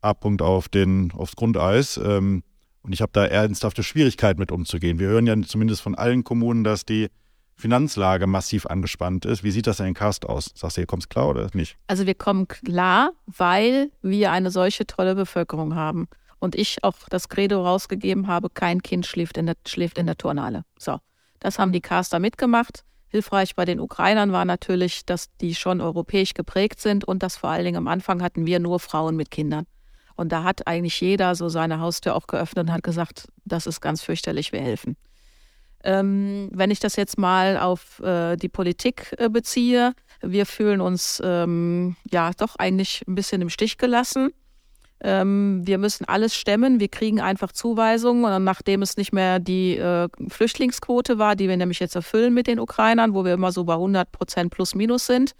A-Punkt 0.03 0.41
auf 0.41 0.69
den, 0.69 1.11
aufs 1.11 1.35
Grundeis. 1.35 1.97
Ähm, 1.97 2.43
und 2.81 2.93
ich 2.93 3.01
habe 3.01 3.11
da 3.13 3.25
ernsthafte 3.25 3.81
Schwierigkeiten 3.81 4.39
mit 4.39 4.51
umzugehen. 4.51 4.99
Wir 4.99 5.07
hören 5.07 5.25
ja 5.25 5.41
zumindest 5.41 5.81
von 5.81 5.95
allen 5.95 6.23
Kommunen, 6.23 6.63
dass 6.63 6.85
die 6.85 7.09
Finanzlage 7.55 8.27
massiv 8.27 8.65
angespannt 8.65 9.25
ist. 9.25 9.43
Wie 9.43 9.51
sieht 9.51 9.67
das 9.67 9.77
denn 9.77 9.87
in 9.87 9.93
Cast 9.93 10.25
aus? 10.25 10.51
Sagst 10.55 10.77
du, 10.77 10.81
ihr 10.81 10.87
kommt 10.87 11.09
klar 11.09 11.29
oder 11.29 11.47
nicht? 11.53 11.77
Also 11.87 12.05
wir 12.05 12.15
kommen 12.15 12.47
klar, 12.47 13.11
weil 13.25 13.91
wir 14.01 14.31
eine 14.31 14.51
solche 14.51 14.85
tolle 14.85 15.15
Bevölkerung 15.15 15.75
haben. 15.75 16.07
Und 16.39 16.55
ich 16.55 16.83
auch 16.83 16.95
das 17.09 17.29
Credo 17.29 17.63
rausgegeben 17.63 18.27
habe, 18.27 18.49
kein 18.49 18.81
Kind 18.81 19.05
schläft 19.05 19.37
in 19.37 19.45
der, 19.45 19.55
schläft 19.65 19.97
in 19.97 20.07
der 20.07 20.17
Turnhalle. 20.17 20.65
So, 20.77 20.97
das 21.39 21.57
haben 21.57 21.71
die 21.71 21.79
Caster 21.79 22.19
mitgemacht. 22.19 22.83
Hilfreich 23.07 23.55
bei 23.55 23.63
den 23.63 23.79
Ukrainern 23.79 24.31
war 24.33 24.43
natürlich, 24.43 25.05
dass 25.05 25.29
die 25.39 25.55
schon 25.55 25.79
europäisch 25.79 26.33
geprägt 26.33 26.81
sind 26.81 27.05
und 27.05 27.23
dass 27.23 27.37
vor 27.37 27.51
allen 27.51 27.63
Dingen 27.63 27.77
am 27.77 27.87
Anfang 27.87 28.21
hatten 28.21 28.45
wir 28.45 28.59
nur 28.59 28.79
Frauen 28.79 29.15
mit 29.15 29.31
Kindern. 29.31 29.65
Und 30.15 30.31
da 30.31 30.43
hat 30.43 30.67
eigentlich 30.67 30.99
jeder 31.01 31.35
so 31.35 31.49
seine 31.49 31.79
Haustür 31.79 32.15
auch 32.15 32.27
geöffnet 32.27 32.67
und 32.67 32.73
hat 32.73 32.83
gesagt, 32.83 33.27
das 33.45 33.67
ist 33.67 33.81
ganz 33.81 34.01
fürchterlich, 34.01 34.51
wir 34.51 34.61
helfen. 34.61 34.95
Ähm, 35.83 36.49
wenn 36.53 36.71
ich 36.71 36.79
das 36.79 36.95
jetzt 36.95 37.17
mal 37.17 37.57
auf 37.57 37.99
äh, 37.99 38.37
die 38.37 38.47
Politik 38.47 39.13
äh, 39.17 39.29
beziehe, 39.29 39.93
wir 40.21 40.45
fühlen 40.45 40.79
uns 40.79 41.21
ähm, 41.23 41.97
ja 42.09 42.31
doch 42.37 42.55
eigentlich 42.55 43.03
ein 43.07 43.15
bisschen 43.15 43.41
im 43.41 43.49
Stich 43.49 43.77
gelassen. 43.77 44.29
Ähm, 45.01 45.61
wir 45.65 45.77
müssen 45.77 46.05
alles 46.05 46.33
stemmen, 46.33 46.79
wir 46.79 46.87
kriegen 46.87 47.19
einfach 47.19 47.51
Zuweisungen 47.51 48.23
und 48.23 48.45
nachdem 48.45 48.81
es 48.81 48.95
nicht 48.95 49.11
mehr 49.11 49.39
die 49.39 49.75
äh, 49.75 50.07
Flüchtlingsquote 50.29 51.17
war, 51.17 51.35
die 51.35 51.49
wir 51.49 51.57
nämlich 51.57 51.79
jetzt 51.79 51.95
erfüllen 51.95 52.33
mit 52.33 52.47
den 52.47 52.59
Ukrainern, 52.59 53.13
wo 53.13 53.25
wir 53.25 53.33
immer 53.33 53.51
so 53.51 53.65
bei 53.65 53.73
100 53.73 54.09
Prozent 54.13 54.51
plus 54.51 54.75
minus 54.75 55.05
sind, 55.05 55.35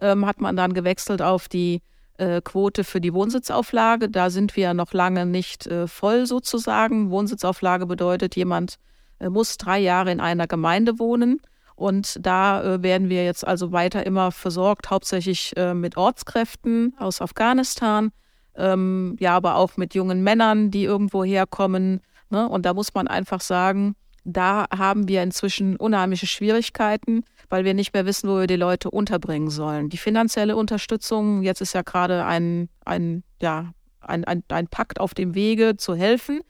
ähm, 0.00 0.24
hat 0.24 0.40
man 0.40 0.54
dann 0.54 0.72
gewechselt 0.72 1.20
auf 1.20 1.48
die 1.48 1.82
äh, 2.18 2.40
Quote 2.42 2.84
für 2.84 3.00
die 3.00 3.14
Wohnsitzauflage. 3.14 4.08
Da 4.08 4.30
sind 4.30 4.56
wir 4.56 4.74
noch 4.74 4.92
lange 4.92 5.26
nicht 5.26 5.66
äh, 5.66 5.86
voll 5.86 6.26
sozusagen. 6.26 7.10
Wohnsitzauflage 7.10 7.86
bedeutet, 7.86 8.36
jemand 8.36 8.76
äh, 9.18 9.28
muss 9.28 9.56
drei 9.56 9.78
Jahre 9.78 10.12
in 10.12 10.20
einer 10.20 10.46
Gemeinde 10.46 10.98
wohnen. 10.98 11.40
Und 11.74 12.18
da 12.20 12.62
äh, 12.62 12.82
werden 12.82 13.08
wir 13.08 13.24
jetzt 13.24 13.46
also 13.46 13.70
weiter 13.70 14.04
immer 14.04 14.32
versorgt, 14.32 14.90
hauptsächlich 14.90 15.56
äh, 15.56 15.74
mit 15.74 15.96
Ortskräften 15.96 16.94
aus 16.98 17.22
Afghanistan, 17.22 18.10
ähm, 18.56 19.16
ja, 19.20 19.36
aber 19.36 19.54
auch 19.54 19.76
mit 19.76 19.94
jungen 19.94 20.24
Männern, 20.24 20.72
die 20.72 20.82
irgendwo 20.82 21.22
herkommen. 21.22 22.00
Ne? 22.30 22.48
Und 22.48 22.66
da 22.66 22.74
muss 22.74 22.94
man 22.94 23.06
einfach 23.06 23.40
sagen, 23.40 23.94
da 24.28 24.66
haben 24.76 25.08
wir 25.08 25.22
inzwischen 25.22 25.76
unheimliche 25.76 26.26
Schwierigkeiten, 26.26 27.24
weil 27.48 27.64
wir 27.64 27.72
nicht 27.72 27.94
mehr 27.94 28.04
wissen, 28.04 28.28
wo 28.28 28.38
wir 28.38 28.46
die 28.46 28.56
Leute 28.56 28.90
unterbringen 28.90 29.48
sollen. 29.48 29.88
Die 29.88 29.96
finanzielle 29.96 30.54
Unterstützung, 30.54 31.42
jetzt 31.42 31.62
ist 31.62 31.72
ja 31.72 31.82
gerade 31.82 32.26
ein, 32.26 32.68
ein, 32.84 33.24
ja, 33.40 33.72
ein, 34.00 34.24
ein, 34.24 34.42
ein 34.48 34.68
Pakt 34.68 35.00
auf 35.00 35.14
dem 35.14 35.34
Wege 35.34 35.76
zu 35.76 35.94
helfen. 35.94 36.40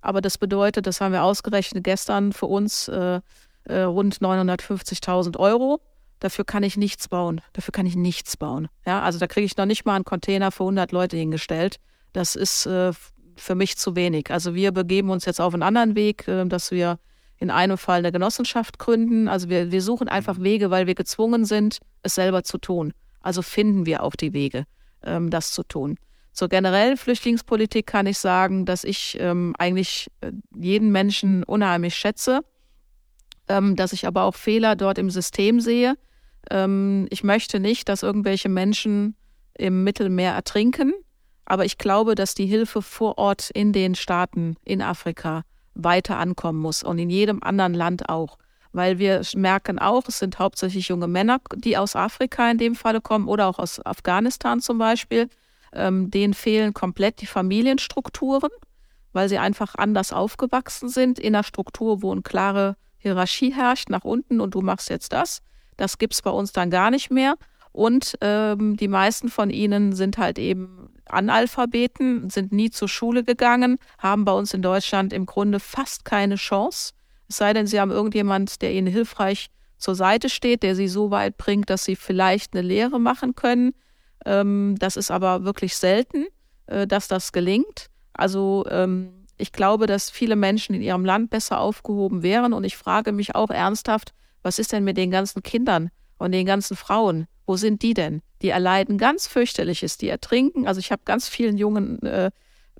Aber 0.00 0.20
das 0.20 0.38
bedeutet, 0.38 0.86
das 0.86 1.00
haben 1.00 1.12
wir 1.12 1.22
ausgerechnet 1.22 1.84
gestern 1.84 2.32
für 2.32 2.46
uns, 2.46 2.88
äh, 2.88 3.20
äh, 3.64 3.80
rund 3.82 4.16
950.000 4.18 5.38
Euro. 5.38 5.80
Dafür 6.18 6.44
kann 6.44 6.64
ich 6.64 6.76
nichts 6.76 7.08
bauen. 7.08 7.40
Dafür 7.52 7.72
kann 7.72 7.86
ich 7.86 7.94
nichts 7.94 8.36
bauen. 8.36 8.68
Ja, 8.84 9.02
also 9.02 9.20
da 9.20 9.28
kriege 9.28 9.46
ich 9.46 9.56
noch 9.56 9.66
nicht 9.66 9.84
mal 9.84 9.94
einen 9.94 10.04
Container 10.04 10.50
für 10.50 10.64
100 10.64 10.90
Leute 10.90 11.16
hingestellt. 11.16 11.76
Das 12.12 12.34
ist 12.34 12.66
äh, 12.66 12.92
für 13.36 13.54
mich 13.54 13.76
zu 13.76 13.94
wenig. 13.94 14.30
Also 14.30 14.54
wir 14.54 14.72
begeben 14.72 15.10
uns 15.10 15.24
jetzt 15.24 15.40
auf 15.40 15.54
einen 15.54 15.62
anderen 15.62 15.94
Weg, 15.94 16.26
äh, 16.26 16.44
dass 16.46 16.72
wir 16.72 16.98
in 17.38 17.50
einem 17.50 17.78
Fall 17.78 17.98
eine 17.98 18.12
Genossenschaft 18.12 18.78
gründen. 18.78 19.28
Also 19.28 19.48
wir, 19.48 19.70
wir 19.70 19.82
suchen 19.82 20.08
einfach 20.08 20.40
Wege, 20.40 20.70
weil 20.70 20.86
wir 20.86 20.94
gezwungen 20.94 21.44
sind, 21.44 21.78
es 22.02 22.14
selber 22.14 22.42
zu 22.42 22.58
tun. 22.58 22.92
Also 23.20 23.42
finden 23.42 23.86
wir 23.86 24.02
auch 24.02 24.16
die 24.16 24.32
Wege, 24.32 24.64
ähm, 25.02 25.30
das 25.30 25.52
zu 25.52 25.62
tun. 25.62 25.96
Zur 26.32 26.48
generellen 26.48 26.96
Flüchtlingspolitik 26.96 27.86
kann 27.86 28.06
ich 28.06 28.18
sagen, 28.18 28.64
dass 28.64 28.84
ich 28.84 29.16
ähm, 29.20 29.54
eigentlich 29.58 30.08
äh, 30.20 30.32
jeden 30.54 30.92
Menschen 30.92 31.42
unheimlich 31.42 31.94
schätze, 31.94 32.42
ähm, 33.48 33.76
dass 33.76 33.92
ich 33.92 34.06
aber 34.06 34.22
auch 34.22 34.34
Fehler 34.34 34.76
dort 34.76 34.98
im 34.98 35.10
System 35.10 35.60
sehe. 35.60 35.94
Ähm, 36.50 37.06
ich 37.10 37.24
möchte 37.24 37.60
nicht, 37.60 37.88
dass 37.88 38.02
irgendwelche 38.02 38.48
Menschen 38.48 39.16
im 39.54 39.82
Mittelmeer 39.82 40.32
ertrinken, 40.32 40.92
aber 41.44 41.64
ich 41.64 41.78
glaube, 41.78 42.14
dass 42.14 42.34
die 42.34 42.46
Hilfe 42.46 42.82
vor 42.82 43.18
Ort 43.18 43.50
in 43.50 43.72
den 43.72 43.94
Staaten 43.94 44.56
in 44.64 44.82
Afrika 44.82 45.42
weiter 45.78 46.18
ankommen 46.18 46.58
muss 46.58 46.82
und 46.82 46.98
in 46.98 47.08
jedem 47.08 47.42
anderen 47.42 47.74
Land 47.74 48.08
auch. 48.08 48.36
Weil 48.72 48.98
wir 48.98 49.22
merken 49.34 49.78
auch, 49.78 50.06
es 50.08 50.18
sind 50.18 50.38
hauptsächlich 50.38 50.88
junge 50.88 51.08
Männer, 51.08 51.40
die 51.54 51.78
aus 51.78 51.96
Afrika 51.96 52.50
in 52.50 52.58
dem 52.58 52.74
Falle 52.74 53.00
kommen 53.00 53.26
oder 53.26 53.46
auch 53.46 53.58
aus 53.58 53.84
Afghanistan 53.84 54.60
zum 54.60 54.76
Beispiel. 54.76 55.28
Ähm, 55.72 56.10
denen 56.10 56.34
fehlen 56.34 56.74
komplett 56.74 57.20
die 57.20 57.26
Familienstrukturen, 57.26 58.50
weil 59.12 59.28
sie 59.28 59.38
einfach 59.38 59.74
anders 59.74 60.12
aufgewachsen 60.12 60.88
sind 60.88 61.18
in 61.18 61.34
einer 61.34 61.44
Struktur, 61.44 62.02
wo 62.02 62.12
eine 62.12 62.22
klare 62.22 62.76
Hierarchie 62.98 63.54
herrscht 63.54 63.90
nach 63.90 64.04
unten 64.04 64.40
und 64.40 64.54
du 64.54 64.60
machst 64.60 64.90
jetzt 64.90 65.12
das. 65.12 65.42
Das 65.76 65.98
gibt 65.98 66.14
es 66.14 66.22
bei 66.22 66.30
uns 66.30 66.52
dann 66.52 66.70
gar 66.70 66.90
nicht 66.90 67.10
mehr. 67.10 67.36
Und 67.72 68.18
ähm, 68.22 68.76
die 68.76 68.88
meisten 68.88 69.28
von 69.28 69.50
ihnen 69.50 69.92
sind 69.92 70.18
halt 70.18 70.38
eben 70.38 70.77
Analphabeten, 71.10 72.30
sind 72.30 72.52
nie 72.52 72.70
zur 72.70 72.88
Schule 72.88 73.24
gegangen, 73.24 73.78
haben 73.98 74.24
bei 74.24 74.32
uns 74.32 74.54
in 74.54 74.62
Deutschland 74.62 75.12
im 75.12 75.26
Grunde 75.26 75.60
fast 75.60 76.04
keine 76.04 76.36
Chance. 76.36 76.92
Es 77.28 77.36
sei 77.36 77.52
denn, 77.52 77.66
sie 77.66 77.80
haben 77.80 77.90
irgendjemand, 77.90 78.62
der 78.62 78.72
ihnen 78.72 78.86
hilfreich 78.86 79.48
zur 79.76 79.94
Seite 79.94 80.28
steht, 80.28 80.62
der 80.62 80.74
sie 80.74 80.88
so 80.88 81.10
weit 81.10 81.36
bringt, 81.36 81.70
dass 81.70 81.84
sie 81.84 81.96
vielleicht 81.96 82.54
eine 82.54 82.66
Lehre 82.66 82.98
machen 82.98 83.34
können. 83.34 83.74
Ähm, 84.24 84.76
das 84.78 84.96
ist 84.96 85.10
aber 85.10 85.44
wirklich 85.44 85.76
selten, 85.76 86.26
äh, 86.66 86.86
dass 86.86 87.08
das 87.08 87.32
gelingt. 87.32 87.86
Also 88.12 88.64
ähm, 88.68 89.26
ich 89.36 89.52
glaube, 89.52 89.86
dass 89.86 90.10
viele 90.10 90.36
Menschen 90.36 90.74
in 90.74 90.82
ihrem 90.82 91.04
Land 91.04 91.30
besser 91.30 91.60
aufgehoben 91.60 92.22
wären. 92.22 92.52
Und 92.52 92.64
ich 92.64 92.76
frage 92.76 93.12
mich 93.12 93.34
auch 93.34 93.50
ernsthaft, 93.50 94.12
was 94.42 94.58
ist 94.58 94.72
denn 94.72 94.84
mit 94.84 94.96
den 94.96 95.10
ganzen 95.10 95.42
Kindern 95.42 95.90
und 96.18 96.32
den 96.32 96.46
ganzen 96.46 96.76
Frauen? 96.76 97.26
Wo 97.46 97.56
sind 97.56 97.82
die 97.82 97.94
denn? 97.94 98.22
Die 98.42 98.50
erleiden 98.50 98.98
ganz 98.98 99.26
fürchterliches, 99.26 99.98
die 99.98 100.08
ertrinken. 100.08 100.66
Also 100.66 100.78
ich 100.80 100.92
habe 100.92 101.02
ganz 101.04 101.28
vielen 101.28 101.58
Jungen 101.58 102.02
äh, 102.02 102.30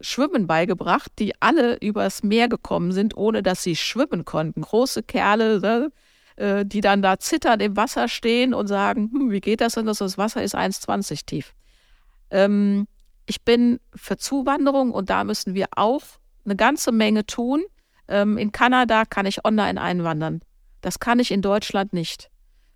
Schwimmen 0.00 0.46
beigebracht, 0.46 1.10
die 1.18 1.32
alle 1.40 1.76
übers 1.80 2.22
Meer 2.22 2.48
gekommen 2.48 2.92
sind, 2.92 3.16
ohne 3.16 3.42
dass 3.42 3.62
sie 3.62 3.76
schwimmen 3.76 4.24
konnten. 4.24 4.62
Große 4.62 5.02
Kerle, 5.02 5.60
ne? 5.60 5.90
äh, 6.36 6.64
die 6.64 6.80
dann 6.80 7.02
da 7.02 7.18
zitternd 7.18 7.62
im 7.62 7.76
Wasser 7.76 8.08
stehen 8.08 8.54
und 8.54 8.68
sagen, 8.68 9.10
hm, 9.12 9.30
wie 9.30 9.40
geht 9.40 9.60
das 9.60 9.74
denn, 9.74 9.86
dass 9.86 9.98
das 9.98 10.18
Wasser 10.18 10.42
ist 10.42 10.54
1,20 10.54 11.26
tief. 11.26 11.54
Ähm, 12.30 12.86
ich 13.26 13.42
bin 13.42 13.80
für 13.94 14.16
Zuwanderung 14.16 14.92
und 14.92 15.10
da 15.10 15.24
müssen 15.24 15.54
wir 15.54 15.66
auch 15.72 16.02
eine 16.44 16.56
ganze 16.56 16.92
Menge 16.92 17.26
tun. 17.26 17.64
Ähm, 18.06 18.38
in 18.38 18.52
Kanada 18.52 19.04
kann 19.04 19.26
ich 19.26 19.44
online 19.44 19.80
einwandern. 19.80 20.40
Das 20.80 20.98
kann 20.98 21.18
ich 21.18 21.30
in 21.30 21.42
Deutschland 21.42 21.92
nicht. 21.92 22.30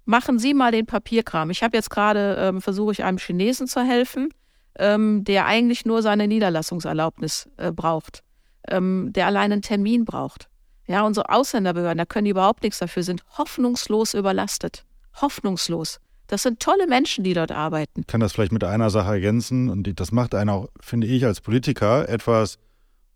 Machen 0.04 0.38
Sie 0.38 0.54
mal 0.54 0.72
den 0.72 0.86
Papierkram. 0.86 1.50
Ich 1.50 1.62
habe 1.62 1.76
jetzt 1.76 1.90
gerade, 1.90 2.36
ähm, 2.38 2.60
versuche 2.60 2.92
ich 2.92 3.04
einem 3.04 3.18
Chinesen 3.18 3.66
zu 3.66 3.82
helfen, 3.82 4.30
ähm, 4.78 5.24
der 5.24 5.46
eigentlich 5.46 5.84
nur 5.84 6.02
seine 6.02 6.26
Niederlassungserlaubnis 6.26 7.48
äh, 7.56 7.72
braucht, 7.72 8.22
ähm, 8.68 9.12
der 9.12 9.26
allein 9.26 9.52
einen 9.52 9.62
Termin 9.62 10.04
braucht. 10.04 10.48
Ja, 10.86 11.02
unsere 11.06 11.30
Ausländerbehörden, 11.30 11.98
da 11.98 12.04
können 12.04 12.24
die 12.24 12.32
überhaupt 12.32 12.62
nichts 12.62 12.78
dafür, 12.78 13.02
sind 13.02 13.22
hoffnungslos 13.38 14.14
überlastet. 14.14 14.84
Hoffnungslos. 15.20 16.00
Das 16.26 16.42
sind 16.42 16.60
tolle 16.60 16.86
Menschen, 16.86 17.24
die 17.24 17.34
dort 17.34 17.52
arbeiten. 17.52 18.00
Ich 18.00 18.06
kann 18.06 18.20
das 18.20 18.32
vielleicht 18.32 18.52
mit 18.52 18.64
einer 18.64 18.90
Sache 18.90 19.12
ergänzen 19.12 19.68
und 19.68 20.00
das 20.00 20.12
macht 20.12 20.34
einen 20.34 20.50
auch, 20.50 20.68
finde 20.80 21.06
ich, 21.06 21.24
als 21.26 21.40
Politiker 21.40 22.08
etwas 22.08 22.58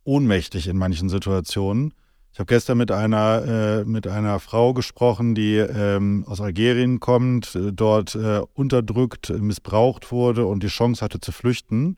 ohnmächtig 0.04 0.68
in 0.68 0.76
manchen 0.76 1.08
Situationen. 1.08 1.94
Ich 2.36 2.38
habe 2.38 2.48
gestern 2.48 2.76
mit 2.76 2.92
einer, 2.92 3.44
äh, 3.46 3.84
mit 3.86 4.06
einer 4.06 4.38
Frau 4.40 4.74
gesprochen, 4.74 5.34
die 5.34 5.56
ähm, 5.56 6.22
aus 6.28 6.42
Algerien 6.42 7.00
kommt, 7.00 7.54
äh, 7.54 7.72
dort 7.72 8.14
äh, 8.14 8.42
unterdrückt, 8.52 9.30
missbraucht 9.30 10.12
wurde 10.12 10.44
und 10.44 10.62
die 10.62 10.66
Chance 10.66 11.02
hatte 11.02 11.18
zu 11.18 11.32
flüchten, 11.32 11.96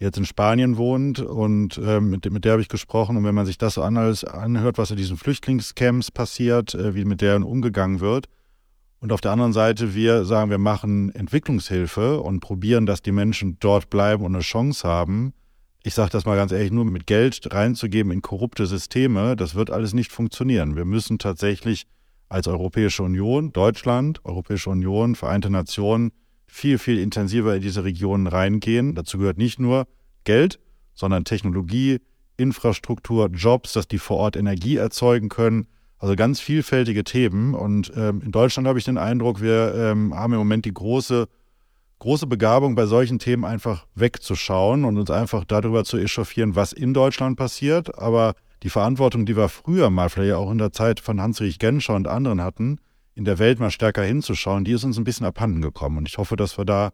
jetzt 0.00 0.18
in 0.18 0.24
Spanien 0.24 0.78
wohnt 0.78 1.20
und 1.20 1.78
ähm, 1.78 2.10
mit, 2.10 2.28
mit 2.28 2.44
der 2.44 2.54
habe 2.54 2.62
ich 2.62 2.68
gesprochen. 2.68 3.16
Und 3.16 3.22
wenn 3.22 3.36
man 3.36 3.46
sich 3.46 3.56
das 3.56 3.74
so 3.74 3.82
alles 3.82 4.24
anhört, 4.24 4.78
was 4.78 4.90
in 4.90 4.96
diesen 4.96 5.16
Flüchtlingscamps 5.16 6.10
passiert, 6.10 6.74
äh, 6.74 6.96
wie 6.96 7.04
mit 7.04 7.20
deren 7.20 7.44
umgegangen 7.44 8.00
wird, 8.00 8.26
und 8.98 9.12
auf 9.12 9.20
der 9.20 9.30
anderen 9.30 9.52
Seite 9.52 9.94
wir 9.94 10.24
sagen, 10.24 10.50
wir 10.50 10.58
machen 10.58 11.14
Entwicklungshilfe 11.14 12.20
und 12.20 12.40
probieren, 12.40 12.84
dass 12.84 13.00
die 13.00 13.12
Menschen 13.12 13.58
dort 13.60 13.90
bleiben 13.90 14.24
und 14.24 14.34
eine 14.34 14.42
Chance 14.42 14.88
haben, 14.88 15.34
ich 15.84 15.94
sage 15.94 16.10
das 16.10 16.24
mal 16.24 16.36
ganz 16.36 16.52
ehrlich, 16.52 16.70
nur 16.70 16.84
mit 16.84 17.06
Geld 17.06 17.52
reinzugeben 17.52 18.12
in 18.12 18.22
korrupte 18.22 18.66
Systeme, 18.66 19.36
das 19.36 19.54
wird 19.54 19.70
alles 19.70 19.94
nicht 19.94 20.12
funktionieren. 20.12 20.76
Wir 20.76 20.84
müssen 20.84 21.18
tatsächlich 21.18 21.86
als 22.28 22.46
Europäische 22.46 23.02
Union, 23.02 23.52
Deutschland, 23.52 24.20
Europäische 24.24 24.70
Union, 24.70 25.14
Vereinte 25.14 25.50
Nationen 25.50 26.12
viel, 26.46 26.78
viel 26.78 26.98
intensiver 26.98 27.56
in 27.56 27.62
diese 27.62 27.84
Regionen 27.84 28.26
reingehen. 28.26 28.94
Dazu 28.94 29.18
gehört 29.18 29.38
nicht 29.38 29.58
nur 29.58 29.86
Geld, 30.24 30.60
sondern 30.94 31.24
Technologie, 31.24 31.98
Infrastruktur, 32.36 33.28
Jobs, 33.32 33.72
dass 33.72 33.88
die 33.88 33.98
vor 33.98 34.18
Ort 34.18 34.36
Energie 34.36 34.76
erzeugen 34.76 35.28
können. 35.28 35.66
Also 35.98 36.16
ganz 36.16 36.40
vielfältige 36.40 37.04
Themen. 37.04 37.54
Und 37.54 37.92
ähm, 37.96 38.22
in 38.24 38.32
Deutschland 38.32 38.66
habe 38.66 38.78
ich 38.78 38.84
den 38.84 38.98
Eindruck, 38.98 39.40
wir 39.40 39.74
ähm, 39.74 40.14
haben 40.14 40.32
im 40.32 40.38
Moment 40.38 40.64
die 40.64 40.74
große 40.74 41.28
große 42.02 42.26
Begabung, 42.26 42.74
bei 42.74 42.86
solchen 42.86 43.20
Themen 43.20 43.44
einfach 43.44 43.86
wegzuschauen 43.94 44.84
und 44.84 44.98
uns 44.98 45.08
einfach 45.08 45.44
darüber 45.44 45.84
zu 45.84 45.98
echauffieren, 45.98 46.56
was 46.56 46.72
in 46.72 46.94
Deutschland 46.94 47.36
passiert. 47.36 47.96
Aber 47.96 48.34
die 48.64 48.70
Verantwortung, 48.70 49.24
die 49.24 49.36
wir 49.36 49.48
früher 49.48 49.88
mal, 49.88 50.10
vielleicht 50.10 50.34
auch 50.34 50.50
in 50.50 50.58
der 50.58 50.72
Zeit 50.72 50.98
von 50.98 51.20
Hans-Rich 51.20 51.60
Genscher 51.60 51.94
und 51.94 52.08
anderen 52.08 52.42
hatten, 52.42 52.80
in 53.14 53.24
der 53.24 53.38
Welt 53.38 53.60
mal 53.60 53.70
stärker 53.70 54.02
hinzuschauen, 54.02 54.64
die 54.64 54.72
ist 54.72 54.82
uns 54.82 54.98
ein 54.98 55.04
bisschen 55.04 55.26
abhanden 55.26 55.62
gekommen. 55.62 55.98
Und 55.98 56.08
ich 56.08 56.18
hoffe, 56.18 56.34
dass 56.34 56.58
wir 56.58 56.64
da 56.64 56.90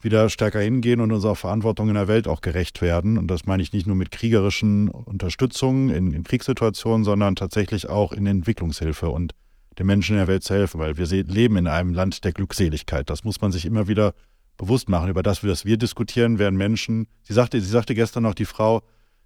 wieder 0.00 0.28
stärker 0.28 0.60
hingehen 0.60 1.00
und 1.00 1.10
unserer 1.10 1.34
Verantwortung 1.34 1.88
in 1.88 1.94
der 1.94 2.06
Welt 2.06 2.28
auch 2.28 2.40
gerecht 2.40 2.80
werden. 2.82 3.18
Und 3.18 3.26
das 3.26 3.46
meine 3.46 3.64
ich 3.64 3.72
nicht 3.72 3.88
nur 3.88 3.96
mit 3.96 4.12
kriegerischen 4.12 4.90
Unterstützungen 4.90 5.90
in, 5.90 6.12
in 6.12 6.22
Kriegssituationen, 6.22 7.02
sondern 7.02 7.34
tatsächlich 7.34 7.88
auch 7.88 8.12
in 8.12 8.24
Entwicklungshilfe 8.26 9.08
und 9.10 9.32
den 9.76 9.86
Menschen 9.86 10.12
in 10.12 10.18
der 10.18 10.28
Welt 10.28 10.44
zu 10.44 10.54
helfen, 10.54 10.78
weil 10.78 10.96
wir 10.96 11.06
leben 11.06 11.56
in 11.56 11.66
einem 11.66 11.94
Land 11.94 12.22
der 12.22 12.30
Glückseligkeit. 12.30 13.10
Das 13.10 13.24
muss 13.24 13.40
man 13.40 13.50
sich 13.50 13.66
immer 13.66 13.88
wieder 13.88 14.14
bewusst 14.56 14.88
machen. 14.88 15.08
Über 15.08 15.22
das, 15.22 15.44
was 15.44 15.64
wir 15.64 15.76
diskutieren, 15.76 16.38
werden 16.38 16.56
Menschen. 16.56 17.06
Sie 17.22 17.32
sagte, 17.32 17.60
sie 17.60 17.68
sagte 17.68 17.94
gestern 17.94 18.22
noch 18.22 18.34
die 18.34 18.44
Frau, 18.44 18.82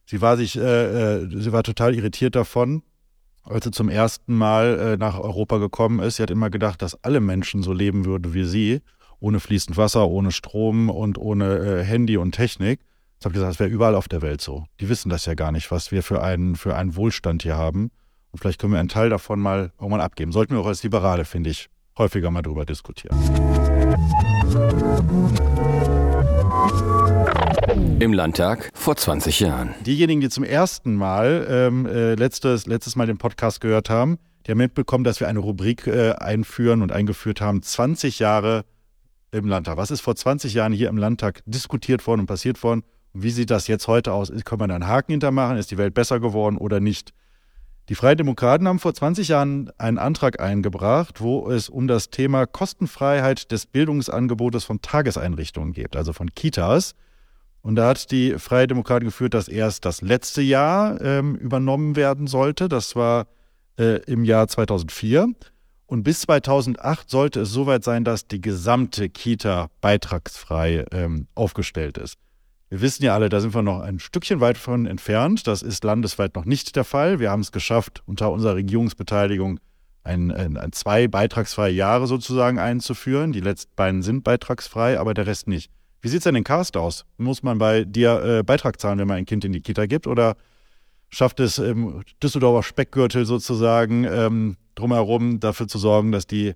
sie 0.07 0.21
war 0.21 0.37
sich, 0.37 0.57
äh, 0.57 1.21
äh, 1.23 1.29
sie 1.31 1.53
war 1.53 1.63
total 1.63 1.95
irritiert 1.95 2.35
davon, 2.35 2.83
als 3.45 3.65
sie 3.65 3.71
zum 3.71 3.89
ersten 3.89 4.35
Mal 4.35 4.79
äh, 4.79 4.97
nach 4.97 5.19
Europa 5.19 5.59
gekommen 5.59 6.01
ist. 6.01 6.17
Sie 6.17 6.23
hat 6.23 6.31
immer 6.31 6.51
gedacht, 6.51 6.83
dass 6.83 7.03
alle 7.05 7.21
Menschen 7.21 7.63
so 7.63 7.73
leben 7.73 8.05
würden 8.05 8.35
wie 8.35 8.45
sie, 8.45 8.81
ohne 9.21 9.41
fließend 9.41 9.77
Wasser, 9.77 10.09
ohne 10.09 10.33
Strom 10.33 10.91
und 10.91 11.19
ohne 11.19 11.59
äh, 11.59 11.85
Handy 11.85 12.17
und 12.17 12.33
Technik. 12.33 12.81
Ich 13.19 13.25
habe 13.27 13.35
gesagt, 13.35 13.51
das 13.51 13.61
wäre 13.61 13.69
überall 13.69 13.95
auf 13.95 14.09
der 14.09 14.23
Welt 14.23 14.41
so. 14.41 14.65
Die 14.81 14.89
wissen 14.89 15.11
das 15.11 15.27
ja 15.27 15.35
gar 15.35 15.53
nicht, 15.53 15.71
was 15.71 15.93
wir 15.93 16.03
für 16.03 16.23
einen, 16.23 16.57
für 16.57 16.75
einen 16.75 16.97
Wohlstand 16.97 17.43
hier 17.43 17.57
haben. 17.57 17.91
Und 18.33 18.39
vielleicht 18.39 18.61
können 18.61 18.73
wir 18.73 18.81
einen 18.81 18.89
Teil 18.89 19.11
davon 19.11 19.41
mal 19.41 19.73
irgendwann 19.79 20.01
abgeben. 20.01 20.33
Sollten 20.33 20.55
wir 20.55 20.61
auch 20.61 20.67
als 20.67 20.83
Liberale, 20.83 21.27
finde 21.27 21.51
ich, 21.51 21.69
häufiger 21.99 22.31
mal 22.31 22.43
drüber 22.43 22.65
diskutieren. 22.65 23.19
Im 28.01 28.15
Landtag 28.15 28.71
vor 28.75 28.97
20 28.97 29.41
Jahren. 29.41 29.75
Diejenigen, 29.87 30.21
die 30.21 30.29
zum 30.31 30.43
ersten 30.43 30.95
Mal 30.95 31.47
ähm, 31.51 31.87
äh, 31.87 32.15
letztes, 32.15 32.67
letztes 32.67 32.97
Mal 32.97 33.07
den 33.07 33.19
Podcast 33.19 33.61
gehört 33.61 33.91
haben, 33.91 34.19
die 34.47 34.53
haben 34.53 34.59
mitbekommen, 34.59 35.05
dass 35.05 35.21
wir 35.21 35.29
eine 35.29 35.39
Rubrik 35.39 35.87
äh, 35.87 36.13
einführen 36.13 36.83
und 36.83 36.93
eingeführt 36.93 37.41
haben, 37.41 37.63
20 37.63 38.19
Jahre 38.19 38.65
im 39.33 39.47
Landtag. 39.47 39.77
Was 39.77 39.91
ist 39.91 40.01
vor 40.01 40.17
20 40.17 40.55
Jahren 40.55 40.73
hier 40.73 40.89
im 40.89 40.97
Landtag 40.97 41.43
diskutiert 41.47 42.07
worden 42.07 42.21
und 42.21 42.27
passiert 42.27 42.63
worden? 42.63 42.83
Wie 43.13 43.31
sieht 43.31 43.51
das 43.51 43.69
jetzt 43.69 43.87
heute 43.87 44.13
aus? 44.13 44.33
Können 44.45 44.61
wir 44.61 44.69
da 44.69 44.75
einen 44.75 44.87
Haken 44.87 45.13
hintermachen? 45.13 45.57
Ist 45.57 45.71
die 45.71 45.79
Welt 45.79 45.95
besser 45.95 46.21
geworden 46.21 46.57
oder 46.57 46.81
nicht? 46.81 47.13
Die 47.91 47.97
Freien 47.97 48.17
Demokraten 48.17 48.69
haben 48.69 48.79
vor 48.79 48.95
20 48.95 49.27
Jahren 49.27 49.73
einen 49.77 49.99
Antrag 49.99 50.39
eingebracht, 50.39 51.21
wo 51.21 51.51
es 51.51 51.69
um 51.69 51.89
das 51.89 52.09
Thema 52.09 52.47
Kostenfreiheit 52.47 53.51
des 53.51 53.67
Bildungsangebotes 53.67 54.63
von 54.63 54.81
Tageseinrichtungen 54.81 55.73
geht, 55.73 55.97
also 55.97 56.13
von 56.13 56.33
Kitas. 56.33 56.95
Und 57.63 57.75
da 57.75 57.89
hat 57.89 58.13
die 58.13 58.39
Freie 58.39 58.69
Demokraten 58.69 59.07
geführt, 59.07 59.35
dass 59.35 59.49
erst 59.49 59.85
das 59.87 60.03
letzte 60.03 60.41
Jahr 60.41 61.01
ähm, 61.01 61.35
übernommen 61.35 61.97
werden 61.97 62.29
sollte. 62.29 62.69
Das 62.69 62.95
war 62.95 63.27
äh, 63.77 64.01
im 64.05 64.23
Jahr 64.23 64.47
2004. 64.47 65.35
Und 65.87 66.05
bis 66.05 66.21
2008 66.21 67.11
sollte 67.11 67.41
es 67.41 67.51
soweit 67.51 67.83
sein, 67.83 68.05
dass 68.05 68.29
die 68.29 68.41
gesamte 68.41 69.09
Kita 69.09 69.67
beitragsfrei 69.81 70.85
ähm, 70.93 71.27
aufgestellt 71.35 71.99
ist. 71.99 72.15
Wir 72.71 72.81
wissen 72.83 73.03
ja 73.03 73.15
alle, 73.15 73.29
da 73.29 73.41
sind 73.41 73.53
wir 73.53 73.63
noch 73.63 73.81
ein 73.81 73.99
Stückchen 73.99 74.41
weit 74.41 74.57
von 74.57 74.87
entfernt. 74.87 75.49
Das 75.49 75.61
ist 75.61 75.83
landesweit 75.83 76.37
noch 76.37 76.45
nicht 76.45 76.77
der 76.77 76.85
Fall. 76.85 77.19
Wir 77.19 77.33
haben 77.33 77.41
es 77.41 77.51
geschafft, 77.51 78.05
unter 78.07 78.31
unserer 78.31 78.55
Regierungsbeteiligung 78.55 79.59
ein, 80.05 80.31
ein, 80.31 80.57
ein 80.57 80.71
zwei 80.71 81.09
beitragsfreie 81.09 81.73
Jahre 81.73 82.07
sozusagen 82.07 82.61
einzuführen. 82.61 83.33
Die 83.33 83.41
letzten 83.41 83.73
beiden 83.75 84.03
sind 84.03 84.23
beitragsfrei, 84.23 85.01
aber 85.01 85.15
der 85.15 85.27
Rest 85.27 85.49
nicht. 85.49 85.73
Wie 86.01 86.09
sieht 86.09 86.19
es 86.19 86.25
denn 86.25 86.37
in 86.37 86.45
Cast 86.45 86.77
aus? 86.77 87.07
Muss 87.19 87.43
man 87.43 87.59
bei 87.59 87.85
dir 87.85 88.23
äh, 88.23 88.43
Beitrag 88.45 88.81
zahlen, 88.81 89.01
wenn 89.01 89.09
man 89.09 89.17
ein 89.17 89.27
Kind 89.27 89.45
in 89.45 89.53
die 89.53 89.61
Kita 89.61 89.87
gibt? 89.87 90.07
Oder 90.07 90.37
schafft 91.09 91.41
es 91.41 91.59
im 91.59 92.05
Düsseldorfer 92.23 92.63
Speckgürtel 92.63 93.27
sozusagen 93.27 94.05
ähm, 94.05 94.57
drumherum 94.77 95.41
dafür 95.41 95.67
zu 95.67 95.79
sorgen, 95.79 96.13
dass 96.13 96.29
die 96.29 96.55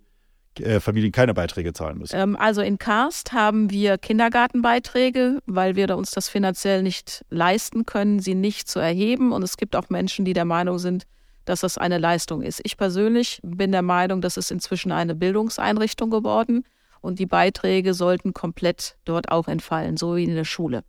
äh, 0.60 0.80
Familien 0.80 1.12
keine 1.12 1.34
Beiträge 1.34 1.72
zahlen 1.72 1.98
müssen? 1.98 2.16
Ähm, 2.16 2.36
also 2.36 2.60
in 2.60 2.78
Karst 2.78 3.32
haben 3.32 3.70
wir 3.70 3.98
Kindergartenbeiträge, 3.98 5.40
weil 5.46 5.76
wir 5.76 5.96
uns 5.96 6.10
das 6.10 6.28
finanziell 6.28 6.82
nicht 6.82 7.24
leisten 7.30 7.86
können, 7.86 8.20
sie 8.20 8.34
nicht 8.34 8.68
zu 8.68 8.78
erheben. 8.78 9.32
Und 9.32 9.42
es 9.42 9.56
gibt 9.56 9.76
auch 9.76 9.90
Menschen, 9.90 10.24
die 10.24 10.32
der 10.32 10.44
Meinung 10.44 10.78
sind, 10.78 11.04
dass 11.44 11.60
das 11.60 11.78
eine 11.78 11.98
Leistung 11.98 12.42
ist. 12.42 12.60
Ich 12.64 12.76
persönlich 12.76 13.40
bin 13.42 13.72
der 13.72 13.82
Meinung, 13.82 14.20
das 14.20 14.36
ist 14.36 14.50
inzwischen 14.50 14.92
eine 14.92 15.14
Bildungseinrichtung 15.14 16.10
geworden 16.10 16.64
und 17.00 17.18
die 17.18 17.26
Beiträge 17.26 17.92
sollten 17.92 18.32
komplett 18.32 18.96
dort 19.04 19.30
auch 19.30 19.46
entfallen, 19.46 19.96
so 19.96 20.16
wie 20.16 20.24
in 20.24 20.34
der 20.34 20.44
Schule. 20.44 20.84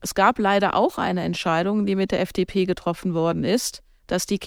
Es 0.00 0.14
gab 0.14 0.38
leider 0.38 0.76
auch 0.76 0.98
eine 0.98 1.24
Entscheidung, 1.24 1.84
die 1.84 1.96
mit 1.96 2.12
der 2.12 2.20
FDP 2.20 2.64
getroffen 2.64 3.14
worden 3.14 3.42
ist, 3.42 3.82
dass 4.06 4.26
die 4.26 4.38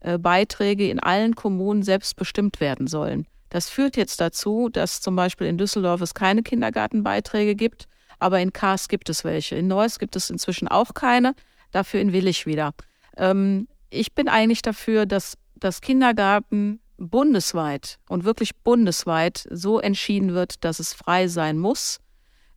Kindergartenbeiträge 0.00 0.88
in 0.88 1.00
allen 1.00 1.34
Kommunen 1.34 1.82
selbst 1.82 2.16
bestimmt 2.16 2.60
werden 2.60 2.86
sollen. 2.86 3.26
Das 3.50 3.70
führt 3.70 3.96
jetzt 3.96 4.20
dazu, 4.20 4.68
dass 4.68 5.00
zum 5.00 5.16
Beispiel 5.16 5.46
in 5.46 5.58
Düsseldorf 5.58 6.00
es 6.00 6.14
keine 6.14 6.42
Kindergartenbeiträge 6.42 7.54
gibt, 7.54 7.88
aber 8.18 8.40
in 8.40 8.52
Kars 8.52 8.88
gibt 8.88 9.08
es 9.08 9.24
welche. 9.24 9.56
In 9.56 9.68
Neuss 9.68 9.98
gibt 9.98 10.16
es 10.16 10.30
inzwischen 10.30 10.68
auch 10.68 10.94
keine, 10.94 11.34
dafür 11.70 12.00
in 12.00 12.12
Willig 12.12 12.46
wieder. 12.46 12.72
Ähm, 13.16 13.68
ich 13.90 14.14
bin 14.14 14.28
eigentlich 14.28 14.62
dafür, 14.62 15.06
dass 15.06 15.38
das 15.56 15.80
Kindergarten 15.80 16.80
bundesweit 16.98 17.98
und 18.08 18.24
wirklich 18.24 18.56
bundesweit 18.56 19.46
so 19.50 19.78
entschieden 19.78 20.34
wird, 20.34 20.64
dass 20.64 20.78
es 20.78 20.92
frei 20.92 21.28
sein 21.28 21.58
muss 21.58 22.00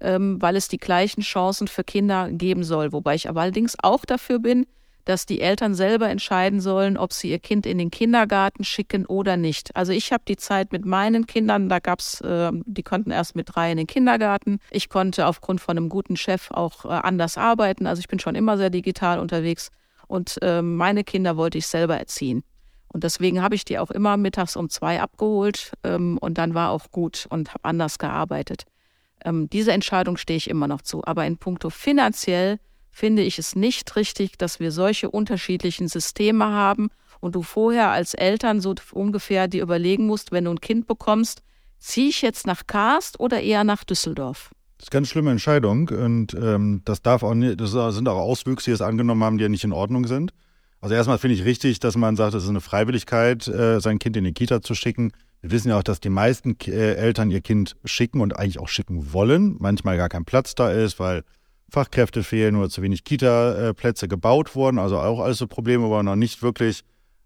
ähm, 0.02 0.42
weil 0.42 0.56
es 0.56 0.68
die 0.68 0.78
gleichen 0.78 1.22
Chancen 1.22 1.68
für 1.68 1.84
Kinder 1.84 2.30
geben 2.32 2.64
soll. 2.64 2.92
Wobei 2.92 3.16
ich 3.16 3.30
aber 3.30 3.42
allerdings 3.42 3.78
auch 3.82 4.04
dafür 4.04 4.40
bin, 4.40 4.66
dass 5.06 5.26
die 5.26 5.42
Eltern 5.42 5.74
selber 5.74 6.10
entscheiden 6.10 6.62
sollen, 6.62 6.98
ob 6.98 7.14
sie 7.14 7.30
ihr 7.30 7.40
Kind 7.40 7.66
in 7.66 7.78
den 7.78 7.92
Kindergarten 7.92 8.64
schicken 8.64 9.06
oder 9.06 9.38
nicht. 9.38 9.76
Also 9.76 9.92
ich 9.92 10.12
habe 10.12 10.24
die 10.28 10.38
Zeit 10.38 10.72
mit 10.72 10.86
meinen 10.86 11.28
Kindern, 11.28 11.70
da 11.70 11.80
gab's, 11.80 12.22
äh, 12.22 12.52
die 12.66 12.84
konnten 12.84 13.12
erst 13.12 13.36
mit 13.36 13.56
drei 13.56 13.72
in 13.72 13.78
den 13.78 13.88
Kindergarten. 13.88 14.60
Ich 14.70 14.90
konnte 14.90 15.28
aufgrund 15.28 15.62
von 15.62 15.78
einem 15.78 15.90
guten 15.90 16.18
Chef 16.18 16.52
auch 16.52 16.86
äh, 16.86 16.90
anders 16.90 17.38
arbeiten. 17.38 17.88
Also 17.88 18.00
ich 18.00 18.08
bin 18.08 18.20
schon 18.20 18.36
immer 18.36 18.58
sehr 18.58 18.70
digital 18.70 19.20
unterwegs 19.20 19.70
und 20.08 20.42
äh, 20.42 20.62
meine 20.62 21.04
Kinder 21.04 21.38
wollte 21.38 21.58
ich 21.58 21.68
selber 21.68 21.98
erziehen. 21.98 22.44
Und 22.94 23.04
deswegen 23.06 23.42
habe 23.42 23.56
ich 23.56 23.64
die 23.64 23.80
auch 23.80 23.92
immer 23.92 24.18
mittags 24.18 24.56
um 24.58 24.70
zwei 24.70 25.00
abgeholt 25.00 25.72
ähm, 25.84 26.18
und 26.20 26.38
dann 26.38 26.54
war 26.54 26.72
auch 26.72 26.92
gut 26.92 27.26
und 27.30 27.54
habe 27.54 27.64
anders 27.64 28.00
gearbeitet. 28.00 28.64
Ähm, 29.24 29.50
diese 29.50 29.72
Entscheidung 29.72 30.18
stehe 30.18 30.38
ich 30.38 30.50
immer 30.50 30.68
noch 30.68 30.82
zu. 30.82 31.04
Aber 31.06 31.26
in 31.26 31.38
puncto 31.38 31.70
finanziell 31.70 32.60
finde 32.92 33.24
ich 33.24 33.40
es 33.40 33.56
nicht 33.56 33.96
richtig, 33.96 34.38
dass 34.38 34.60
wir 34.60 34.72
solche 34.72 35.10
unterschiedlichen 35.10 35.88
Systeme 35.88 36.46
haben 36.46 36.90
und 37.20 37.36
du 37.36 37.42
vorher 37.42 37.92
als 37.92 38.14
Eltern 38.14 38.62
so 38.62 38.76
ungefähr 38.92 39.48
dir 39.48 39.64
überlegen 39.64 40.06
musst, 40.06 40.32
wenn 40.32 40.46
du 40.46 40.52
ein 40.52 40.62
Kind 40.62 40.88
bekommst, 40.88 41.42
ziehe 41.80 42.10
ich 42.10 42.22
jetzt 42.22 42.46
nach 42.46 42.68
Karst 42.68 43.20
oder 43.20 43.42
eher 43.42 43.64
nach 43.64 43.84
Düsseldorf? 43.84 44.52
Das 44.78 44.88
ist 44.88 44.94
eine 44.94 45.00
ganz 45.00 45.10
schlimme 45.10 45.32
Entscheidung 45.32 45.90
und 45.90 46.34
ähm, 46.34 46.82
das 46.86 47.02
darf 47.02 47.24
auch 47.24 47.36
nicht, 47.36 47.62
das 47.62 47.72
sind 47.72 48.08
auch 48.08 48.18
Auswüchse, 48.18 48.72
die 48.72 48.74
es 48.74 48.82
angenommen 48.82 49.24
haben, 49.24 49.38
die 49.38 49.44
ja 49.44 49.50
nicht 49.50 49.64
in 49.64 49.74
Ordnung 49.74 50.08
sind. 50.08 50.34
Also 50.82 50.96
erstmal 50.96 51.20
finde 51.20 51.36
ich 51.36 51.46
richtig, 51.46 51.80
dass 51.80 51.96
man 51.96 52.16
sagt, 52.16 52.34
es 52.34 52.44
ist 52.44 52.50
eine 52.50 52.62
Freiwilligkeit, 52.62 53.48
äh, 53.48 53.80
sein 53.80 54.00
Kind 54.00 54.18
in 54.18 54.24
die 54.24 54.34
Kita 54.34 54.62
zu 54.64 54.74
schicken. 54.74 55.12
Wir 55.42 55.52
wissen 55.52 55.70
ja 55.70 55.78
auch, 55.78 55.84
dass 55.84 56.00
die 56.00 56.10
meisten 56.10 56.58
äh, 56.66 56.96
Eltern 56.96 57.30
ihr 57.30 57.42
Kind 57.42 57.76
schicken 57.86 58.20
und 58.20 58.36
eigentlich 58.36 58.60
auch 58.60 58.68
schicken 58.68 59.14
wollen. 59.14 59.58
Manchmal 59.60 59.98
gar 59.98 60.10
kein 60.10 60.26
Platz 60.26 60.56
da 60.56 60.72
ist, 60.72 61.00
weil 61.00 61.24
Fachkräfte 61.72 62.24
fehlen 62.24 62.58
oder 62.58 62.70
zu 62.70 62.82
wenig 62.82 63.06
Kita-Plätze 63.06 64.10
gebaut 64.10 64.56
wurden. 64.56 64.78
Also 64.78 65.00
auch 65.00 65.22
alles 65.22 65.38
so 65.38 65.48
Probleme, 65.48 65.86
wo 65.86 65.92
wir 65.92 66.04
noch 66.04 66.18
nicht 66.18 66.44
wirklich 66.44 66.84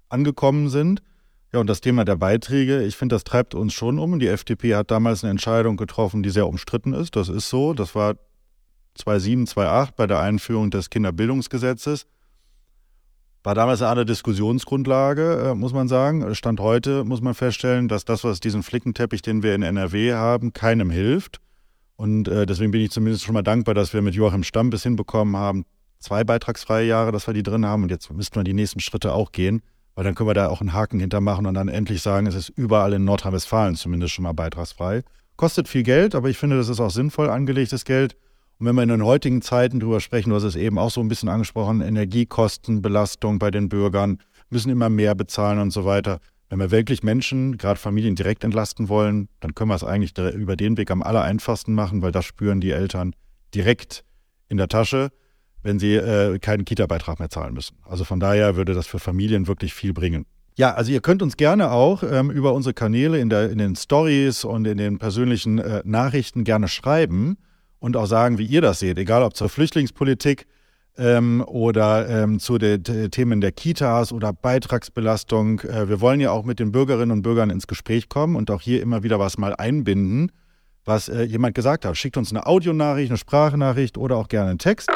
angekommen 0.10 0.70
sind. 0.70 1.02
Ja, 1.52 1.60
und 1.60 1.68
das 1.68 1.82
Thema 1.82 2.06
der 2.06 2.16
Beiträge, 2.16 2.84
ich 2.84 2.96
finde, 2.96 3.16
das 3.16 3.24
treibt 3.24 3.56
uns 3.56 3.74
schon 3.74 3.98
um. 3.98 4.20
Die 4.20 4.28
FDP 4.28 4.76
hat 4.76 4.92
damals 4.92 5.24
eine 5.24 5.32
Entscheidung 5.32 5.78
getroffen, 5.78 6.22
die 6.22 6.30
sehr 6.30 6.48
umstritten 6.48 6.94
ist. 6.94 7.16
Das 7.16 7.28
ist 7.28 7.50
so. 7.50 7.74
Das 7.74 7.96
war 7.96 8.18
2007, 8.94 9.48
2008 9.48 9.96
bei 9.96 10.06
der 10.06 10.20
Einführung 10.20 10.70
des 10.70 10.92
Kinderbildungsgesetzes. 10.92 12.06
War 13.44 13.56
damals 13.56 13.82
eine 13.82 14.06
Diskussionsgrundlage, 14.06 15.52
äh, 15.52 15.56
muss 15.56 15.74
man 15.74 15.88
sagen. 15.88 16.36
Stand 16.36 16.60
heute 16.60 17.04
muss 17.04 17.22
man 17.22 17.34
feststellen, 17.34 17.88
dass 17.88 18.06
das, 18.06 18.24
was 18.24 18.40
diesen 18.40 18.62
Flickenteppich, 18.62 19.24
den 19.24 19.42
wir 19.42 19.56
in 19.56 19.64
NRW 19.64 20.14
haben, 20.14 20.54
keinem 20.54 20.92
hilft. 20.92 21.40
Und 21.98 22.28
äh, 22.28 22.46
deswegen 22.46 22.72
bin 22.72 22.82
ich 22.82 22.92
zumindest 22.92 23.24
schon 23.24 23.34
mal 23.34 23.42
dankbar, 23.42 23.74
dass 23.74 23.94
wir 23.94 24.02
mit 24.02 24.16
Joachim 24.16 24.44
Stamm 24.44 24.70
bis 24.70 24.84
hinbekommen 24.84 25.38
haben, 25.38 25.66
zwei 26.00 26.24
beitragsfreie 26.24 26.88
Jahre, 26.88 27.12
dass 27.12 27.28
wir 27.28 27.34
die 27.34 27.44
drin 27.44 27.66
haben. 27.66 27.84
Und 27.84 27.90
jetzt 27.90 28.12
müssten 28.12 28.36
wir 28.36 28.44
die 28.44 28.54
nächsten 28.54 28.80
Schritte 28.80 29.14
auch 29.14 29.32
gehen, 29.32 29.62
weil 29.96 30.04
dann 30.04 30.14
können 30.16 30.30
wir 30.30 30.34
da 30.34 30.50
auch 30.50 30.62
einen 30.62 30.74
Haken 30.74 31.00
hintermachen 31.00 31.46
und 31.46 31.54
dann 31.54 31.68
endlich 31.68 32.02
sagen, 32.02 32.28
es 32.28 32.36
ist 32.36 32.50
überall 32.50 32.94
in 32.94 33.06
Nordrhein-Westfalen 33.06 33.76
zumindest 33.76 34.14
schon 34.14 34.24
mal 34.24 34.34
beitragsfrei. 34.34 35.04
Kostet 35.38 35.68
viel 35.68 35.84
Geld, 35.84 36.16
aber 36.16 36.30
ich 36.30 36.38
finde, 36.38 36.58
das 36.58 36.70
ist 36.70 36.80
auch 36.80 36.92
sinnvoll 36.92 37.30
angelegtes 37.30 37.86
Geld. 37.86 38.16
Und 38.58 38.68
wenn 38.68 38.76
wir 38.76 38.84
in 38.84 38.90
den 38.90 39.04
heutigen 39.04 39.42
Zeiten 39.42 39.80
drüber 39.80 40.00
sprechen, 40.00 40.30
du 40.30 40.36
hast 40.36 40.44
es 40.44 40.56
eben 40.56 40.78
auch 40.78 40.92
so 40.92 41.02
ein 41.02 41.10
bisschen 41.10 41.28
angesprochen, 41.28 41.82
Energiekostenbelastung 41.82 43.38
bei 43.40 43.52
den 43.52 43.68
Bürgern, 43.68 44.20
müssen 44.50 44.70
immer 44.70 44.90
mehr 44.90 45.16
bezahlen 45.16 45.60
und 45.60 45.72
so 45.72 45.84
weiter. 45.86 46.20
Wenn 46.50 46.60
wir 46.60 46.72
wirklich 46.72 47.02
Menschen, 47.02 47.58
gerade 47.58 47.80
Familien 47.80 48.16
direkt 48.16 48.44
entlasten 48.44 48.88
wollen, 48.88 49.30
dann 49.40 49.56
können 49.56 49.70
wir 49.70 49.76
es 49.76 49.84
eigentlich 49.84 50.18
über 50.36 50.56
den 50.56 50.78
Weg 50.78 50.92
am 50.92 51.02
aller 51.02 51.24
einfachsten 51.24 51.74
machen, 51.74 52.02
weil 52.02 52.12
das 52.12 52.26
spüren 52.26 52.62
die 52.62 52.72
Eltern 52.72 53.16
direkt 53.54 54.04
in 54.48 54.58
der 54.58 54.68
Tasche, 54.68 55.10
wenn 55.64 55.80
sie 55.80 55.96
äh, 55.96 56.38
keinen 56.38 56.66
Kita-Beitrag 56.66 57.20
mehr 57.20 57.30
zahlen 57.30 57.54
müssen. 57.54 57.78
Also 57.84 58.04
von 58.04 58.20
daher 58.20 58.56
würde 58.56 58.76
das 58.76 58.86
für 58.86 59.00
Familien 59.00 59.48
wirklich 59.48 59.74
viel 59.74 59.94
bringen. 59.94 60.26
Ja, 60.58 60.74
also 60.74 60.92
ihr 60.92 61.02
könnt 61.02 61.22
uns 61.22 61.36
gerne 61.36 61.72
auch 61.72 62.04
ähm, 62.04 62.30
über 62.30 62.54
unsere 62.54 62.74
Kanäle 62.74 63.20
in, 63.20 63.30
der, 63.30 63.50
in 63.50 63.58
den 63.58 63.76
Stories 63.76 64.46
und 64.46 64.66
in 64.66 64.78
den 64.78 65.00
persönlichen 65.00 65.58
äh, 65.60 65.82
Nachrichten 65.84 66.44
gerne 66.44 66.68
schreiben 66.68 67.38
und 67.80 67.98
auch 67.98 68.06
sagen, 68.06 68.38
wie 68.38 68.46
ihr 68.46 68.62
das 68.62 68.80
seht, 68.80 68.98
egal 68.98 69.24
ob 69.24 69.36
zur 69.36 69.50
Flüchtlingspolitik 69.50 70.46
ähm, 70.98 71.44
oder 71.46 72.08
ähm, 72.08 72.40
zu 72.40 72.58
den 72.58 72.84
Themen 72.84 73.42
der 73.42 73.52
Kitas 73.52 74.12
oder 74.12 74.34
Beitragsbelastung. 74.34 75.62
Äh, 75.62 75.90
wir 75.90 76.02
wollen 76.02 76.20
ja 76.20 76.32
auch 76.32 76.46
mit 76.46 76.60
den 76.60 76.72
Bürgerinnen 76.72 77.12
und 77.12 77.22
Bürgern 77.22 77.50
ins 77.50 77.68
Gespräch 77.68 78.10
kommen 78.10 78.36
und 78.36 78.52
auch 78.52 78.62
hier 78.62 78.82
immer 78.82 79.04
wieder 79.04 79.20
was 79.20 79.38
mal 79.38 79.56
einbinden, 79.56 80.32
was 80.86 81.10
äh, 81.10 81.24
jemand 81.24 81.56
gesagt 81.56 81.86
hat. 81.86 81.98
Schickt 81.98 82.18
uns 82.18 82.32
eine 82.32 82.46
Audionachricht, 82.46 83.12
eine 83.12 83.18
Sprachnachricht 83.18 83.98
oder 83.98 84.18
auch 84.18 84.28
gerne 84.28 84.52
einen 84.52 84.60
Text. 84.60 84.90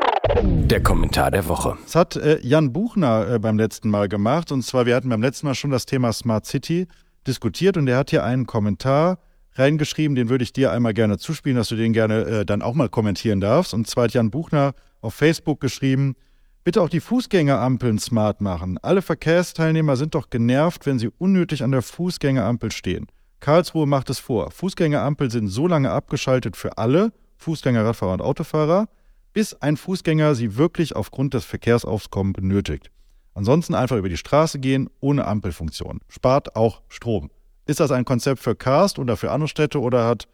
Der 0.44 0.82
Kommentar 0.82 1.32
der 1.32 1.48
Woche. 1.48 1.78
Das 1.84 1.96
hat 1.96 2.16
äh, 2.16 2.40
Jan 2.42 2.72
Buchner 2.72 3.28
äh, 3.34 3.40
beim 3.40 3.58
letzten 3.58 3.90
Mal 3.90 4.08
gemacht. 4.08 4.52
Und 4.52 4.62
zwar, 4.62 4.86
wir 4.86 4.96
hatten 4.96 5.10
beim 5.10 5.22
letzten 5.22 5.48
Mal 5.48 5.56
schon 5.56 5.72
das 5.72 5.86
Thema 5.86 6.14
Smart 6.14 6.46
City 6.46 6.88
diskutiert 7.28 7.78
und 7.78 7.88
er 7.88 7.98
hat 7.98 8.12
hier 8.12 8.24
einen 8.24 8.46
Kommentar 8.46 9.20
reingeschrieben, 9.60 10.16
den 10.16 10.30
würde 10.30 10.44
ich 10.44 10.54
dir 10.54 10.72
einmal 10.72 10.94
gerne 10.94 11.18
zuspielen, 11.18 11.58
dass 11.58 11.70
du 11.70 11.76
den 11.76 11.94
gerne 11.94 12.22
äh, 12.22 12.46
dann 12.46 12.62
auch 12.62 12.74
mal 12.74 12.90
kommentieren 12.90 13.42
darfst. 13.42 13.74
Und 13.74 13.88
zwar 13.88 14.10
Jan 14.10 14.32
Buchner 14.32 14.74
auf 15.02 15.14
Facebook 15.14 15.60
geschrieben, 15.62 16.16
bitte 16.64 16.82
auch 16.82 16.90
die 16.90 17.00
Fußgängerampeln 17.00 18.00
smart 18.00 18.42
machen. 18.42 18.78
Alle 18.82 19.02
Verkehrsteilnehmer 19.02 19.96
sind 19.96 20.16
doch 20.16 20.30
genervt, 20.30 20.86
wenn 20.86 21.00
sie 21.00 21.10
unnötig 21.18 21.64
an 21.64 21.72
der 21.72 21.82
Fußgängerampel 21.82 22.72
stehen. 22.72 23.08
Karlsruhe 23.40 23.86
macht 23.86 24.10
es 24.10 24.20
vor. 24.20 24.52
Fußgängerampeln 24.52 25.30
sind 25.30 25.48
so 25.48 25.68
lange 25.68 25.92
abgeschaltet 25.92 26.58
für 26.58 26.78
alle, 26.78 27.12
Fußgänger, 27.38 27.86
Radfahrer 27.86 28.14
und 28.14 28.22
Autofahrer, 28.22 28.90
bis 29.34 29.54
ein 29.54 29.78
Fußgänger 29.78 30.36
sie 30.36 30.58
wirklich 30.58 30.96
aufgrund 30.96 31.34
des 31.34 31.46
Verkehrsaufkommens 31.46 32.36
benötigt. 32.36 32.92
Ansonsten 33.34 33.76
einfach 33.76 33.96
über 33.96 34.10
die 34.10 34.18
Straße 34.18 34.60
gehen 34.60 34.90
ohne 35.00 35.26
Ampelfunktion. 35.26 36.02
Spart 36.10 36.56
auch 36.56 36.82
Strom. 36.90 37.30
Ist 37.70 37.80
das 37.80 37.92
ein 37.92 38.04
Konzept 38.04 38.42
für 38.42 38.56
Karst 38.56 38.98
oder 38.98 39.16
für 39.16 39.30
andere 39.30 39.48
Städte 39.48 39.80
oder 39.80 40.08
hat 40.08 40.28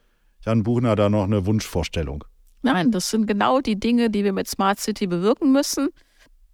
Jan 0.45 0.63
Buchner 0.63 0.95
da 0.95 1.09
noch 1.09 1.25
eine 1.25 1.45
Wunschvorstellung? 1.45 2.23
Nein, 2.61 2.91
das 2.91 3.09
sind 3.09 3.27
genau 3.27 3.59
die 3.59 3.77
Dinge, 3.77 4.09
die 4.09 4.23
wir 4.23 4.31
mit 4.31 4.47
Smart 4.47 4.79
City 4.79 5.05
bewirken 5.05 5.51
müssen. 5.51 5.89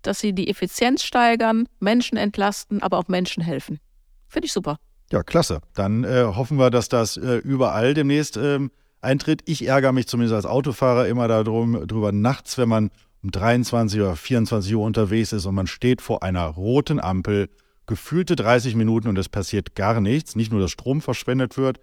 dass 0.01 0.19
sie 0.19 0.33
die 0.33 0.49
Effizienz 0.49 1.03
steigern, 1.03 1.67
Menschen 1.79 2.17
entlasten, 2.17 2.81
aber 2.81 2.97
auch 2.97 3.07
Menschen 3.07 3.43
helfen. 3.43 3.79
Finde 4.27 4.47
ich 4.47 4.53
super. 4.53 4.77
Ja, 5.11 5.21
klasse. 5.21 5.61
Dann 5.75 6.03
äh, 6.03 6.23
hoffen 6.23 6.57
wir, 6.57 6.71
dass 6.71 6.89
das 6.89 7.17
äh, 7.17 7.35
überall 7.35 7.93
demnächst 7.93 8.35
ähm, 8.35 8.71
eintritt. 9.01 9.43
Ich 9.45 9.67
ärgere 9.67 9.91
mich 9.91 10.07
zumindest 10.07 10.33
als 10.33 10.47
Autofahrer 10.47 11.07
immer 11.07 11.27
darum, 11.27 11.85
drüber 11.85 12.11
nachts, 12.11 12.57
wenn 12.57 12.69
man 12.69 12.89
um 13.21 13.29
23 13.29 14.01
oder 14.01 14.15
24 14.15 14.75
Uhr 14.75 14.83
unterwegs 14.83 15.31
ist 15.31 15.45
und 15.45 15.53
man 15.53 15.67
steht 15.67 16.01
vor 16.01 16.23
einer 16.23 16.47
roten 16.47 16.99
Ampel, 16.99 17.49
gefühlte 17.91 18.37
30 18.37 18.75
Minuten 18.75 19.09
und 19.09 19.17
es 19.17 19.27
passiert 19.27 19.75
gar 19.75 19.99
nichts. 19.99 20.37
Nicht 20.37 20.49
nur, 20.49 20.61
dass 20.61 20.71
Strom 20.71 21.01
verschwendet 21.01 21.57
wird, 21.57 21.77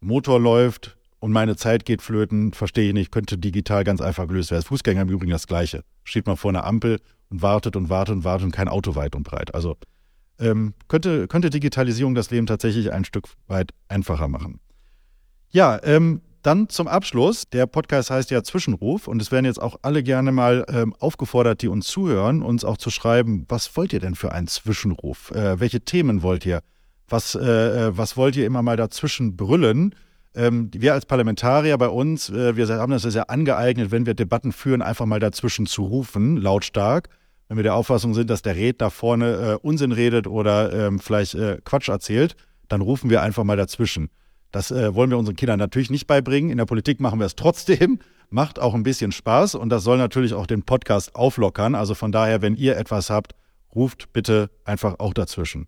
Motor 0.00 0.40
läuft 0.40 0.96
und 1.20 1.30
meine 1.30 1.54
Zeit 1.54 1.84
geht 1.84 2.02
flöten, 2.02 2.52
verstehe 2.52 2.88
ich 2.88 2.94
nicht, 2.94 3.12
könnte 3.12 3.38
digital 3.38 3.84
ganz 3.84 4.00
einfach 4.00 4.26
gelöst 4.26 4.50
werden. 4.50 4.64
Fußgänger 4.64 5.02
im 5.02 5.08
Übrigen 5.08 5.30
das 5.30 5.46
Gleiche. 5.46 5.84
Steht 6.02 6.26
man 6.26 6.36
vor 6.36 6.50
einer 6.50 6.64
Ampel 6.64 6.98
und 7.30 7.42
wartet 7.42 7.76
und 7.76 7.90
wartet 7.90 8.16
und 8.16 8.24
wartet 8.24 8.46
und 8.46 8.50
kein 8.50 8.66
Auto 8.66 8.96
weit 8.96 9.14
und 9.14 9.22
breit. 9.22 9.54
Also 9.54 9.76
ähm, 10.40 10.74
könnte, 10.88 11.28
könnte 11.28 11.48
Digitalisierung 11.48 12.16
das 12.16 12.32
Leben 12.32 12.46
tatsächlich 12.46 12.90
ein 12.90 13.04
Stück 13.04 13.28
weit 13.46 13.70
einfacher 13.86 14.26
machen. 14.26 14.58
Ja, 15.50 15.78
ähm, 15.84 16.22
dann 16.42 16.68
zum 16.68 16.88
Abschluss. 16.88 17.48
Der 17.50 17.66
Podcast 17.66 18.10
heißt 18.10 18.30
ja 18.30 18.42
Zwischenruf 18.42 19.08
und 19.08 19.22
es 19.22 19.32
werden 19.32 19.44
jetzt 19.44 19.60
auch 19.60 19.76
alle 19.82 20.02
gerne 20.02 20.32
mal 20.32 20.64
ähm, 20.68 20.94
aufgefordert, 20.98 21.62
die 21.62 21.68
uns 21.68 21.86
zuhören, 21.86 22.42
uns 22.42 22.64
auch 22.64 22.76
zu 22.76 22.90
schreiben, 22.90 23.44
was 23.48 23.76
wollt 23.76 23.92
ihr 23.92 24.00
denn 24.00 24.14
für 24.14 24.32
einen 24.32 24.48
Zwischenruf? 24.48 25.30
Äh, 25.30 25.60
welche 25.60 25.80
Themen 25.80 26.22
wollt 26.22 26.44
ihr? 26.46 26.60
Was, 27.08 27.34
äh, 27.34 27.40
äh 27.40 27.96
was 27.96 28.16
wollt 28.16 28.36
ihr 28.36 28.46
immer 28.46 28.62
mal 28.62 28.76
dazwischen 28.76 29.36
brüllen? 29.36 29.94
Ähm, 30.34 30.70
wir 30.74 30.94
als 30.94 31.06
Parlamentarier 31.06 31.76
bei 31.78 31.88
uns, 31.88 32.30
äh, 32.30 32.56
wir 32.56 32.68
haben 32.68 32.92
das 32.92 33.12
ja 33.14 33.24
angeeignet, 33.24 33.90
wenn 33.90 34.06
wir 34.06 34.14
Debatten 34.14 34.52
führen, 34.52 34.82
einfach 34.82 35.06
mal 35.06 35.20
dazwischen 35.20 35.66
zu 35.66 35.84
rufen, 35.84 36.36
lautstark 36.36 37.08
wenn 37.52 37.58
wir 37.58 37.64
der 37.64 37.74
Auffassung 37.74 38.14
sind, 38.14 38.30
dass 38.30 38.40
der 38.40 38.56
Redner 38.56 38.90
vorne 38.90 39.32
äh, 39.34 39.58
Unsinn 39.60 39.92
redet 39.92 40.26
oder 40.26 40.72
ähm, 40.72 40.98
vielleicht 40.98 41.34
äh, 41.34 41.58
Quatsch 41.62 41.90
erzählt, 41.90 42.34
dann 42.68 42.80
rufen 42.80 43.10
wir 43.10 43.20
einfach 43.20 43.44
mal 43.44 43.58
dazwischen. 43.58 44.08
Das 44.52 44.70
äh, 44.70 44.94
wollen 44.94 45.10
wir 45.10 45.18
unseren 45.18 45.34
Kindern 45.34 45.58
natürlich 45.58 45.90
nicht 45.90 46.06
beibringen. 46.06 46.50
In 46.50 46.58
der 46.58 46.66
Politik 46.66 47.00
machen 47.00 47.18
wir 47.18 47.26
es 47.26 47.34
trotzdem. 47.34 47.98
Macht 48.30 48.60
auch 48.60 48.74
ein 48.74 48.82
bisschen 48.82 49.12
Spaß 49.12 49.56
und 49.56 49.70
das 49.70 49.82
soll 49.82 49.98
natürlich 49.98 50.34
auch 50.34 50.46
den 50.46 50.62
Podcast 50.62 51.16
auflockern. 51.16 51.74
Also 51.74 51.94
von 51.94 52.12
daher, 52.12 52.40
wenn 52.42 52.54
ihr 52.54 52.76
etwas 52.76 53.10
habt, 53.10 53.34
ruft 53.74 54.12
bitte 54.12 54.50
einfach 54.64 55.00
auch 55.00 55.14
dazwischen. 55.14 55.66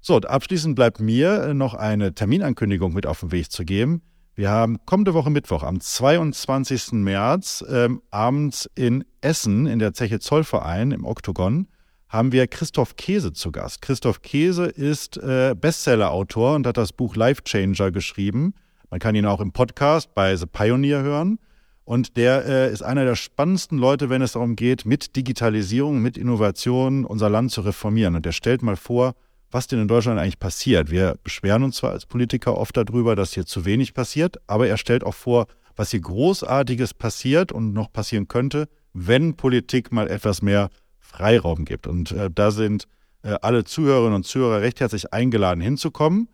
So, 0.00 0.18
abschließend 0.18 0.74
bleibt 0.74 1.00
mir 1.00 1.44
äh, 1.44 1.54
noch 1.54 1.74
eine 1.74 2.14
Terminankündigung 2.14 2.92
mit 2.92 3.06
auf 3.06 3.20
den 3.20 3.32
Weg 3.32 3.50
zu 3.52 3.64
geben. 3.64 4.02
Wir 4.34 4.50
haben 4.50 4.78
kommende 4.84 5.14
Woche 5.14 5.30
Mittwoch 5.30 5.62
am 5.62 5.80
22. 5.80 6.92
März 6.92 7.64
ähm, 7.68 8.02
abends 8.10 8.68
in 8.74 9.04
Essen 9.20 9.66
in 9.66 9.78
der 9.78 9.94
Zeche 9.94 10.18
Zollverein 10.18 10.90
im 10.90 11.04
Oktogon 11.04 11.68
haben 12.14 12.30
wir 12.30 12.46
Christoph 12.46 12.96
Käse 12.96 13.32
zu 13.32 13.50
Gast. 13.50 13.82
Christoph 13.82 14.22
Käse 14.22 14.66
ist 14.66 15.16
äh, 15.16 15.54
Bestseller-Autor 15.60 16.54
und 16.54 16.66
hat 16.66 16.76
das 16.76 16.92
Buch 16.92 17.16
Life 17.16 17.42
Changer 17.42 17.90
geschrieben. 17.90 18.54
Man 18.88 19.00
kann 19.00 19.16
ihn 19.16 19.26
auch 19.26 19.40
im 19.40 19.50
Podcast 19.50 20.14
bei 20.14 20.36
The 20.36 20.46
Pioneer 20.46 21.02
hören. 21.02 21.40
Und 21.84 22.16
der 22.16 22.46
äh, 22.46 22.72
ist 22.72 22.82
einer 22.82 23.04
der 23.04 23.16
spannendsten 23.16 23.78
Leute, 23.78 24.10
wenn 24.10 24.22
es 24.22 24.32
darum 24.32 24.54
geht, 24.54 24.86
mit 24.86 25.16
Digitalisierung, 25.16 25.98
mit 26.00 26.16
Innovation 26.16 27.04
unser 27.04 27.28
Land 27.28 27.50
zu 27.50 27.62
reformieren. 27.62 28.14
Und 28.14 28.24
der 28.24 28.32
stellt 28.32 28.62
mal 28.62 28.76
vor, 28.76 29.16
was 29.50 29.66
denn 29.66 29.80
in 29.80 29.88
Deutschland 29.88 30.20
eigentlich 30.20 30.38
passiert. 30.38 30.92
Wir 30.92 31.16
beschweren 31.24 31.64
uns 31.64 31.76
zwar 31.78 31.90
als 31.90 32.06
Politiker 32.06 32.56
oft 32.56 32.76
darüber, 32.76 33.16
dass 33.16 33.34
hier 33.34 33.44
zu 33.44 33.64
wenig 33.64 33.92
passiert, 33.92 34.36
aber 34.46 34.68
er 34.68 34.76
stellt 34.76 35.02
auch 35.02 35.14
vor, 35.14 35.46
was 35.74 35.90
hier 35.90 36.00
Großartiges 36.00 36.94
passiert 36.94 37.50
und 37.50 37.72
noch 37.72 37.92
passieren 37.92 38.28
könnte, 38.28 38.68
wenn 38.92 39.34
Politik 39.34 39.90
mal 39.90 40.08
etwas 40.08 40.40
mehr 40.40 40.70
Freiraum 41.14 41.64
gibt. 41.64 41.86
Und 41.86 42.12
äh, 42.12 42.30
da 42.32 42.50
sind 42.50 42.86
äh, 43.22 43.36
alle 43.42 43.64
Zuhörerinnen 43.64 44.14
und 44.14 44.26
Zuhörer 44.26 44.60
recht 44.60 44.80
herzlich 44.80 45.12
eingeladen 45.12 45.60
hinzukommen. 45.60 46.28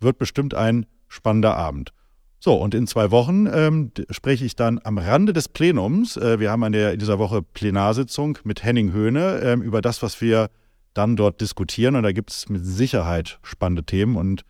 Wird 0.00 0.18
bestimmt 0.18 0.54
ein 0.54 0.86
spannender 1.08 1.56
Abend. 1.56 1.92
So, 2.40 2.54
und 2.54 2.74
in 2.74 2.88
zwei 2.88 3.12
Wochen 3.12 3.46
ähm, 3.46 3.92
spreche 4.10 4.44
ich 4.44 4.56
dann 4.56 4.80
am 4.82 4.98
Rande 4.98 5.32
des 5.32 5.48
Plenums. 5.48 6.16
Äh, 6.16 6.40
wir 6.40 6.50
haben 6.50 6.64
an 6.64 6.72
der, 6.72 6.92
in 6.92 6.98
dieser 6.98 7.18
Woche 7.18 7.42
Plenarsitzung 7.42 8.38
mit 8.42 8.64
Henning 8.64 8.92
Höhne 8.92 9.40
ähm, 9.44 9.62
über 9.62 9.80
das, 9.80 10.02
was 10.02 10.20
wir 10.20 10.48
dann 10.94 11.14
dort 11.14 11.40
diskutieren. 11.40 11.94
Und 11.94 12.02
da 12.02 12.12
gibt 12.12 12.30
es 12.30 12.48
mit 12.48 12.64
Sicherheit 12.66 13.38
spannende 13.42 13.84
Themen 13.84 14.16
und 14.16 14.42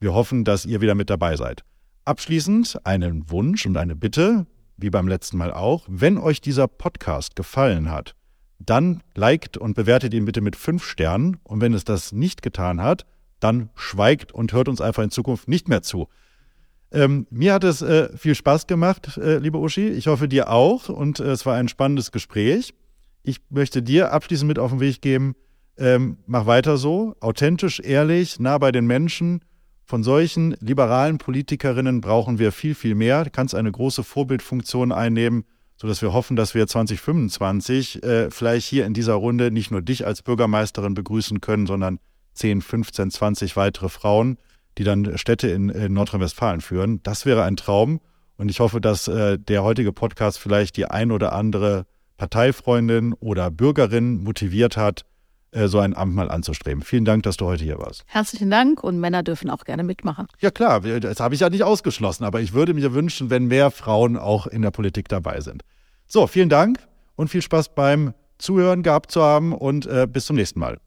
wir 0.00 0.14
hoffen, 0.14 0.44
dass 0.44 0.64
ihr 0.64 0.80
wieder 0.80 0.94
mit 0.94 1.10
dabei 1.10 1.36
seid. 1.36 1.62
Abschließend 2.04 2.86
einen 2.86 3.30
Wunsch 3.30 3.66
und 3.66 3.76
eine 3.76 3.96
Bitte, 3.96 4.46
wie 4.76 4.90
beim 4.90 5.08
letzten 5.08 5.36
Mal 5.36 5.52
auch. 5.52 5.84
Wenn 5.88 6.18
euch 6.18 6.40
dieser 6.40 6.68
Podcast 6.68 7.36
gefallen 7.36 7.90
hat, 7.90 8.14
dann 8.58 9.02
liked 9.14 9.56
und 9.56 9.74
bewertet 9.74 10.14
ihn 10.14 10.24
bitte 10.24 10.40
mit 10.40 10.56
fünf 10.56 10.84
Sternen. 10.84 11.38
Und 11.44 11.60
wenn 11.60 11.74
es 11.74 11.84
das 11.84 12.12
nicht 12.12 12.42
getan 12.42 12.82
hat, 12.82 13.04
dann 13.40 13.70
schweigt 13.74 14.32
und 14.32 14.52
hört 14.52 14.68
uns 14.68 14.80
einfach 14.80 15.02
in 15.02 15.10
Zukunft 15.10 15.48
nicht 15.48 15.68
mehr 15.68 15.82
zu. 15.82 16.08
Ähm, 16.92 17.26
mir 17.30 17.52
hat 17.52 17.64
es 17.64 17.82
äh, 17.82 18.16
viel 18.16 18.34
Spaß 18.34 18.66
gemacht, 18.66 19.18
äh, 19.18 19.38
liebe 19.38 19.58
Uschi. 19.58 19.88
Ich 19.88 20.06
hoffe 20.06 20.28
dir 20.28 20.50
auch. 20.50 20.88
Und 20.88 21.20
äh, 21.20 21.24
es 21.24 21.44
war 21.44 21.56
ein 21.56 21.68
spannendes 21.68 22.12
Gespräch. 22.12 22.74
Ich 23.22 23.40
möchte 23.50 23.82
dir 23.82 24.12
abschließend 24.12 24.48
mit 24.48 24.58
auf 24.58 24.70
den 24.70 24.80
Weg 24.80 25.02
geben, 25.02 25.34
ähm, 25.78 26.18
mach 26.26 26.46
weiter 26.46 26.76
so, 26.76 27.16
authentisch, 27.20 27.80
ehrlich, 27.80 28.38
nah 28.40 28.56
bei 28.58 28.72
den 28.72 28.86
Menschen. 28.86 29.40
Von 29.84 30.02
solchen 30.02 30.56
liberalen 30.60 31.18
Politikerinnen 31.18 32.00
brauchen 32.00 32.38
wir 32.38 32.50
viel, 32.50 32.74
viel 32.74 32.94
mehr. 32.94 33.24
Du 33.24 33.30
kannst 33.30 33.54
eine 33.54 33.70
große 33.70 34.02
Vorbildfunktion 34.02 34.90
einnehmen, 34.90 35.44
sodass 35.76 36.02
wir 36.02 36.12
hoffen, 36.12 36.36
dass 36.36 36.54
wir 36.54 36.66
2025 36.66 38.02
äh, 38.02 38.30
vielleicht 38.30 38.66
hier 38.66 38.86
in 38.86 38.94
dieser 38.94 39.14
Runde 39.14 39.50
nicht 39.50 39.70
nur 39.70 39.82
dich 39.82 40.06
als 40.06 40.22
Bürgermeisterin 40.22 40.94
begrüßen 40.94 41.40
können, 41.40 41.66
sondern 41.66 41.98
10, 42.34 42.62
15, 42.62 43.10
20 43.10 43.56
weitere 43.56 43.88
Frauen, 43.88 44.38
die 44.78 44.84
dann 44.84 45.16
Städte 45.16 45.48
in, 45.48 45.68
in 45.68 45.92
Nordrhein-Westfalen 45.92 46.60
führen. 46.60 47.02
Das 47.02 47.26
wäre 47.26 47.44
ein 47.44 47.56
Traum. 47.56 48.00
Und 48.36 48.50
ich 48.50 48.60
hoffe, 48.60 48.80
dass 48.80 49.08
äh, 49.08 49.38
der 49.38 49.62
heutige 49.62 49.92
Podcast 49.92 50.38
vielleicht 50.38 50.76
die 50.76 50.86
ein 50.86 51.10
oder 51.10 51.32
andere 51.32 51.86
Parteifreundin 52.18 53.14
oder 53.14 53.50
Bürgerin 53.50 54.22
motiviert 54.22 54.76
hat, 54.76 55.04
so 55.52 55.78
ein 55.78 55.96
Amt 55.96 56.14
mal 56.14 56.30
anzustreben. 56.30 56.82
Vielen 56.82 57.04
Dank, 57.04 57.22
dass 57.22 57.36
du 57.36 57.46
heute 57.46 57.64
hier 57.64 57.78
warst. 57.78 58.04
Herzlichen 58.06 58.50
Dank 58.50 58.82
und 58.82 59.00
Männer 59.00 59.22
dürfen 59.22 59.50
auch 59.50 59.64
gerne 59.64 59.84
mitmachen. 59.84 60.26
Ja 60.40 60.50
klar, 60.50 60.80
das 60.80 61.20
habe 61.20 61.34
ich 61.34 61.40
ja 61.40 61.50
nicht 61.50 61.62
ausgeschlossen, 61.62 62.24
aber 62.24 62.40
ich 62.40 62.52
würde 62.52 62.74
mir 62.74 62.92
wünschen, 62.92 63.30
wenn 63.30 63.46
mehr 63.46 63.70
Frauen 63.70 64.16
auch 64.16 64.46
in 64.46 64.62
der 64.62 64.70
Politik 64.70 65.08
dabei 65.08 65.40
sind. 65.40 65.62
So, 66.06 66.26
vielen 66.26 66.48
Dank 66.48 66.78
und 67.16 67.28
viel 67.28 67.42
Spaß 67.42 67.74
beim 67.74 68.14
Zuhören 68.38 68.82
gehabt 68.82 69.10
zu 69.10 69.22
haben 69.22 69.52
und 69.52 69.86
äh, 69.86 70.06
bis 70.10 70.26
zum 70.26 70.36
nächsten 70.36 70.60
Mal. 70.60 70.78